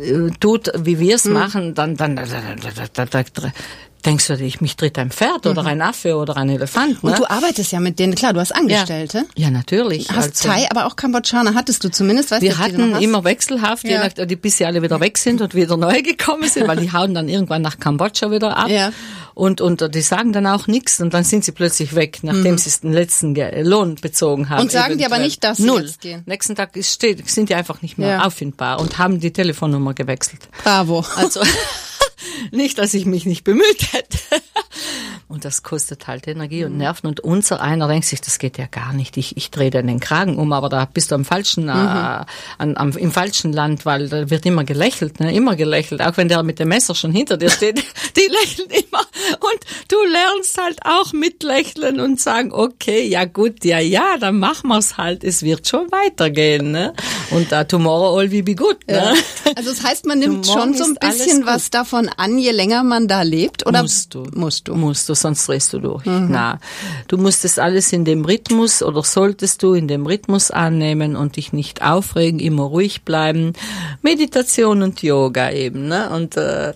äh, 0.00 0.30
tut, 0.40 0.70
wie 0.78 0.98
wir 0.98 1.16
es 1.16 1.24
mhm. 1.24 1.32
machen, 1.32 1.74
dann, 1.74 1.96
dann, 1.96 2.16
dann, 2.16 2.28
dann, 2.30 3.08
dann, 3.10 3.26
dann 3.34 3.52
denkst 4.04 4.26
du, 4.26 4.34
ich 4.34 4.60
mich 4.60 4.76
tritt 4.76 4.98
ein 4.98 5.10
Pferd 5.10 5.46
oder 5.46 5.62
mhm. 5.62 5.68
ein 5.68 5.82
Affe 5.82 6.16
oder 6.16 6.36
ein 6.36 6.48
Elefant. 6.48 7.02
Ne? 7.02 7.10
Und 7.10 7.18
du 7.18 7.28
arbeitest 7.28 7.72
ja 7.72 7.80
mit 7.80 7.98
denen, 7.98 8.14
klar, 8.14 8.32
du 8.32 8.40
hast 8.40 8.52
Angestellte. 8.52 9.24
Ja, 9.36 9.44
ja 9.44 9.50
natürlich. 9.50 10.10
Hast 10.10 10.44
also, 10.44 10.48
Thai, 10.48 10.68
aber 10.70 10.86
auch 10.86 10.96
Kambodschaner 10.96 11.54
hattest 11.54 11.84
du 11.84 11.90
zumindest, 11.90 12.30
weißt 12.30 12.42
Wir 12.42 12.58
hatten 12.58 12.96
immer 12.96 13.24
wechselhaft, 13.24 13.84
ja. 13.84 13.90
je 13.90 13.98
nach, 13.98 14.26
die 14.26 14.36
bis 14.36 14.58
sie 14.58 14.66
alle 14.66 14.82
wieder 14.82 15.00
weg 15.00 15.18
sind 15.18 15.40
und 15.40 15.54
wieder 15.54 15.76
neu 15.76 16.02
gekommen 16.02 16.48
sind, 16.48 16.66
weil 16.68 16.78
die 16.78 16.92
hauen 16.92 17.14
dann 17.14 17.28
irgendwann 17.28 17.62
nach 17.62 17.78
Kambodscha 17.78 18.30
wieder 18.30 18.56
ab. 18.56 18.68
Ja. 18.68 18.92
Und, 19.34 19.60
und 19.60 19.94
die 19.94 20.02
sagen 20.02 20.32
dann 20.32 20.46
auch 20.46 20.66
nichts 20.66 21.00
und 21.00 21.14
dann 21.14 21.24
sind 21.24 21.44
sie 21.44 21.52
plötzlich 21.52 21.94
weg, 21.94 22.18
nachdem 22.22 22.52
mhm. 22.52 22.58
sie 22.58 22.70
den 22.82 22.92
letzten 22.92 23.34
Lohn 23.64 23.94
bezogen 23.94 24.50
haben. 24.50 24.60
Und 24.60 24.70
sagen 24.70 24.92
eventuell. 24.92 25.08
die 25.08 25.14
aber 25.14 25.22
nicht, 25.22 25.42
dass 25.42 25.56
sie 25.56 25.64
Null. 25.64 25.82
jetzt 25.82 26.00
gehen? 26.02 26.22
Nächsten 26.26 26.54
Tag 26.54 26.76
ist, 26.76 26.92
steht, 26.92 27.28
sind 27.30 27.48
die 27.48 27.54
einfach 27.54 27.80
nicht 27.80 27.96
mehr 27.96 28.08
ja. 28.08 28.24
auffindbar 28.24 28.78
und 28.78 28.98
haben 28.98 29.20
die 29.20 29.32
Telefonnummer 29.32 29.94
gewechselt. 29.94 30.42
Bravo. 30.62 31.04
Also 31.16 31.40
nicht, 32.50 32.78
dass 32.78 32.94
ich 32.94 33.06
mich 33.06 33.26
nicht 33.26 33.44
bemüht 33.44 33.92
hätte. 33.92 34.18
Und 35.32 35.46
das 35.46 35.62
kostet 35.62 36.08
halt 36.08 36.28
Energie 36.28 36.62
und 36.66 36.76
Nerven. 36.76 37.06
Und 37.06 37.20
unser 37.20 37.62
einer 37.62 37.88
denkt 37.88 38.04
sich, 38.04 38.20
das 38.20 38.38
geht 38.38 38.58
ja 38.58 38.66
gar 38.66 38.92
nicht. 38.92 39.16
Ich, 39.16 39.34
ich 39.38 39.50
drehe 39.50 39.70
dann 39.70 39.86
den 39.86 39.98
Kragen 39.98 40.36
um, 40.36 40.52
aber 40.52 40.68
da 40.68 40.84
bist 40.84 41.10
du 41.10 41.14
am 41.14 41.24
falschen, 41.24 41.70
äh, 41.70 41.74
mhm. 41.74 41.78
äh, 41.78 42.24
an, 42.58 42.76
am, 42.76 42.90
im 42.98 43.10
falschen 43.10 43.50
Land, 43.50 43.86
weil 43.86 44.10
da 44.10 44.28
wird 44.28 44.44
immer 44.44 44.64
gelächelt, 44.64 45.20
ne? 45.20 45.34
immer 45.34 45.56
gelächelt. 45.56 46.02
Auch 46.02 46.18
wenn 46.18 46.28
der 46.28 46.42
mit 46.42 46.58
dem 46.58 46.68
Messer 46.68 46.94
schon 46.94 47.12
hinter 47.12 47.38
dir 47.38 47.48
steht, 47.48 47.82
die 48.16 48.28
lächeln 48.28 48.68
immer. 48.68 49.00
Und 49.40 49.60
du 49.88 49.96
lernst 50.04 50.60
halt 50.60 50.80
auch 50.84 51.14
mitlächeln 51.14 51.98
und 51.98 52.20
sagen, 52.20 52.52
okay, 52.52 53.08
ja 53.08 53.24
gut, 53.24 53.64
ja, 53.64 53.78
ja, 53.78 54.18
dann 54.20 54.38
machen 54.38 54.68
wir's 54.68 54.98
halt. 54.98 55.24
Es 55.24 55.42
wird 55.42 55.66
schon 55.66 55.90
weitergehen. 55.90 56.72
Ne? 56.72 56.92
Und 57.30 57.52
uh, 57.52 57.64
tomorrow 57.64 58.18
all 58.18 58.30
will 58.30 58.42
be 58.42 58.54
good. 58.54 58.86
Ne? 58.86 58.96
Ja. 58.96 59.14
Also 59.54 59.70
das 59.70 59.84
heißt, 59.84 60.06
man 60.06 60.18
nimmt 60.18 60.46
schon 60.46 60.74
so 60.74 60.84
ein 60.84 60.94
bisschen 60.94 61.44
was 61.44 61.68
davon 61.68 62.08
an, 62.08 62.38
je 62.38 62.52
länger 62.52 62.84
man 62.84 63.06
da 63.06 63.22
lebt, 63.22 63.66
oder? 63.66 63.82
Musst 63.82 64.14
du. 64.14 64.26
Musst 64.34 64.66
du. 64.66 64.74
Musst 64.74 65.08
du 65.08 65.14
sonst 65.22 65.48
drehst 65.48 65.72
du 65.72 65.78
durch. 65.78 66.04
Mhm. 66.04 66.28
Na, 66.30 66.58
du 67.08 67.16
musst 67.16 67.44
das 67.44 67.58
alles 67.58 67.92
in 67.92 68.04
dem 68.04 68.24
Rhythmus 68.24 68.82
oder 68.82 69.02
solltest 69.02 69.62
du 69.62 69.74
in 69.74 69.88
dem 69.88 70.06
Rhythmus 70.06 70.50
annehmen 70.50 71.16
und 71.16 71.36
dich 71.36 71.52
nicht 71.52 71.82
aufregen, 71.82 72.38
immer 72.38 72.64
ruhig 72.64 73.02
bleiben. 73.02 73.54
Meditation 74.02 74.82
und 74.82 75.02
Yoga 75.02 75.50
eben, 75.50 75.88
ne? 75.88 76.10
Und 76.10 76.36
äh, 76.36 76.74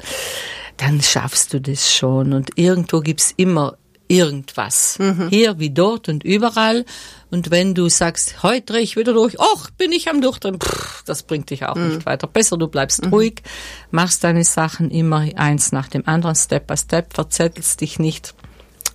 dann 0.76 1.00
schaffst 1.00 1.52
du 1.52 1.60
das 1.60 1.92
schon. 1.94 2.32
Und 2.32 2.50
irgendwo 2.56 3.00
gibt's 3.00 3.32
immer 3.36 3.76
irgendwas. 4.08 4.98
Mhm. 4.98 5.28
Hier 5.30 5.58
wie 5.58 5.70
dort 5.70 6.08
und 6.08 6.24
überall. 6.24 6.84
Und 7.30 7.50
wenn 7.50 7.74
du 7.74 7.88
sagst, 7.88 8.42
heute 8.42 8.66
drehe 8.66 8.82
ich 8.82 8.96
wieder 8.96 9.12
durch, 9.12 9.36
ach, 9.40 9.70
bin 9.70 9.92
ich 9.92 10.08
am 10.08 10.20
Durchdrehen, 10.20 10.60
pff, 10.60 11.02
das 11.04 11.24
bringt 11.24 11.50
dich 11.50 11.64
auch 11.64 11.74
mhm. 11.74 11.88
nicht 11.88 12.06
weiter. 12.06 12.26
Besser, 12.26 12.56
du 12.56 12.68
bleibst 12.68 13.04
mhm. 13.04 13.12
ruhig, 13.12 13.42
machst 13.90 14.24
deine 14.24 14.44
Sachen 14.44 14.90
immer 14.90 15.26
eins 15.36 15.72
nach 15.72 15.88
dem 15.88 16.06
anderen, 16.06 16.36
Step 16.36 16.66
by 16.66 16.76
Step, 16.76 17.14
verzettelst 17.14 17.80
dich 17.80 17.98
nicht. 17.98 18.34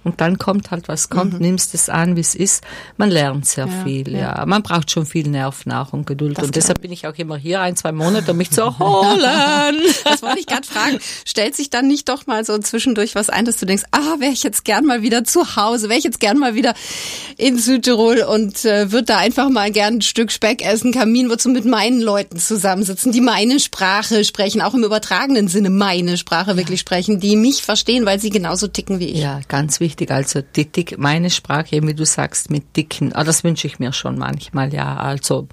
Und 0.04 0.20
dann 0.20 0.40
kommt 0.40 0.72
halt, 0.72 0.88
was 0.88 1.10
kommt, 1.10 1.34
mhm. 1.34 1.40
nimmst 1.40 1.76
es 1.76 1.88
an, 1.88 2.16
wie 2.16 2.22
es 2.22 2.34
ist. 2.34 2.64
Man 2.98 3.12
lernt 3.12 3.46
sehr 3.46 3.68
ja, 3.68 3.84
viel, 3.84 4.12
ja. 4.12 4.38
ja. 4.38 4.46
Man 4.48 4.64
braucht 4.64 4.90
schon 4.90 5.06
viel 5.06 5.28
Nerven 5.28 5.72
auch 5.72 5.94
und 5.94 6.08
Geduld. 6.08 6.38
Das 6.38 6.46
und 6.46 6.56
deshalb 6.56 6.82
bin 6.82 6.92
ich 6.92 7.06
auch 7.06 7.14
immer 7.18 7.38
hier 7.38 7.62
ein, 7.62 7.76
zwei 7.76 7.92
Monate, 7.92 8.32
um 8.32 8.38
mich 8.38 8.50
zu 8.50 8.62
erholen. 8.62 9.22
das 10.04 10.24
wollte 10.24 10.40
ich 10.40 10.48
gerade 10.48 10.66
fragen. 10.66 10.98
Stellt 11.24 11.56
sich 11.56 11.70
dann 11.70 11.88
nicht 11.88 12.10
doch 12.10 12.26
mal 12.26 12.44
so 12.44 12.58
zwischendurch 12.58 13.14
was 13.14 13.30
ein, 13.30 13.46
dass 13.46 13.58
du 13.58 13.68
denkst, 13.68 13.84
ah, 13.92 14.20
wäre 14.20 14.32
ich 14.32 14.42
jetzt 14.42 14.66
gern 14.66 14.86
mal 14.86 15.04
wieder 15.04 15.24
zu 15.24 15.56
Hause, 15.56 15.88
wäre 15.88 16.00
ich 16.00 16.04
jetzt 16.04 16.20
gern 16.20 16.40
mal 16.40 16.56
wieder 16.56 16.74
in 17.38 17.60
Südtirol 17.60 18.22
und 18.24 18.66
äh, 18.66 18.92
würde 18.92 19.06
da 19.06 19.18
einfach 19.18 19.50
mal 19.50 19.72
gern 19.72 19.96
ein 19.96 20.02
Stück 20.02 20.32
Speck 20.32 20.66
essen, 20.66 20.94
Kamin, 20.94 21.30
wozu 21.30 21.50
mit 21.50 21.66
meinen 21.66 22.02
Leuten 22.02 22.40
zusammensitzen, 22.40 23.12
die 23.12 23.22
meine 23.22 23.60
Sprache 23.60 24.24
sprechen, 24.24 24.62
auch 24.62 24.74
im 24.74 24.84
übertragenen 24.84 25.48
Sinne 25.48 25.70
meine 25.70 26.18
Sprache 26.18 26.58
wirklich 26.58 26.80
sprechen, 26.80 27.20
die 27.20 27.36
mich 27.36 27.62
verstehen, 27.62 28.06
weil 28.06 28.20
sie 28.20 28.32
genauso 28.32 28.68
ticken 28.68 29.00
wie 29.00 29.10
ich. 29.10 29.20
Ja, 29.20 29.42
ganz 29.48 29.80
wichtig 29.80 29.91
wichtig. 29.92 30.12
Also 30.12 30.42
die 30.42 30.72
dick, 30.72 30.98
meine 30.98 31.30
Sprache, 31.30 31.82
wie 31.84 31.94
du 31.94 32.06
sagst, 32.06 32.50
mit 32.50 32.76
dicken, 32.78 33.14
ah, 33.14 33.24
das 33.24 33.44
wünsche 33.44 33.68
ich 33.68 33.80
mir 33.80 33.92
schon 33.92 34.18
manchmal, 34.18 34.74
ja. 34.74 34.98
Also 34.98 35.48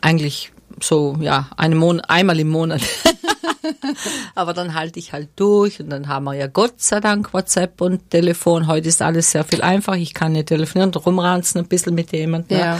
eigentlich 0.00 0.52
so, 0.80 1.16
ja, 1.20 1.48
eine 1.56 1.74
Mon 1.74 2.00
einmal 2.00 2.40
im 2.40 2.48
Monat. 2.48 2.80
Aber 4.34 4.54
dann 4.54 4.74
halte 4.74 4.98
ich 4.98 5.12
halt 5.12 5.28
durch 5.36 5.80
und 5.80 5.90
dann 5.90 6.08
haben 6.08 6.24
wir 6.24 6.34
ja 6.34 6.46
Gott 6.46 6.80
sei 6.80 7.00
Dank 7.00 7.32
WhatsApp 7.32 7.80
und 7.80 8.10
Telefon. 8.10 8.66
Heute 8.66 8.88
ist 8.88 9.02
alles 9.02 9.30
sehr 9.30 9.44
viel 9.44 9.62
einfacher. 9.62 9.96
Ich 9.96 10.14
kann 10.14 10.34
ja 10.34 10.42
telefonieren 10.42 10.88
und 10.88 11.06
rumranzen 11.06 11.60
ein 11.60 11.68
bisschen 11.68 11.94
mit 11.94 12.12
jemandem. 12.12 12.58
Ja. 12.58 12.78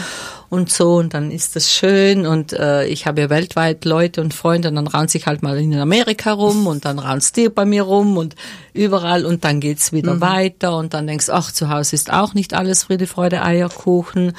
Und 0.54 0.70
so 0.70 0.94
und 0.94 1.14
dann 1.14 1.32
ist 1.32 1.56
das 1.56 1.72
schön 1.72 2.26
und 2.26 2.52
äh, 2.52 2.86
ich 2.86 3.06
habe 3.06 3.22
ja 3.22 3.28
weltweit 3.28 3.84
Leute 3.84 4.20
und 4.20 4.32
Freunde 4.32 4.68
und 4.68 4.76
dann 4.76 4.86
ranze 4.86 5.18
ich 5.18 5.26
halt 5.26 5.42
mal 5.42 5.58
in 5.58 5.74
Amerika 5.74 6.32
rum 6.32 6.68
und 6.68 6.84
dann 6.84 7.00
ranzt 7.00 7.36
dir 7.36 7.50
bei 7.52 7.64
mir 7.64 7.82
rum 7.82 8.16
und 8.16 8.36
überall 8.72 9.26
und 9.26 9.44
dann 9.44 9.58
geht's 9.58 9.92
wieder 9.92 10.14
mhm. 10.14 10.20
weiter 10.20 10.76
und 10.76 10.94
dann 10.94 11.08
denkst, 11.08 11.28
ach, 11.28 11.50
zu 11.50 11.70
Hause 11.70 11.96
ist 11.96 12.12
auch 12.12 12.34
nicht 12.34 12.54
alles 12.54 12.84
Friede, 12.84 13.08
Freude, 13.08 13.42
Eierkuchen. 13.42 14.32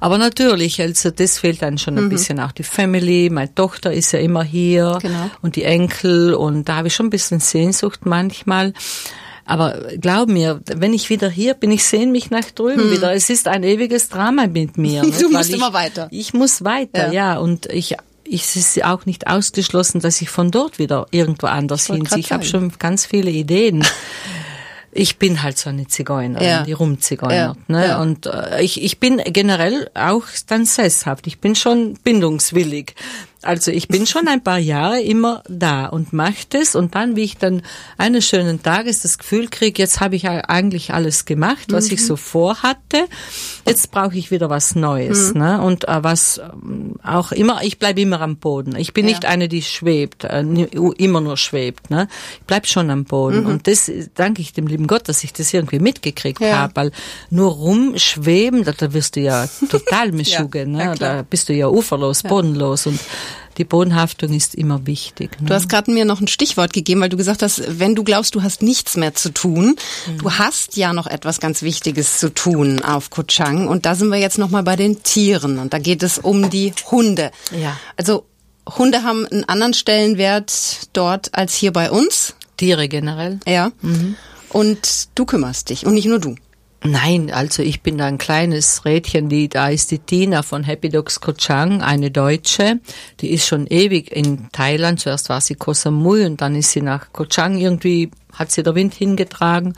Aber 0.00 0.18
natürlich, 0.18 0.80
also 0.80 1.10
das 1.10 1.40
fehlt 1.40 1.62
dann 1.62 1.78
schon 1.78 1.98
ein 1.98 2.04
mhm. 2.04 2.10
bisschen 2.10 2.38
auch 2.38 2.52
die 2.52 2.62
Family. 2.62 3.28
Meine 3.28 3.52
Tochter 3.52 3.92
ist 3.92 4.12
ja 4.12 4.20
immer 4.20 4.44
hier 4.44 5.00
genau. 5.02 5.30
und 5.42 5.56
die 5.56 5.64
Enkel 5.64 6.34
und 6.34 6.68
da 6.68 6.76
habe 6.76 6.88
ich 6.88 6.94
schon 6.94 7.06
ein 7.06 7.10
bisschen 7.10 7.40
Sehnsucht 7.40 8.06
manchmal. 8.06 8.72
Aber 9.46 9.78
glaub 10.00 10.28
mir, 10.28 10.60
wenn 10.66 10.92
ich 10.92 11.08
wieder 11.08 11.30
hier 11.30 11.54
bin, 11.54 11.70
ich 11.70 11.84
sehne 11.84 12.10
mich 12.10 12.30
nach 12.30 12.50
drüben 12.50 12.82
hm. 12.82 12.90
wieder. 12.90 13.14
Es 13.14 13.30
ist 13.30 13.46
ein 13.46 13.62
ewiges 13.62 14.08
Drama 14.08 14.46
mit 14.48 14.76
mir. 14.76 15.02
du 15.20 15.30
musst 15.30 15.50
ich, 15.50 15.56
immer 15.56 15.72
weiter. 15.72 16.08
Ich 16.10 16.34
muss 16.34 16.64
weiter, 16.64 17.12
ja. 17.12 17.34
ja. 17.34 17.38
Und 17.38 17.66
ich 17.66 17.96
es 18.28 18.56
ist 18.56 18.84
auch 18.84 19.06
nicht 19.06 19.28
ausgeschlossen, 19.28 20.00
dass 20.00 20.20
ich 20.20 20.30
von 20.30 20.50
dort 20.50 20.80
wieder 20.80 21.06
irgendwo 21.12 21.46
anders 21.46 21.86
hinziehe. 21.86 22.18
Ich 22.18 22.32
habe 22.32 22.44
schon 22.44 22.72
ganz 22.78 23.06
viele 23.06 23.30
Ideen. 23.30 23.86
ich 24.96 25.18
bin 25.18 25.42
halt 25.42 25.58
so 25.58 25.70
eine 25.70 25.86
Zigeunerin, 25.86 26.46
ja. 26.46 26.62
die 26.62 26.72
rumzigeunert. 26.72 27.56
Ja. 27.56 27.62
Ne? 27.68 27.86
Ja. 27.88 28.00
Und 28.00 28.26
äh, 28.26 28.62
ich, 28.62 28.82
ich 28.82 28.98
bin 28.98 29.18
generell 29.26 29.90
auch 29.94 30.24
dann 30.46 30.64
sesshaft. 30.64 31.26
Ich 31.26 31.38
bin 31.38 31.54
schon 31.54 31.94
bindungswillig. 32.02 32.94
Also 33.42 33.70
ich 33.70 33.88
bin 33.88 34.06
schon 34.06 34.28
ein 34.28 34.42
paar 34.42 34.58
Jahre 34.58 35.00
immer 35.00 35.42
da 35.48 35.86
und 35.86 36.12
mache 36.12 36.46
das 36.48 36.74
und 36.74 36.94
dann, 36.94 37.16
wie 37.16 37.24
ich 37.24 37.36
dann 37.36 37.62
eines 37.98 38.26
schönen 38.26 38.62
Tages 38.62 39.02
das 39.02 39.18
Gefühl 39.18 39.48
kriege, 39.48 39.80
jetzt 39.80 40.00
habe 40.00 40.16
ich 40.16 40.28
eigentlich 40.28 40.92
alles 40.92 41.26
gemacht, 41.26 41.66
was 41.70 41.88
mhm. 41.88 41.94
ich 41.94 42.06
so 42.06 42.16
vorhatte, 42.16 43.06
jetzt 43.66 43.90
brauche 43.90 44.16
ich 44.16 44.30
wieder 44.30 44.50
was 44.50 44.74
Neues. 44.74 45.34
Mhm. 45.34 45.40
Ne? 45.40 45.62
Und 45.62 45.86
äh, 45.86 46.02
was 46.02 46.38
ähm, 46.38 46.94
auch 47.02 47.30
immer, 47.30 47.62
ich 47.62 47.78
bleibe 47.78 48.00
immer 48.00 48.20
am 48.20 48.36
Boden. 48.36 48.74
Ich 48.76 48.94
bin 48.94 49.06
ja. 49.06 49.12
nicht 49.12 49.24
eine, 49.26 49.48
die 49.48 49.62
schwebt, 49.62 50.24
äh, 50.24 50.40
immer 50.40 51.20
nur 51.20 51.36
schwebt. 51.36 51.90
Ne? 51.90 52.08
Ich 52.40 52.46
bleib 52.46 52.66
schon 52.66 52.90
am 52.90 53.04
Boden. 53.04 53.40
Mhm. 53.40 53.46
Und 53.46 53.66
das 53.66 53.90
danke 54.14 54.40
ich 54.42 54.54
dem 54.54 54.66
lieben 54.66 54.86
Gott, 54.86 55.08
dass 55.08 55.22
ich 55.24 55.32
das 55.32 55.52
irgendwie 55.52 55.78
mitgekriegt 55.78 56.40
ja. 56.40 56.58
habe, 56.58 56.76
weil 56.76 56.92
nur 57.30 57.52
rumschweben, 57.52 58.64
da, 58.64 58.72
da 58.72 58.92
wirst 58.92 59.16
du 59.16 59.20
ja 59.20 59.46
total 59.70 60.12
mischuge, 60.12 60.60
ja. 60.60 60.66
ne? 60.66 60.94
da 60.98 61.22
bist 61.22 61.48
du 61.48 61.52
ja 61.52 61.68
uferlos, 61.68 62.22
bodenlos 62.22 62.86
und 62.86 62.98
die 63.58 63.64
Bodenhaftung 63.64 64.32
ist 64.32 64.54
immer 64.54 64.86
wichtig. 64.86 65.40
Ne? 65.40 65.48
Du 65.48 65.54
hast 65.54 65.68
gerade 65.68 65.90
mir 65.90 66.04
noch 66.04 66.20
ein 66.20 66.28
Stichwort 66.28 66.72
gegeben, 66.72 67.00
weil 67.00 67.08
du 67.08 67.16
gesagt 67.16 67.42
hast, 67.42 67.62
wenn 67.78 67.94
du 67.94 68.04
glaubst, 68.04 68.34
du 68.34 68.42
hast 68.42 68.62
nichts 68.62 68.96
mehr 68.96 69.14
zu 69.14 69.32
tun, 69.32 69.76
mhm. 70.06 70.18
du 70.18 70.32
hast 70.32 70.76
ja 70.76 70.92
noch 70.92 71.06
etwas 71.06 71.40
ganz 71.40 71.62
Wichtiges 71.62 72.18
zu 72.18 72.32
tun 72.32 72.82
auf 72.82 73.10
Kuchang. 73.10 73.68
Und 73.68 73.86
da 73.86 73.94
sind 73.94 74.08
wir 74.08 74.18
jetzt 74.18 74.38
nochmal 74.38 74.62
bei 74.62 74.76
den 74.76 75.02
Tieren. 75.02 75.58
Und 75.58 75.72
da 75.72 75.78
geht 75.78 76.02
es 76.02 76.18
um 76.18 76.50
die 76.50 76.72
Hunde. 76.90 77.30
Ja. 77.58 77.78
Also 77.96 78.26
Hunde 78.78 79.02
haben 79.02 79.26
einen 79.26 79.44
anderen 79.44 79.74
Stellenwert 79.74 80.88
dort 80.92 81.34
als 81.34 81.54
hier 81.54 81.72
bei 81.72 81.90
uns. 81.90 82.34
Tiere 82.56 82.88
generell. 82.88 83.40
Ja. 83.46 83.72
Mhm. 83.80 84.16
Und 84.50 85.08
du 85.14 85.24
kümmerst 85.24 85.70
dich 85.70 85.86
und 85.86 85.94
nicht 85.94 86.06
nur 86.06 86.18
du. 86.18 86.36
Nein, 86.84 87.32
also 87.32 87.62
ich 87.62 87.80
bin 87.82 87.98
da 87.98 88.06
ein 88.06 88.18
kleines 88.18 88.84
Rädchen, 88.84 89.28
die, 89.28 89.48
da 89.48 89.68
ist 89.68 89.90
die 89.90 89.98
Tina 89.98 90.42
von 90.42 90.62
Happy 90.62 90.88
Dogs 90.88 91.20
Koh 91.20 91.32
Chang, 91.32 91.82
eine 91.82 92.10
Deutsche, 92.10 92.80
die 93.20 93.30
ist 93.30 93.46
schon 93.46 93.66
ewig 93.66 94.12
in 94.12 94.48
Thailand, 94.52 95.00
zuerst 95.00 95.28
war 95.28 95.40
sie 95.40 95.54
Koh 95.54 95.72
Samui 95.72 96.24
und 96.26 96.40
dann 96.40 96.54
ist 96.54 96.70
sie 96.70 96.82
nach 96.82 97.12
Koh 97.12 97.24
Chang 97.24 97.58
irgendwie, 97.58 98.10
hat 98.32 98.52
sie 98.52 98.62
der 98.62 98.74
Wind 98.74 98.94
hingetragen. 98.94 99.74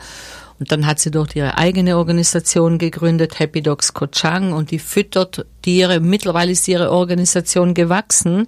Und 0.59 0.73
dann 0.73 0.85
hat 0.85 0.99
sie 0.99 1.09
dort 1.09 1.37
ihre 1.37 1.57
eigene 1.57 1.97
Organisation 1.97 2.79
gegründet, 2.79 3.39
Happy 3.39 3.61
Dogs 3.61 3.93
Koh 3.93 4.07
Chang 4.07 4.51
und 4.51 4.71
die 4.71 4.79
füttert 4.79 5.45
Tiere, 5.61 6.01
mittlerweile 6.01 6.51
ist 6.51 6.67
ihre 6.67 6.91
Organisation 6.91 7.73
gewachsen, 7.73 8.45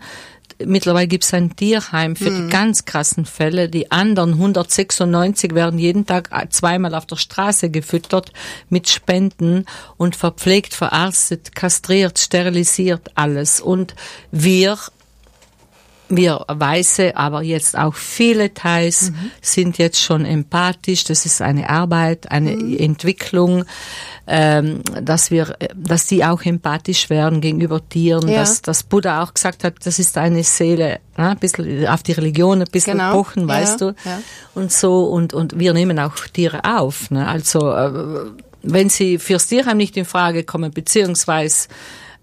mittlerweile 0.66 1.08
gibt 1.08 1.24
es 1.24 1.34
ein 1.34 1.56
Tierheim 1.56 2.16
für 2.16 2.30
mhm. 2.30 2.48
die 2.48 2.52
ganz 2.52 2.86
krassen 2.86 3.26
Fälle. 3.26 3.70
Die 3.70 3.92
anderen 3.92 4.34
196 4.34 5.54
werden 5.54 5.80
jeden 5.80 6.06
Tag 6.06 6.30
zweimal 6.52 6.96
auf 6.96 7.06
der 7.06 7.18
Straße 7.18 7.70
gefüttert 7.70 8.32
mit 8.70 8.90
Spenden 8.90 9.66
und 9.98 10.16
verpflegt, 10.16 10.74
verarztet, 10.74 11.56
kastriert, 11.56 12.20
sterilisiert 12.20 13.12
alles. 13.16 13.62
Und 13.62 13.96
wir 14.32 14.78
wir 16.16 16.46
Weiße, 16.48 17.16
aber 17.16 17.42
jetzt 17.42 17.78
auch 17.78 17.96
viele 17.96 18.54
Thais 18.54 19.12
mhm. 19.12 19.32
sind 19.42 19.78
jetzt 19.78 20.02
schon 20.02 20.26
empathisch. 20.26 21.04
Das 21.04 21.26
ist 21.26 21.42
eine 21.42 21.70
Arbeit, 21.70 22.32
eine 22.32 22.52
mhm. 22.52 22.78
Entwicklung, 22.78 23.66
ähm, 24.28 24.82
dass 25.02 25.32
wir, 25.32 25.56
dass 25.76 26.06
die 26.06 26.24
auch 26.24 26.44
empathisch 26.44 27.10
werden 27.10 27.42
gegenüber 27.42 27.88
Tieren. 27.88 28.28
Ja. 28.28 28.40
Dass, 28.40 28.62
dass 28.62 28.84
Buddha 28.84 29.24
auch 29.24 29.34
gesagt 29.34 29.64
hat, 29.64 29.76
das 29.84 30.00
ist 30.00 30.18
eine 30.18 30.44
Seele, 30.44 31.00
ne, 31.18 31.30
ein 31.30 31.40
bisschen 31.40 31.88
auf 31.88 32.04
die 32.04 32.14
Religion 32.14 32.62
ein 32.62 32.68
bisschen 32.72 32.98
genau. 32.98 33.14
pochen, 33.14 33.48
weißt 33.48 33.82
ja. 33.82 33.88
du. 33.88 33.96
Ja. 34.06 34.22
Und 34.54 34.72
so 34.72 35.06
und 35.06 35.34
und 35.34 35.60
wir 35.60 35.74
nehmen 35.74 36.00
auch 36.00 36.16
Tiere 36.34 36.64
auf. 36.64 37.10
Ne? 37.12 37.28
Also 37.28 37.72
äh, 37.72 37.92
wenn 38.64 38.90
sie 38.90 39.18
fürs 39.18 39.48
Tierheim 39.48 39.78
nicht 39.78 39.98
in 39.98 40.06
Frage 40.06 40.44
kommen, 40.44 40.72
beziehungsweise 40.72 41.68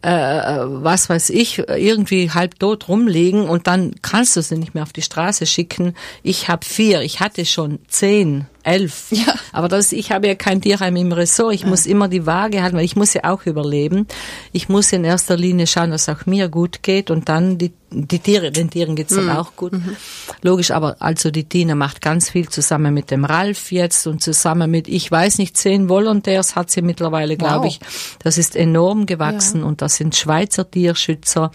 äh, 0.03 0.11
was 0.11 1.09
weiß 1.09 1.31
ich, 1.31 1.59
irgendwie 1.59 2.31
halb 2.31 2.59
tot 2.59 2.89
rumliegen 2.89 3.49
und 3.49 3.67
dann 3.67 3.95
kannst 4.03 4.37
du 4.37 4.43
sie 4.43 4.57
nicht 4.57 4.75
mehr 4.75 4.83
auf 4.83 4.93
die 4.93 5.03
Straße 5.03 5.47
schicken. 5.47 5.95
Ich 6.23 6.49
habe 6.49 6.65
vier, 6.65 7.03
ich 7.03 7.21
hatte 7.21 7.45
schon 7.45 7.81
zehn 7.89 8.47
elf. 8.69 9.07
Ja. 9.19 9.35
Aber 9.53 9.69
das, 9.69 9.91
ich 9.91 10.13
habe 10.13 10.29
ja 10.29 10.37
kein 10.37 10.61
Tierheim 10.61 10.95
im 10.95 11.11
Ressort. 11.11 11.53
Ich 11.53 11.63
ja. 11.63 11.67
muss 11.67 11.87
immer 11.87 12.07
die 12.07 12.25
Waage 12.25 12.63
halten, 12.63 12.77
weil 12.77 12.85
ich 12.85 12.95
muss 12.95 13.15
ja 13.15 13.25
auch 13.25 13.47
überleben. 13.47 14.07
Ich 14.53 14.69
muss 14.69 14.93
in 14.93 15.03
erster 15.03 15.37
Linie 15.37 15.67
schauen, 15.67 15.91
dass 15.91 16.09
auch 16.09 16.25
mir 16.27 16.49
gut 16.49 16.83
geht 16.83 17.11
und 17.11 17.29
dann 17.29 17.59
die, 17.59 17.73
die 17.91 18.21
Tiere, 18.21 18.53
den 18.53 18.71
Tieren 18.71 18.95
geht's 18.95 19.15
dann 19.15 19.25
mhm. 19.25 19.31
auch 19.31 19.57
gut. 19.57 19.73
Mhm. 19.73 19.97
Logisch, 20.43 20.71
aber 20.71 20.97
also 21.01 21.33
die 21.33 21.45
Tina 21.45 21.75
macht 21.75 22.01
ganz 22.01 22.31
viel 22.31 22.49
zusammen 22.49 22.95
mit 22.95 23.11
dem 23.11 23.25
Ralf 23.25 23.73
jetzt 23.73 24.07
und 24.07 24.23
zusammen 24.23 24.71
mit, 24.71 24.87
ich 24.87 25.11
weiß 25.11 25.39
nicht, 25.39 25.57
zehn 25.57 25.89
Volontärs 25.89 26.55
hat 26.55 26.71
sie 26.71 26.83
mittlerweile, 26.83 27.37
glaube 27.37 27.65
wow. 27.65 27.67
ich. 27.67 27.81
Das 28.21 28.39
ist 28.39 28.55
enorm 28.55 29.07
gewachsen 29.07 29.63
ja. 29.63 29.67
und 29.67 29.83
das 29.83 29.97
sind 29.97 30.15
Schweizer 30.15 30.71
Tierschützer 30.71 31.51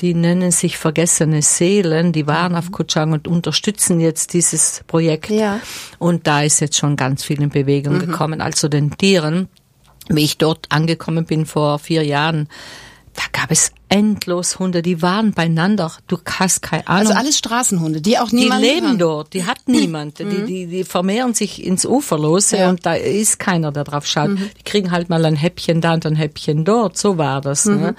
die 0.00 0.14
nennen 0.14 0.50
sich 0.50 0.76
Vergessene 0.76 1.42
Seelen, 1.42 2.12
die 2.12 2.26
waren 2.26 2.52
mhm. 2.52 2.58
auf 2.58 2.72
Kuchang 2.72 3.12
und 3.12 3.28
unterstützen 3.28 4.00
jetzt 4.00 4.32
dieses 4.32 4.82
Projekt. 4.86 5.30
Ja. 5.30 5.60
Und 5.98 6.26
da 6.26 6.42
ist 6.42 6.60
jetzt 6.60 6.76
schon 6.76 6.96
ganz 6.96 7.24
viel 7.24 7.40
in 7.42 7.50
Bewegung 7.50 7.94
mhm. 7.94 8.00
gekommen. 8.00 8.40
Also 8.40 8.68
den 8.68 8.90
Tieren, 8.96 9.48
wie 10.08 10.24
ich 10.24 10.38
dort 10.38 10.66
angekommen 10.70 11.24
bin 11.24 11.46
vor 11.46 11.78
vier 11.78 12.04
Jahren, 12.04 12.48
da 13.14 13.22
gab 13.32 13.50
es 13.50 13.72
endlos 13.88 14.58
Hunde, 14.58 14.82
die 14.82 15.00
waren 15.02 15.32
beieinander. 15.32 15.92
Du 16.08 16.18
hast 16.38 16.62
keine 16.62 16.86
Ahnung. 16.88 17.08
Also 17.08 17.12
alles 17.14 17.38
Straßenhunde, 17.38 18.00
die 18.00 18.18
auch 18.18 18.32
niemand. 18.32 18.62
Die 18.62 18.66
leben 18.66 18.86
kann. 18.86 18.98
dort, 18.98 19.34
die 19.34 19.44
hat 19.44 19.58
niemand. 19.66 20.18
die, 20.18 20.24
mhm. 20.24 20.46
die, 20.46 20.66
die 20.66 20.84
vermehren 20.84 21.32
sich 21.32 21.64
ins 21.64 21.86
Uferlose 21.86 22.58
ja. 22.58 22.70
und 22.70 22.84
da 22.84 22.94
ist 22.94 23.38
keiner, 23.38 23.70
der 23.70 23.84
drauf 23.84 24.06
schaut. 24.06 24.30
Mhm. 24.30 24.50
Die 24.58 24.64
kriegen 24.64 24.90
halt 24.90 25.10
mal 25.10 25.24
ein 25.24 25.36
Häppchen 25.36 25.80
da 25.80 25.94
und 25.94 26.04
ein 26.06 26.16
Häppchen 26.16 26.64
dort. 26.64 26.98
So 26.98 27.16
war 27.16 27.40
das, 27.40 27.66
ne? 27.66 27.92
mhm. 27.92 27.96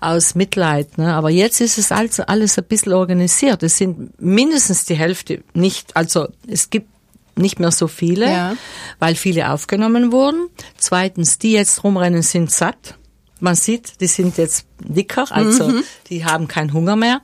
Aus 0.00 0.36
Mitleid, 0.36 0.96
ne? 0.96 1.12
Aber 1.14 1.30
jetzt 1.30 1.60
ist 1.60 1.78
es 1.78 1.90
also 1.90 2.22
alles 2.24 2.56
ein 2.56 2.64
bisschen 2.64 2.92
organisiert. 2.92 3.64
Es 3.64 3.78
sind 3.78 4.20
mindestens 4.20 4.84
die 4.84 4.94
Hälfte 4.94 5.42
nicht, 5.54 5.96
also 5.96 6.28
es 6.46 6.70
gibt 6.70 6.88
nicht 7.34 7.58
mehr 7.58 7.72
so 7.72 7.88
viele, 7.88 8.26
ja. 8.26 8.56
weil 8.98 9.16
viele 9.16 9.50
aufgenommen 9.50 10.12
wurden. 10.12 10.48
Zweitens, 10.76 11.38
die 11.38 11.52
jetzt 11.52 11.82
rumrennen, 11.82 12.22
sind 12.22 12.50
satt 12.50 12.96
man 13.42 13.56
sieht, 13.56 14.00
die 14.00 14.06
sind 14.06 14.38
jetzt 14.38 14.66
dicker, 14.78 15.26
also 15.30 15.68
mhm. 15.68 15.84
die 16.08 16.24
haben 16.24 16.48
keinen 16.48 16.72
Hunger 16.72 16.96
mehr. 16.96 17.20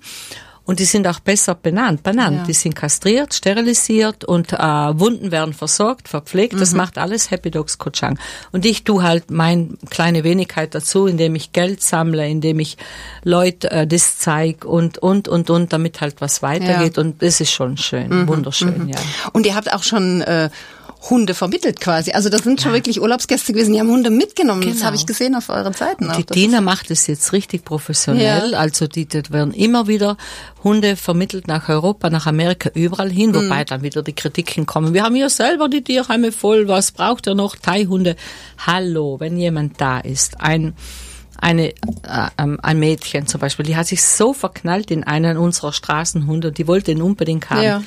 Und 0.65 0.81
die 0.81 0.85
sind 0.85 1.09
auch 1.09 1.21
besser 1.21 1.55
benannt, 1.55 2.03
benannt. 2.03 2.41
Ja. 2.41 2.45
Die 2.45 2.53
sind 2.53 2.75
kastriert, 2.77 3.33
sterilisiert 3.33 4.23
und 4.27 4.53
äh, 4.53 4.59
Wunden 4.59 5.33
werden 5.33 5.55
versorgt, 5.55 6.09
verpflegt. 6.09 6.53
Mhm. 6.53 6.59
Das 6.59 6.75
macht 6.75 6.99
alles 6.99 7.31
Happy 7.31 7.51
Dogs 7.51 7.79
Kochang. 7.79 8.19
Und 8.53 8.67
ich 8.67 8.85
tu 8.85 9.03
halt 9.03 9.31
mein 9.31 9.79
kleine 9.89 10.25
Wenigkeit 10.25 10.75
dazu, 10.75 11.07
indem 11.07 11.37
ich 11.37 11.55
Geld 11.55 11.83
sammle, 11.83 12.29
indem 12.29 12.61
ich 12.61 12.77
Leute 13.25 13.71
äh, 13.71 13.87
das 13.87 14.19
zeig 14.19 14.67
und 14.67 14.99
und 14.99 15.27
und 15.27 15.49
und, 15.49 15.73
damit 15.73 16.03
halt 16.03 16.21
was 16.21 16.43
weitergeht. 16.43 16.99
Ja. 16.99 17.03
Und 17.03 17.23
das 17.23 17.41
ist 17.41 17.51
schon 17.51 17.79
schön, 17.79 18.11
mhm. 18.11 18.29
wunderschön, 18.29 18.85
mhm. 18.85 18.89
ja. 18.91 18.99
Und 19.33 19.47
ihr 19.47 19.55
habt 19.55 19.73
auch 19.73 19.85
schon 19.85 20.21
äh, 20.21 20.51
Hunde 21.11 21.35
vermittelt 21.35 21.81
quasi. 21.81 22.11
Also 22.11 22.29
das 22.29 22.43
sind 22.43 22.61
schon 22.61 22.73
ja. 22.73 22.77
wirklich 22.77 23.01
Urlaubsgäste 23.01 23.53
gewesen, 23.53 23.73
die 23.73 23.81
haben 23.81 23.89
Hunde 23.89 24.11
mitgenommen. 24.11 24.61
Genau. 24.63 24.75
Das 24.75 24.85
habe 24.85 24.97
ich 24.97 25.07
gesehen 25.07 25.35
auf 25.37 25.49
euren 25.49 25.73
Seiten. 25.73 26.11
Die 26.17 26.27
Dina 26.27 26.61
macht 26.61 26.91
es 26.91 27.07
jetzt 27.07 27.33
richtig 27.33 27.65
professionell. 27.65 28.53
Ja. 28.53 28.59
Also 28.59 28.89
die, 28.89 29.07
die 29.07 29.23
werden 29.31 29.53
immer 29.55 29.87
wieder 29.87 30.17
Hunde 30.65 30.97
vermittelt 30.97 31.47
nach 31.47 31.69
Europa, 31.69 32.11
nach 32.11 32.27
Amerika, 32.27 32.71
überall 32.75 33.11
hin, 33.11 33.35
wobei 33.35 33.61
mhm. 33.61 33.67
dann 33.67 33.83
wieder 33.83 34.03
die 34.03 34.13
Kritiken 34.13 34.67
kommen. 34.67 34.93
Wir 34.93 35.05
haben 35.05 35.17
ja 35.17 35.29
selber 35.29 35.69
die 35.69 35.85
Tierheime 35.85 36.33
voll. 36.33 36.67
Was 36.67 36.91
braucht 36.93 37.29
ihr 37.29 37.35
noch? 37.35 37.57
Thai-Hunde. 37.57 38.17
Hallo, 38.67 39.21
wenn 39.21 39.39
jemand 39.39 39.81
da 39.81 40.01
ist, 40.01 40.41
ein 40.41 40.75
eine, 41.41 41.69
äh, 41.69 41.75
ähm, 42.37 42.59
ein 42.63 42.81
Mädchen 42.81 43.29
zum 43.29 43.41
Beispiel, 43.41 43.65
die 43.65 43.77
hat 43.77 43.87
sich 43.87 44.03
so 44.03 44.33
verknallt 44.33 44.91
in 44.91 45.05
einen 45.05 45.37
unserer 45.37 45.73
Straßenhunde 45.73 46.49
und 46.49 46.59
die 46.59 46.67
wollte 46.67 46.91
ihn 46.91 47.01
unbedingt 47.01 47.49
haben. 47.51 47.63
Ja. 47.63 47.83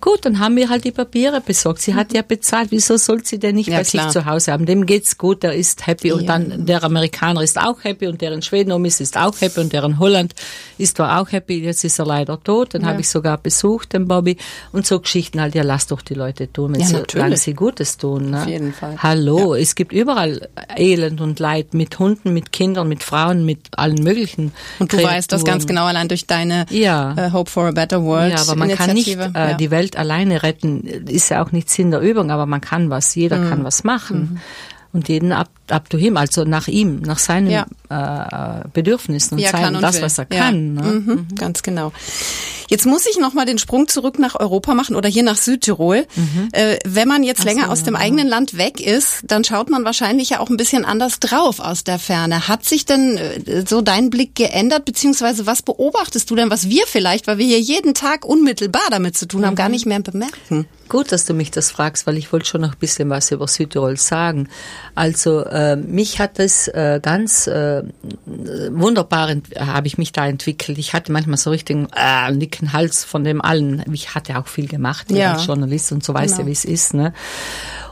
Gut, 0.00 0.24
dann 0.24 0.38
haben 0.38 0.54
wir 0.54 0.68
halt 0.68 0.84
die 0.84 0.92
Papiere 0.92 1.40
besorgt. 1.40 1.80
Sie 1.80 1.94
hat 1.94 2.12
ja 2.12 2.22
bezahlt. 2.22 2.70
Wieso 2.70 2.96
soll 2.96 3.24
sie 3.24 3.40
denn 3.40 3.56
nicht 3.56 3.68
ja, 3.68 3.78
bei 3.78 3.84
klar. 3.84 4.04
sich 4.04 4.12
zu 4.12 4.26
Hause 4.26 4.52
haben? 4.52 4.64
Dem 4.64 4.86
geht's 4.86 5.18
gut, 5.18 5.42
der 5.42 5.54
ist 5.54 5.88
happy 5.88 6.12
und 6.12 6.26
dann 6.26 6.66
der 6.66 6.84
Amerikaner 6.84 7.42
ist 7.42 7.58
auch 7.58 7.82
happy 7.82 8.06
und 8.06 8.20
der 8.20 8.32
in 8.32 8.42
Schweden 8.42 8.70
um 8.70 8.84
ist, 8.84 9.00
ist 9.00 9.16
auch 9.16 9.34
happy 9.40 9.58
und 9.58 9.72
der 9.72 9.82
in 9.82 9.98
Holland 9.98 10.34
ist 10.78 11.00
da 11.00 11.18
auch 11.18 11.32
happy. 11.32 11.64
Jetzt 11.64 11.82
ist 11.82 11.98
er 11.98 12.06
leider 12.06 12.40
tot. 12.40 12.74
Dann 12.74 12.82
ja. 12.82 12.88
habe 12.88 13.00
ich 13.00 13.08
sogar 13.08 13.38
besucht, 13.38 13.92
den 13.92 14.06
Bobby. 14.06 14.36
Und 14.70 14.86
so 14.86 15.00
Geschichten 15.00 15.40
halt, 15.40 15.56
ja, 15.56 15.64
lass 15.64 15.88
doch 15.88 16.00
die 16.00 16.14
Leute 16.14 16.52
tun, 16.52 16.74
wenn 16.74 16.80
ja, 16.80 16.86
sie, 16.86 17.36
sie 17.36 17.54
Gutes 17.54 17.96
tun. 17.96 18.30
Ne? 18.30 18.42
Auf 18.42 18.46
jeden 18.46 18.72
Fall. 18.72 18.96
Hallo, 19.02 19.56
ja. 19.56 19.60
es 19.60 19.74
gibt 19.74 19.92
überall 19.92 20.48
Elend 20.76 21.20
und 21.20 21.40
Leid 21.40 21.74
mit 21.74 21.98
Hunden, 21.98 22.32
mit 22.32 22.52
Kindern, 22.52 22.88
mit 22.88 23.02
Frauen, 23.02 23.44
mit 23.44 23.66
allen 23.76 24.02
möglichen. 24.04 24.52
Und 24.78 24.92
du 24.92 24.96
Kreaturen. 24.96 25.16
weißt 25.16 25.32
das 25.32 25.44
ganz 25.44 25.66
genau 25.66 25.86
allein 25.86 26.06
durch 26.06 26.26
deine 26.26 26.66
ja. 26.70 27.14
uh, 27.18 27.32
Hope 27.32 27.50
for 27.50 27.66
a 27.66 27.72
Better 27.72 28.04
World. 28.04 28.34
Ja, 28.34 28.42
aber 28.42 28.54
man 28.54 28.68
kann 28.70 28.92
nicht 28.92 29.08
äh, 29.08 29.56
die 29.56 29.72
Welt 29.72 29.87
Welt 29.88 29.96
alleine 29.96 30.42
retten 30.42 30.82
ist 30.82 31.30
ja 31.30 31.42
auch 31.42 31.52
nicht 31.52 31.70
Sinn 31.70 31.90
der 31.90 32.00
Übung, 32.00 32.30
aber 32.30 32.46
man 32.46 32.60
kann 32.60 32.90
was, 32.90 33.14
jeder 33.14 33.38
mhm. 33.38 33.48
kann 33.48 33.64
was 33.64 33.84
machen. 33.84 34.20
Mhm. 34.20 34.38
Und 34.92 35.08
jeden 35.08 35.32
ab, 35.32 35.50
up 35.68 35.90
to 35.90 35.98
him, 35.98 36.16
also 36.16 36.44
nach 36.44 36.66
ihm, 36.66 37.00
nach 37.00 37.18
seinen 37.18 37.50
ja. 37.50 37.66
Äh, 37.88 38.68
Bedürfnissen 38.72 39.38
und, 39.38 39.44
und 39.44 39.82
das, 39.82 39.96
will. 39.96 40.02
was 40.02 40.18
er 40.18 40.26
kann. 40.26 40.74
Ne? 40.74 40.82
Mhm, 40.82 41.06
mhm, 41.06 41.34
ganz 41.34 41.62
genau. 41.62 41.92
Jetzt 42.68 42.84
muss 42.84 43.06
ich 43.06 43.18
nochmal 43.18 43.46
den 43.46 43.58
Sprung 43.58 43.88
zurück 43.88 44.18
nach 44.18 44.38
Europa 44.38 44.74
machen 44.74 44.94
oder 44.94 45.08
hier 45.08 45.22
nach 45.22 45.36
Südtirol. 45.36 46.06
Mhm. 46.14 46.48
Äh, 46.52 46.78
wenn 46.84 47.08
man 47.08 47.22
jetzt 47.22 47.40
Ach 47.40 47.44
länger 47.46 47.64
so, 47.64 47.70
aus 47.72 47.82
dem 47.82 47.94
ja. 47.94 48.00
eigenen 48.00 48.28
Land 48.28 48.58
weg 48.58 48.80
ist, 48.80 49.22
dann 49.24 49.42
schaut 49.42 49.70
man 49.70 49.84
wahrscheinlich 49.84 50.30
ja 50.30 50.40
auch 50.40 50.50
ein 50.50 50.58
bisschen 50.58 50.84
anders 50.84 51.18
drauf 51.18 51.60
aus 51.60 51.82
der 51.84 51.98
Ferne. 51.98 52.46
Hat 52.46 52.66
sich 52.66 52.84
denn 52.84 53.16
äh, 53.16 53.64
so 53.66 53.80
dein 53.80 54.10
Blick 54.10 54.34
geändert, 54.34 54.84
beziehungsweise 54.84 55.46
was 55.46 55.62
beobachtest 55.62 56.30
du 56.30 56.36
denn, 56.36 56.50
was 56.50 56.68
wir 56.68 56.86
vielleicht, 56.86 57.26
weil 57.26 57.38
wir 57.38 57.46
hier 57.46 57.60
jeden 57.60 57.94
Tag 57.94 58.26
unmittelbar 58.26 58.82
damit 58.90 59.16
zu 59.16 59.26
tun 59.26 59.46
haben, 59.46 59.54
mhm. 59.54 59.58
gar 59.58 59.68
nicht 59.70 59.86
mehr 59.86 60.00
bemerken? 60.00 60.66
Gut, 60.88 61.12
dass 61.12 61.26
du 61.26 61.34
mich 61.34 61.50
das 61.50 61.70
fragst, 61.70 62.06
weil 62.06 62.16
ich 62.16 62.32
wollte 62.32 62.46
schon 62.46 62.62
noch 62.62 62.72
ein 62.72 62.78
bisschen 62.78 63.10
was 63.10 63.30
über 63.30 63.46
Südtirol 63.46 63.98
sagen. 63.98 64.48
Also 64.94 65.44
äh, 65.44 65.76
mich 65.76 66.18
hat 66.18 66.38
es 66.38 66.68
äh, 66.68 66.98
ganz 67.02 67.46
äh, 67.80 68.70
wunderbar, 68.72 69.34
habe 69.58 69.86
ich 69.86 69.98
mich 69.98 70.12
da 70.12 70.26
entwickelt. 70.26 70.78
Ich 70.78 70.92
hatte 70.92 71.12
manchmal 71.12 71.36
so 71.36 71.50
richtig 71.50 71.88
äh, 71.94 72.36
dicken 72.36 72.72
Hals 72.72 73.04
von 73.04 73.24
dem 73.24 73.40
allen. 73.40 73.84
Ich 73.92 74.14
hatte 74.14 74.38
auch 74.38 74.46
viel 74.46 74.68
gemacht 74.68 75.10
ja. 75.10 75.34
als 75.34 75.46
Journalist 75.46 75.92
und 75.92 76.04
so 76.04 76.14
weißt 76.14 76.36
genau. 76.36 76.42
du, 76.42 76.46
wie 76.48 76.52
es 76.52 76.64
ist. 76.64 76.94
Ne? 76.94 77.12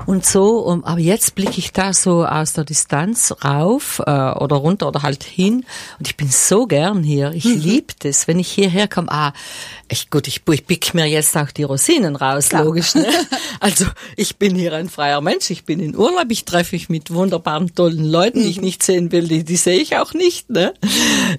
Und 0.06 0.24
so, 0.24 0.60
um, 0.60 0.84
aber 0.84 1.00
jetzt 1.00 1.34
blicke 1.34 1.58
ich 1.58 1.72
da 1.72 1.92
so 1.92 2.24
aus 2.24 2.52
der 2.52 2.64
Distanz 2.64 3.34
rauf 3.44 4.00
äh, 4.06 4.10
oder 4.10 4.56
runter 4.56 4.86
oder 4.88 5.02
halt 5.02 5.24
hin 5.24 5.64
und 5.98 6.06
ich 6.06 6.16
bin 6.16 6.28
so 6.28 6.66
gern 6.66 7.02
hier. 7.02 7.32
Ich 7.32 7.44
mhm. 7.44 7.60
liebe 7.60 7.94
das, 7.98 8.28
wenn 8.28 8.38
ich 8.38 8.48
hierher 8.48 8.86
komme. 8.86 9.10
Ah, 9.10 9.32
ich, 9.88 10.10
gut, 10.10 10.26
ich, 10.26 10.42
ich 10.48 10.66
pick 10.66 10.94
mir 10.94 11.06
jetzt 11.06 11.36
auch 11.36 11.50
die 11.50 11.64
Rosinen 11.64 12.16
raus, 12.16 12.48
Klar. 12.48 12.64
logisch. 12.64 12.94
Ne? 12.94 13.06
Also 13.58 13.86
ich 14.16 14.36
bin 14.36 14.54
hier 14.54 14.74
ein 14.74 14.88
freier 14.88 15.22
Mensch, 15.22 15.50
ich 15.50 15.64
bin 15.64 15.80
in 15.80 15.96
Urlaub, 15.96 16.26
ich 16.28 16.44
treffe 16.44 16.74
mich 16.74 16.90
mit 16.90 17.12
wunderbaren, 17.12 17.74
tollen 17.74 18.04
Leuten, 18.04 18.42
die 18.42 18.50
ich 18.50 18.58
mhm. 18.58 18.64
nicht 18.64 18.82
sehen 18.82 19.12
will, 19.12 19.26
die, 19.26 19.44
die 19.44 19.56
sehe 19.56 19.80
ich 19.80 19.96
auch 19.96 20.12
nicht. 20.12 20.50
Ne? 20.50 20.74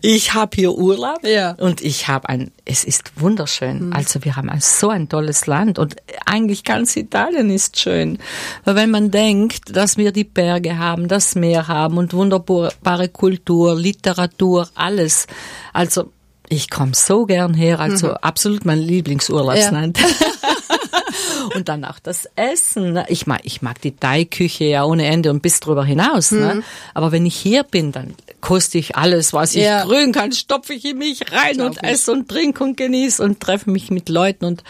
Ich 0.01 0.33
habe 0.33 0.55
hier 0.55 0.73
Urlaub 0.73 1.23
ja. 1.23 1.51
und 1.51 1.81
ich 1.81 2.07
habe 2.07 2.27
ein, 2.29 2.51
es 2.65 2.83
ist 2.83 3.11
wunderschön. 3.17 3.87
Mhm. 3.87 3.93
Also 3.93 4.25
wir 4.25 4.35
haben 4.35 4.49
ein, 4.49 4.61
so 4.61 4.89
ein 4.89 5.09
tolles 5.09 5.45
Land 5.45 5.77
und 5.77 5.95
eigentlich 6.25 6.63
ganz 6.63 6.95
Italien 6.95 7.51
ist 7.51 7.79
schön. 7.79 8.17
Weil 8.63 8.75
wenn 8.75 8.91
man 8.91 9.11
denkt, 9.11 9.75
dass 9.75 9.97
wir 9.97 10.11
die 10.11 10.23
Berge 10.23 10.77
haben, 10.77 11.07
das 11.07 11.35
Meer 11.35 11.67
haben 11.67 11.97
und 11.97 12.13
wunderbare 12.13 13.09
Kultur, 13.09 13.75
Literatur, 13.75 14.67
alles. 14.75 15.27
Also 15.73 16.11
ich 16.49 16.69
komme 16.69 16.93
so 16.93 17.25
gern 17.25 17.53
her, 17.53 17.79
also 17.79 18.07
mhm. 18.07 18.17
absolut 18.21 18.65
mein 18.65 18.79
Lieblingsurlaubsland. 18.79 19.99
Ja. 19.99 20.07
und 21.55 21.67
dann 21.69 21.83
auch 21.83 21.99
das 21.99 22.27
Essen. 22.35 22.99
Ich 23.07 23.27
mag, 23.27 23.41
ich 23.43 23.61
mag 23.61 23.81
die 23.81 23.95
Thai-Küche 23.95 24.65
ja 24.65 24.85
ohne 24.85 25.05
Ende 25.07 25.29
und 25.29 25.41
bis 25.41 25.59
drüber 25.59 25.83
hinaus. 25.83 26.31
Ne? 26.31 26.39
Mhm. 26.39 26.59
Ne? 26.59 26.63
Aber 26.93 27.11
wenn 27.11 27.25
ich 27.25 27.35
hier 27.35 27.63
bin, 27.63 27.91
dann 27.91 28.13
koste 28.41 28.77
ich 28.77 28.95
alles, 28.95 29.33
was 29.33 29.55
ich 29.55 29.63
ja. 29.63 29.83
grün 29.83 30.11
kann, 30.11 30.31
stopfe 30.31 30.73
ich 30.73 30.85
in 30.85 30.97
mich 30.97 31.31
rein 31.31 31.61
und 31.61 31.83
esse 31.83 32.11
und 32.11 32.29
trinke 32.29 32.63
und 32.63 32.77
genieße 32.77 33.23
und 33.23 33.39
treffe 33.39 33.69
mich 33.69 33.89
mit 33.89 34.09
Leuten 34.09 34.45
und 34.45 34.63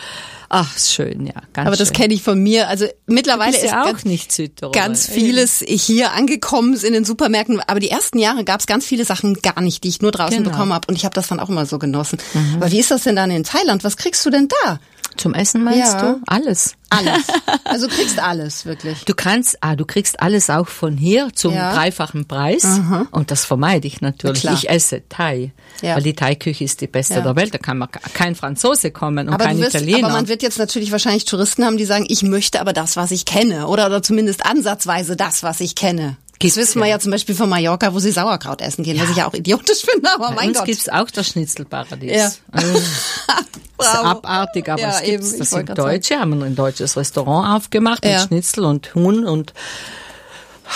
Ach, 0.49 0.77
schön, 0.77 1.25
ja, 1.25 1.33
ganz 1.51 1.67
Aber 1.67 1.75
das 1.75 1.91
kenne 1.91 2.13
ich 2.13 2.23
von 2.23 2.41
mir. 2.41 2.69
Also 2.69 2.85
mittlerweile 3.05 3.57
ist 3.57 3.65
ja 3.65 3.81
auch 3.81 3.87
ganz, 3.87 4.05
nicht 4.05 4.31
Südtirol. 4.31 4.71
ganz 4.71 5.05
vieles 5.05 5.59
hier 5.67 6.13
angekommen 6.13 6.73
ist 6.73 6.85
in 6.85 6.93
den 6.93 7.03
Supermärkten. 7.03 7.59
Aber 7.67 7.81
die 7.81 7.89
ersten 7.89 8.17
Jahre 8.17 8.45
gab 8.45 8.61
es 8.61 8.65
ganz 8.65 8.85
viele 8.85 9.03
Sachen 9.03 9.41
gar 9.41 9.59
nicht, 9.59 9.83
die 9.83 9.89
ich 9.89 10.01
nur 10.01 10.11
draußen 10.11 10.37
genau. 10.37 10.51
bekommen 10.51 10.71
habe. 10.71 10.87
Und 10.87 10.95
ich 10.95 11.03
habe 11.03 11.13
das 11.13 11.27
dann 11.27 11.41
auch 11.41 11.49
immer 11.49 11.65
so 11.65 11.79
genossen. 11.79 12.19
Mhm. 12.33 12.55
Aber 12.61 12.71
wie 12.71 12.79
ist 12.79 12.91
das 12.91 13.03
denn 13.03 13.17
dann 13.17 13.29
in 13.29 13.43
Thailand? 13.43 13.83
Was 13.83 13.97
kriegst 13.97 14.25
du 14.25 14.29
denn 14.29 14.47
da? 14.63 14.79
Zum 15.17 15.33
Essen 15.33 15.63
meinst 15.63 15.93
ja. 15.93 16.13
du? 16.13 16.21
Alles. 16.27 16.75
Alles. 16.89 17.27
Also 17.63 17.89
kriegst 17.89 18.17
alles, 18.17 18.65
wirklich. 18.65 19.03
Du 19.03 19.13
kannst, 19.13 19.57
ah, 19.59 19.75
du 19.75 19.83
kriegst 19.83 20.21
alles 20.21 20.49
auch 20.49 20.69
von 20.69 20.95
hier 20.95 21.29
zum 21.33 21.53
ja. 21.53 21.73
dreifachen 21.73 22.25
Preis. 22.25 22.63
Aha. 22.63 23.07
Und 23.11 23.29
das 23.29 23.43
vermeide 23.43 23.87
ich 23.87 23.99
natürlich. 23.99 24.43
Ja, 24.43 24.53
ich 24.53 24.69
esse 24.69 25.03
Thai. 25.09 25.51
Ja. 25.81 25.95
Weil 25.95 26.03
die 26.03 26.15
Thai-Küche 26.15 26.63
ist 26.63 26.79
die 26.79 26.87
beste 26.87 27.21
der 27.21 27.35
Welt. 27.35 27.53
Da 27.53 27.57
kann 27.57 27.77
man 27.77 27.89
kein 28.13 28.35
Franzose 28.35 28.91
kommen 28.91 29.27
und 29.27 29.33
aber 29.33 29.43
kein 29.43 29.59
wirst, 29.59 29.75
Italiener. 29.75 30.07
Aber 30.07 30.15
man 30.15 30.29
wird 30.29 30.41
jetzt 30.43 30.59
natürlich 30.59 30.93
wahrscheinlich 30.93 31.25
Touristen 31.25 31.65
haben, 31.65 31.77
die 31.77 31.83
sagen, 31.83 32.05
ich 32.07 32.23
möchte 32.23 32.61
aber 32.61 32.71
das, 32.71 32.95
was 32.95 33.11
ich 33.11 33.25
kenne. 33.25 33.67
Oder, 33.67 33.87
oder 33.87 34.01
zumindest 34.01 34.45
ansatzweise 34.45 35.17
das, 35.17 35.43
was 35.43 35.59
ich 35.59 35.75
kenne. 35.75 36.15
Gibt's 36.39 36.55
das 36.55 36.67
wissen 36.67 36.79
wir 36.79 36.87
ja 36.87 36.99
zum 36.99 37.11
Beispiel 37.11 37.35
von 37.35 37.49
Mallorca, 37.49 37.93
wo 37.93 37.99
sie 37.99 38.11
Sauerkraut 38.11 38.61
essen 38.61 38.83
gehen, 38.83 38.97
ja. 38.97 39.03
was 39.03 39.09
ich 39.09 39.17
ja 39.17 39.27
auch 39.27 39.33
idiotisch 39.33 39.81
finde, 39.91 40.09
aber 40.13 40.29
Bei 40.29 40.35
mein 40.35 40.49
uns 40.49 40.57
Gott. 40.57 40.67
gibt's 40.67 40.89
auch 40.89 41.09
das 41.09 41.27
Schnitzelparadies. 41.27 42.11
Ja. 42.11 42.31
Also, 42.51 42.77
ist 43.79 43.87
abartig, 43.87 44.69
aber 44.69 44.81
ja, 44.81 44.89
es 44.89 45.01
gibt's. 45.03 45.31
Eben, 45.31 45.39
das 45.39 45.49
sind 45.49 45.77
Deutsche, 45.77 46.19
haben 46.19 46.41
ein 46.43 46.55
deutsches 46.55 46.97
Restaurant 46.97 47.57
aufgemacht 47.57 48.03
mit 48.03 48.19
Schnitzel 48.19 48.65
und 48.65 48.93
Huhn 48.95 49.25
und 49.25 49.53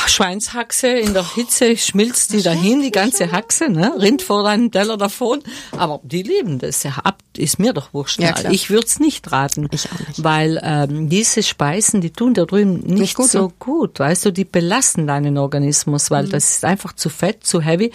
Schweinshaxe 0.07 0.87
in 0.87 1.13
der 1.13 1.35
Hitze 1.35 1.77
schmilzt 1.77 2.33
die 2.33 2.41
dahin, 2.41 2.81
die 2.81 2.91
ganze 2.91 3.31
Haxe, 3.31 3.69
ne? 3.69 3.93
rinnt 3.97 4.21
vor 4.21 4.43
deinen 4.43 4.71
Teller 4.71 4.97
davon. 4.97 5.41
Aber 5.71 5.99
die 6.03 6.23
lieben 6.23 6.59
das. 6.59 6.83
Ja, 6.83 6.91
ab 7.03 7.17
ist 7.37 7.59
mir 7.59 7.73
doch 7.73 7.93
wurscht. 7.93 8.19
Ja, 8.19 8.33
ich 8.49 8.69
würde 8.69 8.87
es 8.87 8.99
nicht 8.99 9.31
raten. 9.31 9.67
Ich 9.71 9.89
auch 9.91 10.07
nicht. 10.07 10.23
Weil 10.23 10.59
ähm, 10.63 11.09
diese 11.09 11.43
Speisen, 11.43 12.01
die 12.01 12.11
tun 12.11 12.33
da 12.33 12.45
drüben 12.45 12.79
nicht, 12.79 12.99
nicht 12.99 13.15
gut, 13.15 13.29
so 13.29 13.47
ne? 13.47 13.53
gut. 13.59 13.99
Weißt 13.99 14.25
du, 14.25 14.31
die 14.31 14.45
belasten 14.45 15.07
deinen 15.07 15.37
Organismus, 15.37 16.11
weil 16.11 16.25
mhm. 16.25 16.31
das 16.31 16.51
ist 16.51 16.65
einfach 16.65 16.93
zu 16.93 17.09
fett, 17.09 17.45
zu 17.45 17.61
heavy. 17.61 17.91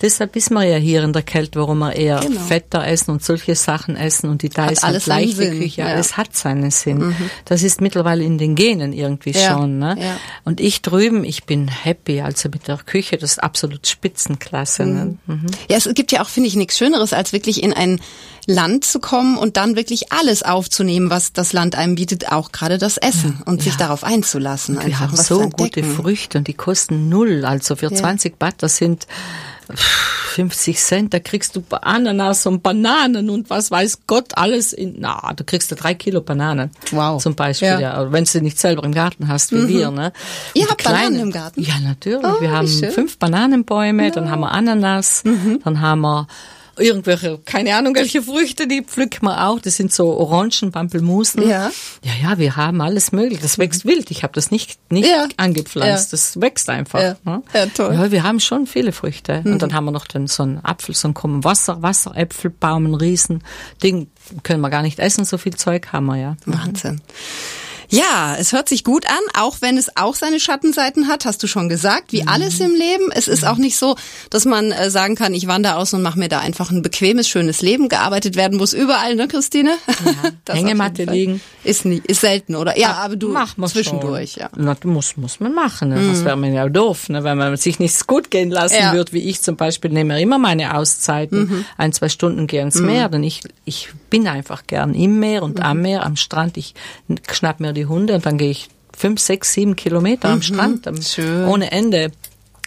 Deshalb 0.00 0.34
wissen 0.34 0.54
wir 0.54 0.64
ja 0.64 0.76
hier 0.76 1.02
in 1.02 1.12
der 1.12 1.22
Kälte, 1.22 1.58
warum 1.58 1.78
wir 1.78 1.94
eher 1.94 2.20
genau. 2.20 2.40
fetter 2.40 2.86
essen 2.86 3.10
und 3.10 3.24
solche 3.24 3.54
Sachen 3.56 3.96
essen 3.96 4.30
und 4.30 4.42
die 4.42 4.48
da 4.48 4.68
ist 4.68 4.84
halt 4.84 5.04
leichte 5.06 5.50
Küche. 5.50 5.82
Ja. 5.82 5.94
Es 5.94 6.16
hat 6.16 6.36
seinen 6.36 6.70
Sinn. 6.70 7.08
Mhm. 7.08 7.30
Das 7.44 7.62
ist 7.62 7.80
mittlerweile 7.80 8.22
in 8.22 8.38
den 8.38 8.54
Genen 8.54 8.92
irgendwie 8.92 9.32
ja. 9.32 9.52
schon. 9.52 9.78
Ne? 9.78 9.96
Ja. 10.00 10.16
Und 10.44 10.60
ich 10.60 10.82
drüben, 10.82 11.24
ich 11.24 11.44
bin 11.44 11.68
happy, 11.68 12.20
also 12.20 12.48
mit 12.48 12.68
der 12.68 12.76
Küche, 12.76 13.16
das 13.16 13.32
ist 13.32 13.42
absolut 13.42 13.86
Spitzenklasse. 13.86 14.86
Ne? 14.86 15.18
Mhm. 15.26 15.34
Mhm. 15.34 15.46
Ja, 15.68 15.76
es 15.76 15.88
gibt 15.94 16.12
ja 16.12 16.22
auch, 16.22 16.28
finde 16.28 16.48
ich, 16.48 16.56
nichts 16.56 16.78
Schöneres, 16.78 17.12
als 17.12 17.32
wirklich 17.32 17.62
in 17.62 17.72
ein 17.72 18.00
Land 18.46 18.84
zu 18.84 18.98
kommen 18.98 19.36
und 19.36 19.58
dann 19.58 19.76
wirklich 19.76 20.10
alles 20.10 20.42
aufzunehmen, 20.42 21.10
was 21.10 21.34
das 21.34 21.52
Land 21.52 21.76
einem 21.76 21.96
bietet, 21.96 22.32
auch 22.32 22.50
gerade 22.50 22.78
das 22.78 22.96
Essen 22.96 23.42
und 23.44 23.62
sich 23.62 23.76
darauf 23.76 24.04
einzulassen. 24.04 24.82
Wir 24.82 25.00
haben 25.00 25.16
so 25.16 25.50
gute 25.50 25.84
Früchte 25.84 26.38
und 26.38 26.48
die 26.48 26.54
kosten 26.54 27.10
null. 27.10 27.44
Also 27.44 27.76
für 27.76 27.92
20 27.92 28.38
Baht, 28.38 28.54
das 28.62 28.78
sind 28.78 29.06
50 29.74 30.78
Cent, 30.78 31.14
da 31.14 31.18
kriegst 31.18 31.56
du 31.56 31.64
Ananas 31.70 32.46
und 32.46 32.62
Bananen 32.62 33.28
und 33.28 33.50
was 33.50 33.70
weiß 33.70 34.00
Gott 34.06 34.36
alles 34.36 34.72
in, 34.72 34.96
na, 34.98 35.32
du 35.34 35.44
kriegst 35.44 35.72
da 35.72 35.76
drei 35.76 35.94
Kilo 35.94 36.20
Bananen. 36.20 36.70
Wow. 36.92 37.22
Zum 37.22 37.34
Beispiel, 37.34 37.68
ja. 37.68 37.80
ja. 37.80 38.12
Wenn 38.12 38.24
du 38.24 38.40
nicht 38.40 38.58
selber 38.58 38.84
im 38.84 38.92
Garten 38.92 39.28
hast, 39.28 39.52
wie 39.52 39.56
mhm. 39.56 39.68
wir, 39.68 39.90
ne? 39.90 40.12
Ihr 40.54 40.68
habt 40.68 40.78
kleinen, 40.78 40.98
Bananen 40.98 41.20
im 41.20 41.30
Garten? 41.32 41.60
Ja, 41.62 41.74
natürlich. 41.80 42.24
Oh, 42.24 42.40
wir 42.40 42.50
haben 42.50 42.68
fünf 42.68 43.18
Bananenbäume, 43.18 44.04
ja. 44.04 44.10
dann 44.10 44.30
haben 44.30 44.40
wir 44.40 44.52
Ananas, 44.52 45.24
mhm. 45.24 45.60
dann 45.64 45.80
haben 45.80 46.00
wir 46.02 46.28
irgendwelche, 46.78 47.38
keine 47.44 47.76
Ahnung, 47.76 47.94
welche 47.94 48.22
Früchte, 48.22 48.66
die 48.66 48.82
pflücken 48.82 49.26
wir 49.26 49.46
auch. 49.46 49.60
Das 49.60 49.76
sind 49.76 49.92
so 49.92 50.16
Orangen, 50.16 50.72
Pampelmusen. 50.72 51.48
Ja. 51.48 51.70
Ja, 52.02 52.12
ja, 52.22 52.38
wir 52.38 52.56
haben 52.56 52.80
alles 52.80 53.12
möglich. 53.12 53.40
Das 53.40 53.58
wächst 53.58 53.84
wild. 53.84 54.10
Ich 54.10 54.22
habe 54.22 54.32
das 54.32 54.50
nicht, 54.50 54.78
nicht 54.90 55.08
ja. 55.08 55.26
angepflanzt. 55.36 56.06
Ja. 56.06 56.10
Das 56.10 56.40
wächst 56.40 56.68
einfach. 56.68 57.00
Ja. 57.00 57.16
Ne? 57.24 57.42
ja, 57.54 57.66
toll. 57.66 57.94
Ja, 57.94 58.10
wir 58.10 58.22
haben 58.22 58.40
schon 58.40 58.66
viele 58.66 58.92
Früchte. 58.92 59.42
Mhm. 59.44 59.54
Und 59.54 59.62
dann 59.62 59.74
haben 59.74 59.84
wir 59.84 59.92
noch 59.92 60.06
dann 60.06 60.26
so 60.26 60.42
einen 60.42 60.64
Apfel, 60.64 60.94
so 60.94 61.08
einen 61.08 61.44
Wasser, 61.44 61.82
Wasseräpfelbaum, 61.82 62.86
ein 62.86 62.94
Riesen. 62.94 63.42
Ding 63.82 64.08
können 64.42 64.60
wir 64.60 64.70
gar 64.70 64.82
nicht 64.82 64.98
essen. 64.98 65.24
So 65.24 65.38
viel 65.38 65.54
Zeug 65.54 65.92
haben 65.92 66.06
wir, 66.06 66.16
ja. 66.16 66.36
Wahnsinn. 66.46 67.00
Ja, 67.90 68.36
es 68.38 68.52
hört 68.52 68.68
sich 68.68 68.84
gut 68.84 69.06
an, 69.06 69.40
auch 69.40 69.56
wenn 69.60 69.78
es 69.78 69.96
auch 69.96 70.14
seine 70.14 70.40
Schattenseiten 70.40 71.08
hat, 71.08 71.24
hast 71.24 71.42
du 71.42 71.46
schon 71.46 71.68
gesagt, 71.68 72.12
wie 72.12 72.22
mhm. 72.22 72.28
alles 72.28 72.60
im 72.60 72.74
Leben. 72.74 73.10
Es 73.12 73.28
ist 73.28 73.46
auch 73.46 73.56
nicht 73.56 73.76
so, 73.76 73.96
dass 74.30 74.44
man 74.44 74.72
äh, 74.72 74.90
sagen 74.90 75.14
kann, 75.14 75.32
ich 75.32 75.46
wandere 75.46 75.76
aus 75.76 75.94
und 75.94 76.02
mache 76.02 76.18
mir 76.18 76.28
da 76.28 76.40
einfach 76.40 76.70
ein 76.70 76.82
bequemes, 76.82 77.28
schönes 77.28 77.62
Leben. 77.62 77.88
Gearbeitet 77.88 78.36
werden 78.36 78.58
muss 78.58 78.74
überall, 78.74 79.14
ne, 79.14 79.26
Christine? 79.26 79.76
Ja, 80.04 80.32
Hängematte 80.54 81.04
liegen. 81.04 81.40
Ist 81.64 81.84
nie, 81.84 82.02
ist 82.06 82.20
selten, 82.20 82.56
oder? 82.56 82.78
Ja, 82.78 82.92
aber 82.94 83.16
du 83.16 83.30
Mach 83.30 83.54
zwischendurch, 83.66 84.32
schon. 84.32 84.42
ja. 84.42 84.50
Na, 84.56 84.76
muss, 84.84 85.16
muss 85.16 85.40
man 85.40 85.54
machen. 85.54 85.88
Ne? 85.88 85.96
Mhm. 85.96 86.10
Das 86.10 86.24
wäre 86.24 86.36
mir 86.36 86.52
ja 86.52 86.68
doof, 86.68 87.08
ne? 87.08 87.24
wenn 87.24 87.38
man 87.38 87.56
sich 87.56 87.78
nichts 87.78 88.06
gut 88.06 88.30
gehen 88.30 88.50
lassen 88.50 88.76
ja. 88.78 88.92
wird, 88.92 89.12
wie 89.12 89.22
ich 89.28 89.40
zum 89.40 89.56
Beispiel 89.56 89.90
nehme 89.90 90.20
immer 90.20 90.38
meine 90.38 90.74
Auszeiten. 90.74 91.40
Mhm. 91.40 91.64
Ein, 91.76 91.92
zwei 91.92 92.08
Stunden 92.08 92.46
gehe 92.46 92.62
ins 92.62 92.76
mhm. 92.76 92.86
Meer, 92.86 93.08
denn 93.08 93.22
ich, 93.22 93.42
ich 93.64 93.88
bin 94.10 94.28
einfach 94.28 94.66
gern 94.66 94.94
im 94.94 95.18
Meer 95.20 95.42
und 95.42 95.58
mhm. 95.58 95.64
am 95.64 95.80
Meer, 95.80 96.04
am 96.04 96.16
Strand. 96.16 96.56
Ich 96.56 96.74
schnapp 97.30 97.60
mir 97.60 97.72
die 97.72 97.77
Hunde 97.86 98.14
und 98.14 98.26
dann 98.26 98.38
gehe 98.38 98.50
ich 98.50 98.68
fünf, 98.96 99.20
sechs, 99.20 99.52
sieben 99.52 99.76
Kilometer 99.76 100.28
am 100.28 100.36
mhm. 100.36 100.42
Strand, 100.42 100.90
Schön. 101.02 101.46
ohne 101.46 101.70
Ende. 101.70 102.10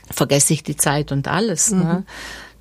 Vergesse 0.10 0.54
ich 0.54 0.64
die 0.64 0.76
Zeit 0.76 1.14
und 1.14 1.30
alles. 1.30 1.72
Ne? 1.72 1.78
Mhm. 1.78 1.84
Ne? 1.84 2.06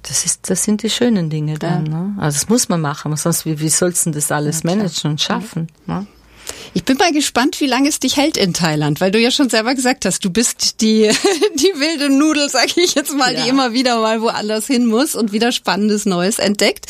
Das 0.03 0.25
ist, 0.25 0.49
das 0.49 0.65
sind 0.65 0.83
die 0.83 0.91
schönen 0.91 1.31
Dinge 1.31 1.59
dann. 1.59 1.87
Ja. 1.87 1.93
Ne? 1.93 2.15
Also 2.19 2.39
das 2.39 2.49
muss 2.49 2.69
man 2.69 2.81
machen, 2.81 3.15
sonst 3.17 3.45
wie, 3.45 3.59
wie 3.61 3.69
sollst 3.69 4.07
du 4.07 4.13
das 4.13 4.31
alles 4.31 4.63
ja, 4.63 4.71
managen 4.71 5.11
und 5.13 5.21
schaffen? 5.21 5.69
Ne? 5.87 6.07
Ich 6.75 6.85
bin 6.85 6.97
mal 6.97 7.13
gespannt, 7.13 7.61
wie 7.61 7.67
lange 7.67 7.89
es 7.89 7.99
dich 7.99 8.17
hält 8.17 8.37
in 8.37 8.55
Thailand, 8.55 9.01
weil 9.01 9.11
du 9.11 9.19
ja 9.19 9.31
schon 9.31 9.51
selber 9.51 9.75
gesagt 9.75 10.05
hast, 10.05 10.25
du 10.25 10.31
bist 10.31 10.81
die, 10.81 11.11
die 11.55 11.81
wilde 11.81 12.11
Nudel, 12.11 12.49
sag 12.49 12.77
ich 12.77 12.95
jetzt 12.95 13.15
mal, 13.15 13.35
ja. 13.35 13.43
die 13.43 13.49
immer 13.49 13.73
wieder 13.73 14.01
mal 14.01 14.23
woanders 14.23 14.67
hin 14.67 14.87
muss 14.87 15.15
und 15.15 15.33
wieder 15.33 15.53
Spannendes 15.53 16.07
Neues 16.07 16.39
entdeckt. 16.39 16.87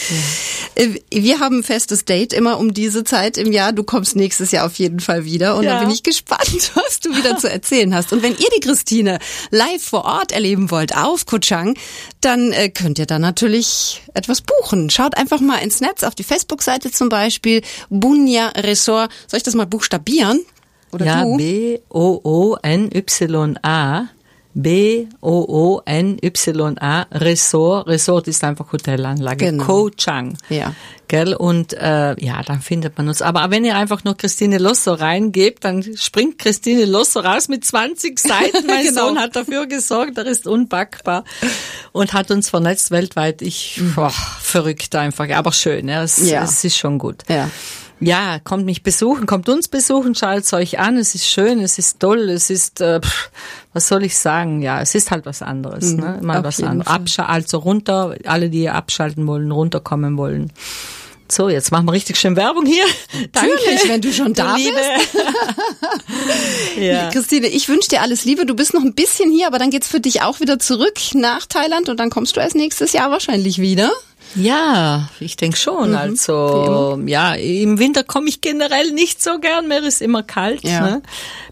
Ja. 0.76 0.82
Äh, 0.82 1.00
wir 1.10 1.40
haben 1.40 1.58
ein 1.58 1.62
festes 1.62 2.04
Date 2.04 2.32
immer 2.32 2.58
um 2.58 2.74
diese 2.74 3.04
Zeit 3.04 3.38
im 3.38 3.52
Jahr. 3.52 3.72
Du 3.72 3.82
kommst 3.82 4.16
nächstes 4.16 4.52
Jahr 4.52 4.66
auf 4.66 4.74
jeden 4.74 5.00
Fall 5.00 5.24
wieder 5.24 5.56
und 5.56 5.64
ja. 5.64 5.74
da 5.74 5.80
bin 5.80 5.90
ich 5.90 6.02
gespannt, 6.02 6.72
was 6.74 7.00
du 7.00 7.16
wieder 7.16 7.38
zu 7.38 7.50
erzählen 7.50 7.94
hast. 7.94 8.12
Und 8.12 8.22
wenn 8.22 8.32
ihr 8.32 8.48
die 8.56 8.60
Christine 8.60 9.18
live 9.50 9.82
vor 9.82 10.04
Ort 10.04 10.32
erleben 10.32 10.70
wollt 10.70 10.96
auf 10.96 11.26
Koh 11.26 11.38
Chang, 11.38 11.76
dann 12.20 12.52
äh, 12.52 12.68
könnt 12.68 12.98
ihr 12.98 13.06
da 13.06 13.18
natürlich 13.18 14.02
etwas 14.14 14.42
buchen. 14.42 14.90
Schaut 14.90 15.16
einfach 15.16 15.40
mal 15.40 15.58
ins 15.58 15.80
Netz, 15.80 16.02
auf 16.02 16.14
die 16.14 16.24
Facebook-Seite 16.24 16.90
zum 16.90 17.08
Beispiel, 17.08 17.62
Bunya 17.88 18.48
Resort. 18.48 19.10
Soll 19.26 19.38
ich 19.38 19.44
das 19.44 19.54
mal 19.54 19.59
buchstabieren? 19.66 20.44
Oder 20.92 21.06
ja, 21.06 21.24
B-O-O-N-Y-A. 21.36 21.90
B-O-O-N-Y-A, 24.52 25.06
Resort. 27.12 27.86
Resort 27.86 28.26
ist 28.26 28.42
einfach 28.42 28.72
Hotelanlage. 28.72 29.44
Genau. 29.46 29.64
Ko 29.64 29.90
Chang. 29.90 30.36
Ja. 30.48 30.74
Gell? 31.06 31.34
Und 31.34 31.72
äh, 31.72 32.16
ja, 32.20 32.42
dann 32.42 32.60
findet 32.60 32.98
man 32.98 33.06
uns. 33.08 33.22
Aber 33.22 33.48
wenn 33.50 33.64
ihr 33.64 33.76
einfach 33.76 34.02
nur 34.02 34.16
Christine 34.16 34.58
Losso 34.58 34.92
reingebt, 34.94 35.64
dann 35.64 35.84
springt 35.96 36.38
Christine 36.38 36.84
Losso 36.84 37.20
raus 37.20 37.48
mit 37.48 37.64
20 37.64 38.18
Seiten. 38.18 38.66
Mein 38.66 38.86
genau. 38.86 39.08
Sohn 39.08 39.20
hat 39.20 39.36
dafür 39.36 39.66
gesorgt, 39.66 40.18
er 40.18 40.26
ist 40.26 40.48
unpackbar 40.48 41.22
und 41.92 42.12
hat 42.12 42.32
uns 42.32 42.50
vernetzt 42.50 42.90
weltweit. 42.90 43.42
Ich, 43.42 43.80
boah, 43.94 44.10
verrückt 44.10 44.96
einfach, 44.96 45.28
aber 45.30 45.52
schön. 45.52 45.86
Ja, 45.88 46.02
es, 46.02 46.28
ja. 46.28 46.42
es 46.42 46.64
ist 46.64 46.76
schon 46.76 46.98
gut. 46.98 47.22
Ja. 47.28 47.48
Ja, 48.00 48.38
kommt 48.38 48.64
mich 48.64 48.82
besuchen, 48.82 49.26
kommt 49.26 49.48
uns 49.48 49.68
besuchen, 49.68 50.14
schaut 50.14 50.38
es 50.38 50.52
euch 50.52 50.78
an. 50.78 50.96
Es 50.96 51.14
ist 51.14 51.26
schön, 51.26 51.60
es 51.60 51.78
ist 51.78 52.00
toll, 52.00 52.30
es 52.30 52.50
ist, 52.50 52.80
äh, 52.80 53.00
pff, 53.00 53.30
was 53.72 53.88
soll 53.88 54.04
ich 54.04 54.16
sagen? 54.16 54.62
Ja, 54.62 54.80
es 54.80 54.94
ist 54.94 55.10
halt 55.10 55.26
was 55.26 55.42
anderes. 55.42 55.92
Mhm, 55.92 56.00
ne? 56.00 56.18
Mal 56.22 56.42
was 56.42 56.62
anderes. 56.62 56.86
Absch 56.86 57.18
also 57.18 57.58
runter, 57.58 58.16
alle, 58.24 58.48
die 58.48 58.68
abschalten 58.68 59.26
wollen, 59.26 59.52
runterkommen 59.52 60.16
wollen. 60.16 60.52
So, 61.30 61.48
jetzt 61.48 61.70
machen 61.70 61.86
wir 61.86 61.92
richtig 61.92 62.16
schön 62.16 62.34
Werbung 62.34 62.66
hier. 62.66 62.84
Danke, 63.32 63.50
Natürlich, 63.54 63.88
wenn 63.88 64.00
du 64.00 64.12
schon 64.12 64.34
da 64.34 64.56
Liebe. 64.56 64.72
bist. 64.72 65.24
ja. 66.80 67.10
Christine, 67.10 67.46
ich 67.46 67.68
wünsche 67.68 67.88
dir 67.88 68.02
alles 68.02 68.24
Liebe. 68.24 68.46
Du 68.46 68.54
bist 68.54 68.74
noch 68.74 68.82
ein 68.82 68.94
bisschen 68.94 69.30
hier, 69.30 69.46
aber 69.46 69.58
dann 69.58 69.70
geht's 69.70 69.86
für 69.86 70.00
dich 70.00 70.22
auch 70.22 70.40
wieder 70.40 70.58
zurück 70.58 70.98
nach 71.14 71.46
Thailand 71.46 71.88
und 71.88 72.00
dann 72.00 72.10
kommst 72.10 72.36
du 72.36 72.40
erst 72.40 72.56
nächstes 72.56 72.92
Jahr 72.92 73.10
wahrscheinlich 73.12 73.60
wieder. 73.60 73.92
Ja, 74.34 75.08
ich 75.18 75.36
denke 75.36 75.56
schon. 75.56 75.90
Mhm, 75.90 75.96
also 75.96 77.00
ja, 77.06 77.34
im 77.34 77.78
Winter 77.78 78.04
komme 78.04 78.28
ich 78.28 78.40
generell 78.40 78.92
nicht 78.92 79.22
so 79.22 79.38
gern, 79.38 79.68
mir 79.68 79.84
ist 79.84 80.02
immer 80.02 80.22
kalt. 80.22 80.62
Ja. 80.62 80.80
Ne? 80.82 81.02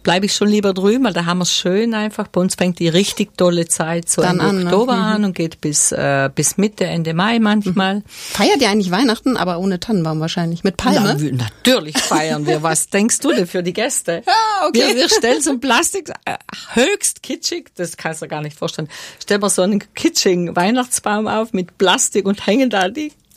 Bleibe 0.02 0.26
ich 0.26 0.34
schon 0.34 0.48
lieber 0.48 0.72
drüben, 0.72 1.04
weil 1.04 1.12
da 1.12 1.26
haben 1.26 1.38
wir 1.38 1.42
es 1.42 1.52
schön 1.52 1.94
einfach. 1.94 2.28
Bei 2.28 2.40
uns 2.40 2.54
fängt 2.54 2.78
die 2.78 2.88
richtig 2.88 3.36
tolle 3.36 3.66
Zeit 3.66 4.08
so 4.08 4.22
Dann 4.22 4.36
im 4.36 4.40
an, 4.40 4.58
ne? 4.58 4.64
Oktober 4.66 4.96
ne? 4.96 5.02
an 5.02 5.24
und 5.24 5.34
geht 5.34 5.60
bis 5.60 5.92
äh, 5.92 6.30
bis 6.34 6.56
Mitte, 6.56 6.84
Ende 6.84 7.14
Mai 7.14 7.38
manchmal. 7.40 7.96
Mhm. 7.96 8.02
Feiert 8.06 8.60
ihr 8.60 8.70
eigentlich 8.70 8.90
Weihnachten, 8.90 9.36
aber 9.36 9.58
ohne 9.58 9.80
Tannenbaum 9.80 10.20
wahrscheinlich, 10.20 10.64
mit 10.64 10.76
Palme? 10.76 11.16
Na, 11.18 11.44
natürlich 11.44 11.98
feiern 11.98 12.46
wir. 12.46 12.62
Was 12.62 12.88
denkst 12.90 13.18
du 13.20 13.32
denn 13.32 13.46
für 13.46 13.62
die 13.62 13.72
Gäste? 13.72 14.22
Ja, 14.26 14.68
okay. 14.68 14.94
Wir, 14.94 14.96
wir 14.96 15.08
stellen 15.08 15.42
so 15.42 15.50
ein 15.50 15.60
Plastik, 15.60 16.10
äh, 16.24 16.36
höchst 16.74 17.22
kitschig, 17.22 17.70
das 17.74 17.96
kannst 17.96 18.22
du 18.22 18.28
gar 18.28 18.40
nicht 18.40 18.56
vorstellen. 18.56 18.88
Stellen 19.20 19.42
wir 19.42 19.50
so 19.50 19.62
einen 19.62 19.82
kitschigen 19.94 20.54
Weihnachtsbaum 20.54 21.26
auf 21.26 21.52
mit 21.52 21.76
Plastik 21.78 22.26
und 22.26 22.46
hängen 22.46 22.67
da 22.70 22.88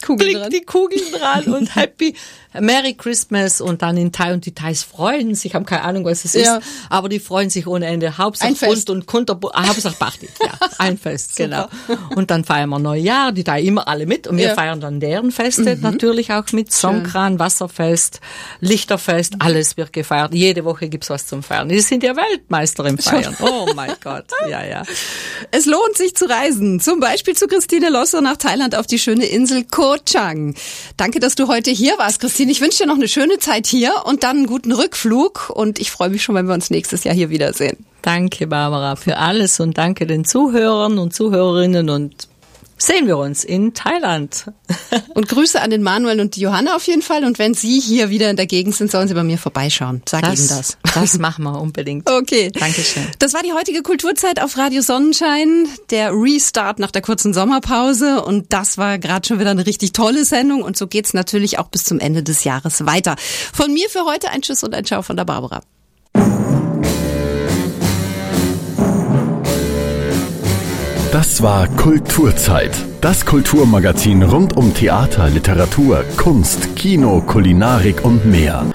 Kugeln 0.01 0.33
dran. 0.33 0.49
die 0.49 0.61
Kugeln 0.61 1.11
dran 1.11 1.45
und 1.53 1.75
Happy 1.75 2.15
Merry 2.59 2.93
Christmas 2.95 3.61
und 3.61 3.81
dann 3.81 3.95
in 3.95 4.11
Thai 4.11 4.33
und 4.33 4.45
die 4.45 4.53
Thais 4.53 4.83
freuen 4.83 5.35
sich, 5.35 5.55
haben 5.55 5.65
keine 5.65 5.83
Ahnung, 5.83 6.03
was 6.03 6.25
es 6.25 6.33
ja. 6.33 6.57
ist, 6.57 6.67
aber 6.89 7.07
die 7.07 7.19
freuen 7.19 7.49
sich 7.49 7.65
ohne 7.65 7.85
Ende. 7.85 8.17
Hauptsache 8.17 8.53
Bunt 8.53 8.89
und 8.89 9.05
Kunter, 9.05 9.39
ah, 9.53 9.67
Hauptsache 9.67 9.95
Party. 9.97 10.27
Ja, 10.41 10.51
ein 10.77 10.97
Fest, 10.97 11.35
genau. 11.37 11.67
Und 12.15 12.29
dann 12.29 12.43
feiern 12.43 12.69
wir 12.69 12.79
Neujahr, 12.79 13.31
die 13.31 13.45
Thai 13.45 13.61
immer 13.61 13.87
alle 13.87 14.05
mit 14.05 14.27
und 14.27 14.37
wir 14.37 14.47
ja. 14.47 14.55
feiern 14.55 14.81
dann 14.81 14.99
deren 14.99 15.31
Feste 15.31 15.77
mhm. 15.77 15.81
natürlich 15.81 16.33
auch 16.33 16.43
mit. 16.51 16.71
Songkran, 16.71 17.39
Wasserfest, 17.39 18.19
Lichterfest, 18.59 19.35
alles 19.39 19.77
wird 19.77 19.93
gefeiert. 19.93 20.33
Jede 20.33 20.65
Woche 20.65 20.89
gibt's 20.89 21.09
was 21.09 21.27
zum 21.27 21.43
Feiern. 21.43 21.69
Die 21.69 21.79
sind 21.79 22.03
ja 22.03 22.15
Weltmeister 22.15 22.85
im 22.85 22.97
Feiern. 22.97 23.35
Oh 23.39 23.69
mein 23.75 23.93
Gott, 24.03 24.25
ja, 24.49 24.63
ja. 24.65 24.83
Es 25.51 25.65
lohnt 25.65 25.95
sich 25.95 26.15
zu 26.15 26.25
reisen, 26.25 26.79
zum 26.79 26.99
Beispiel 26.99 27.35
zu 27.35 27.47
Christine 27.47 27.89
Losser 27.89 28.21
nach 28.21 28.37
Thailand 28.37 28.75
auf 28.75 28.87
die 28.87 28.99
schöne 28.99 29.25
Insel 29.25 29.65
Koh 29.69 29.90
Chang. 29.99 30.55
Danke, 30.97 31.19
dass 31.19 31.35
du 31.35 31.47
heute 31.47 31.71
hier 31.71 31.97
warst, 31.97 32.19
Christine. 32.19 32.41
Christine, 32.41 32.53
ich 32.53 32.61
wünsche 32.61 32.77
dir 32.79 32.87
noch 32.87 32.95
eine 32.95 33.07
schöne 33.07 33.39
Zeit 33.39 33.67
hier 33.67 33.93
und 34.05 34.23
dann 34.23 34.37
einen 34.37 34.45
guten 34.47 34.71
Rückflug 34.71 35.51
und 35.53 35.79
ich 35.79 35.91
freue 35.91 36.09
mich 36.09 36.23
schon, 36.23 36.33
wenn 36.33 36.47
wir 36.47 36.53
uns 36.53 36.69
nächstes 36.69 37.03
Jahr 37.03 37.13
hier 37.13 37.29
wiedersehen. 37.29 37.85
Danke, 38.01 38.47
Barbara, 38.47 38.95
für 38.95 39.17
alles 39.17 39.59
und 39.59 39.77
danke 39.77 40.07
den 40.07 40.25
Zuhörern 40.25 40.97
und 40.97 41.13
Zuhörerinnen 41.13 41.89
und 41.89 42.29
sehen 42.81 43.07
wir 43.07 43.17
uns 43.17 43.43
in 43.43 43.73
Thailand. 43.73 44.45
und 45.13 45.27
Grüße 45.27 45.61
an 45.61 45.69
den 45.69 45.83
Manuel 45.83 46.19
und 46.19 46.35
die 46.35 46.41
Johanna 46.41 46.75
auf 46.75 46.87
jeden 46.87 47.01
Fall. 47.01 47.23
Und 47.23 47.39
wenn 47.39 47.53
Sie 47.53 47.79
hier 47.79 48.09
wieder 48.09 48.29
in 48.29 48.35
der 48.35 48.47
Gegend 48.47 48.75
sind, 48.75 48.91
sollen 48.91 49.07
Sie 49.07 49.13
bei 49.13 49.23
mir 49.23 49.37
vorbeischauen. 49.37 50.01
Sag 50.07 50.23
das, 50.23 50.39
Ihnen 50.39 50.49
das. 50.49 50.77
Das 50.93 51.17
machen 51.19 51.43
wir 51.43 51.59
unbedingt. 51.59 52.09
Okay. 52.09 52.51
Dankeschön. 52.51 53.03
Das 53.19 53.33
war 53.33 53.43
die 53.43 53.53
heutige 53.53 53.81
Kulturzeit 53.81 54.41
auf 54.41 54.57
Radio 54.57 54.81
Sonnenschein, 54.81 55.67
der 55.89 56.11
Restart 56.11 56.79
nach 56.79 56.91
der 56.91 57.01
kurzen 57.01 57.33
Sommerpause. 57.33 58.23
Und 58.23 58.51
das 58.53 58.77
war 58.77 58.97
gerade 58.99 59.27
schon 59.27 59.39
wieder 59.39 59.51
eine 59.51 59.65
richtig 59.65 59.93
tolle 59.93 60.25
Sendung. 60.25 60.63
Und 60.63 60.77
so 60.77 60.87
geht's 60.87 61.13
natürlich 61.13 61.59
auch 61.59 61.67
bis 61.67 61.83
zum 61.83 61.99
Ende 61.99 62.23
des 62.23 62.43
Jahres 62.43 62.85
weiter. 62.85 63.15
Von 63.53 63.73
mir 63.73 63.89
für 63.89 64.05
heute 64.05 64.29
ein 64.29 64.41
Tschüss 64.41 64.63
und 64.63 64.73
ein 64.73 64.85
Ciao 64.85 65.01
von 65.01 65.15
der 65.15 65.25
Barbara. 65.25 65.61
Das 71.11 71.41
war 71.41 71.67
Kulturzeit. 71.67 72.71
Das 73.01 73.25
Kulturmagazin 73.25 74.23
rund 74.23 74.55
um 74.55 74.73
Theater, 74.73 75.29
Literatur, 75.29 76.05
Kunst, 76.15 76.73
Kino, 76.77 77.19
Kulinarik 77.19 78.05
und 78.05 78.25
mehr. 78.25 78.65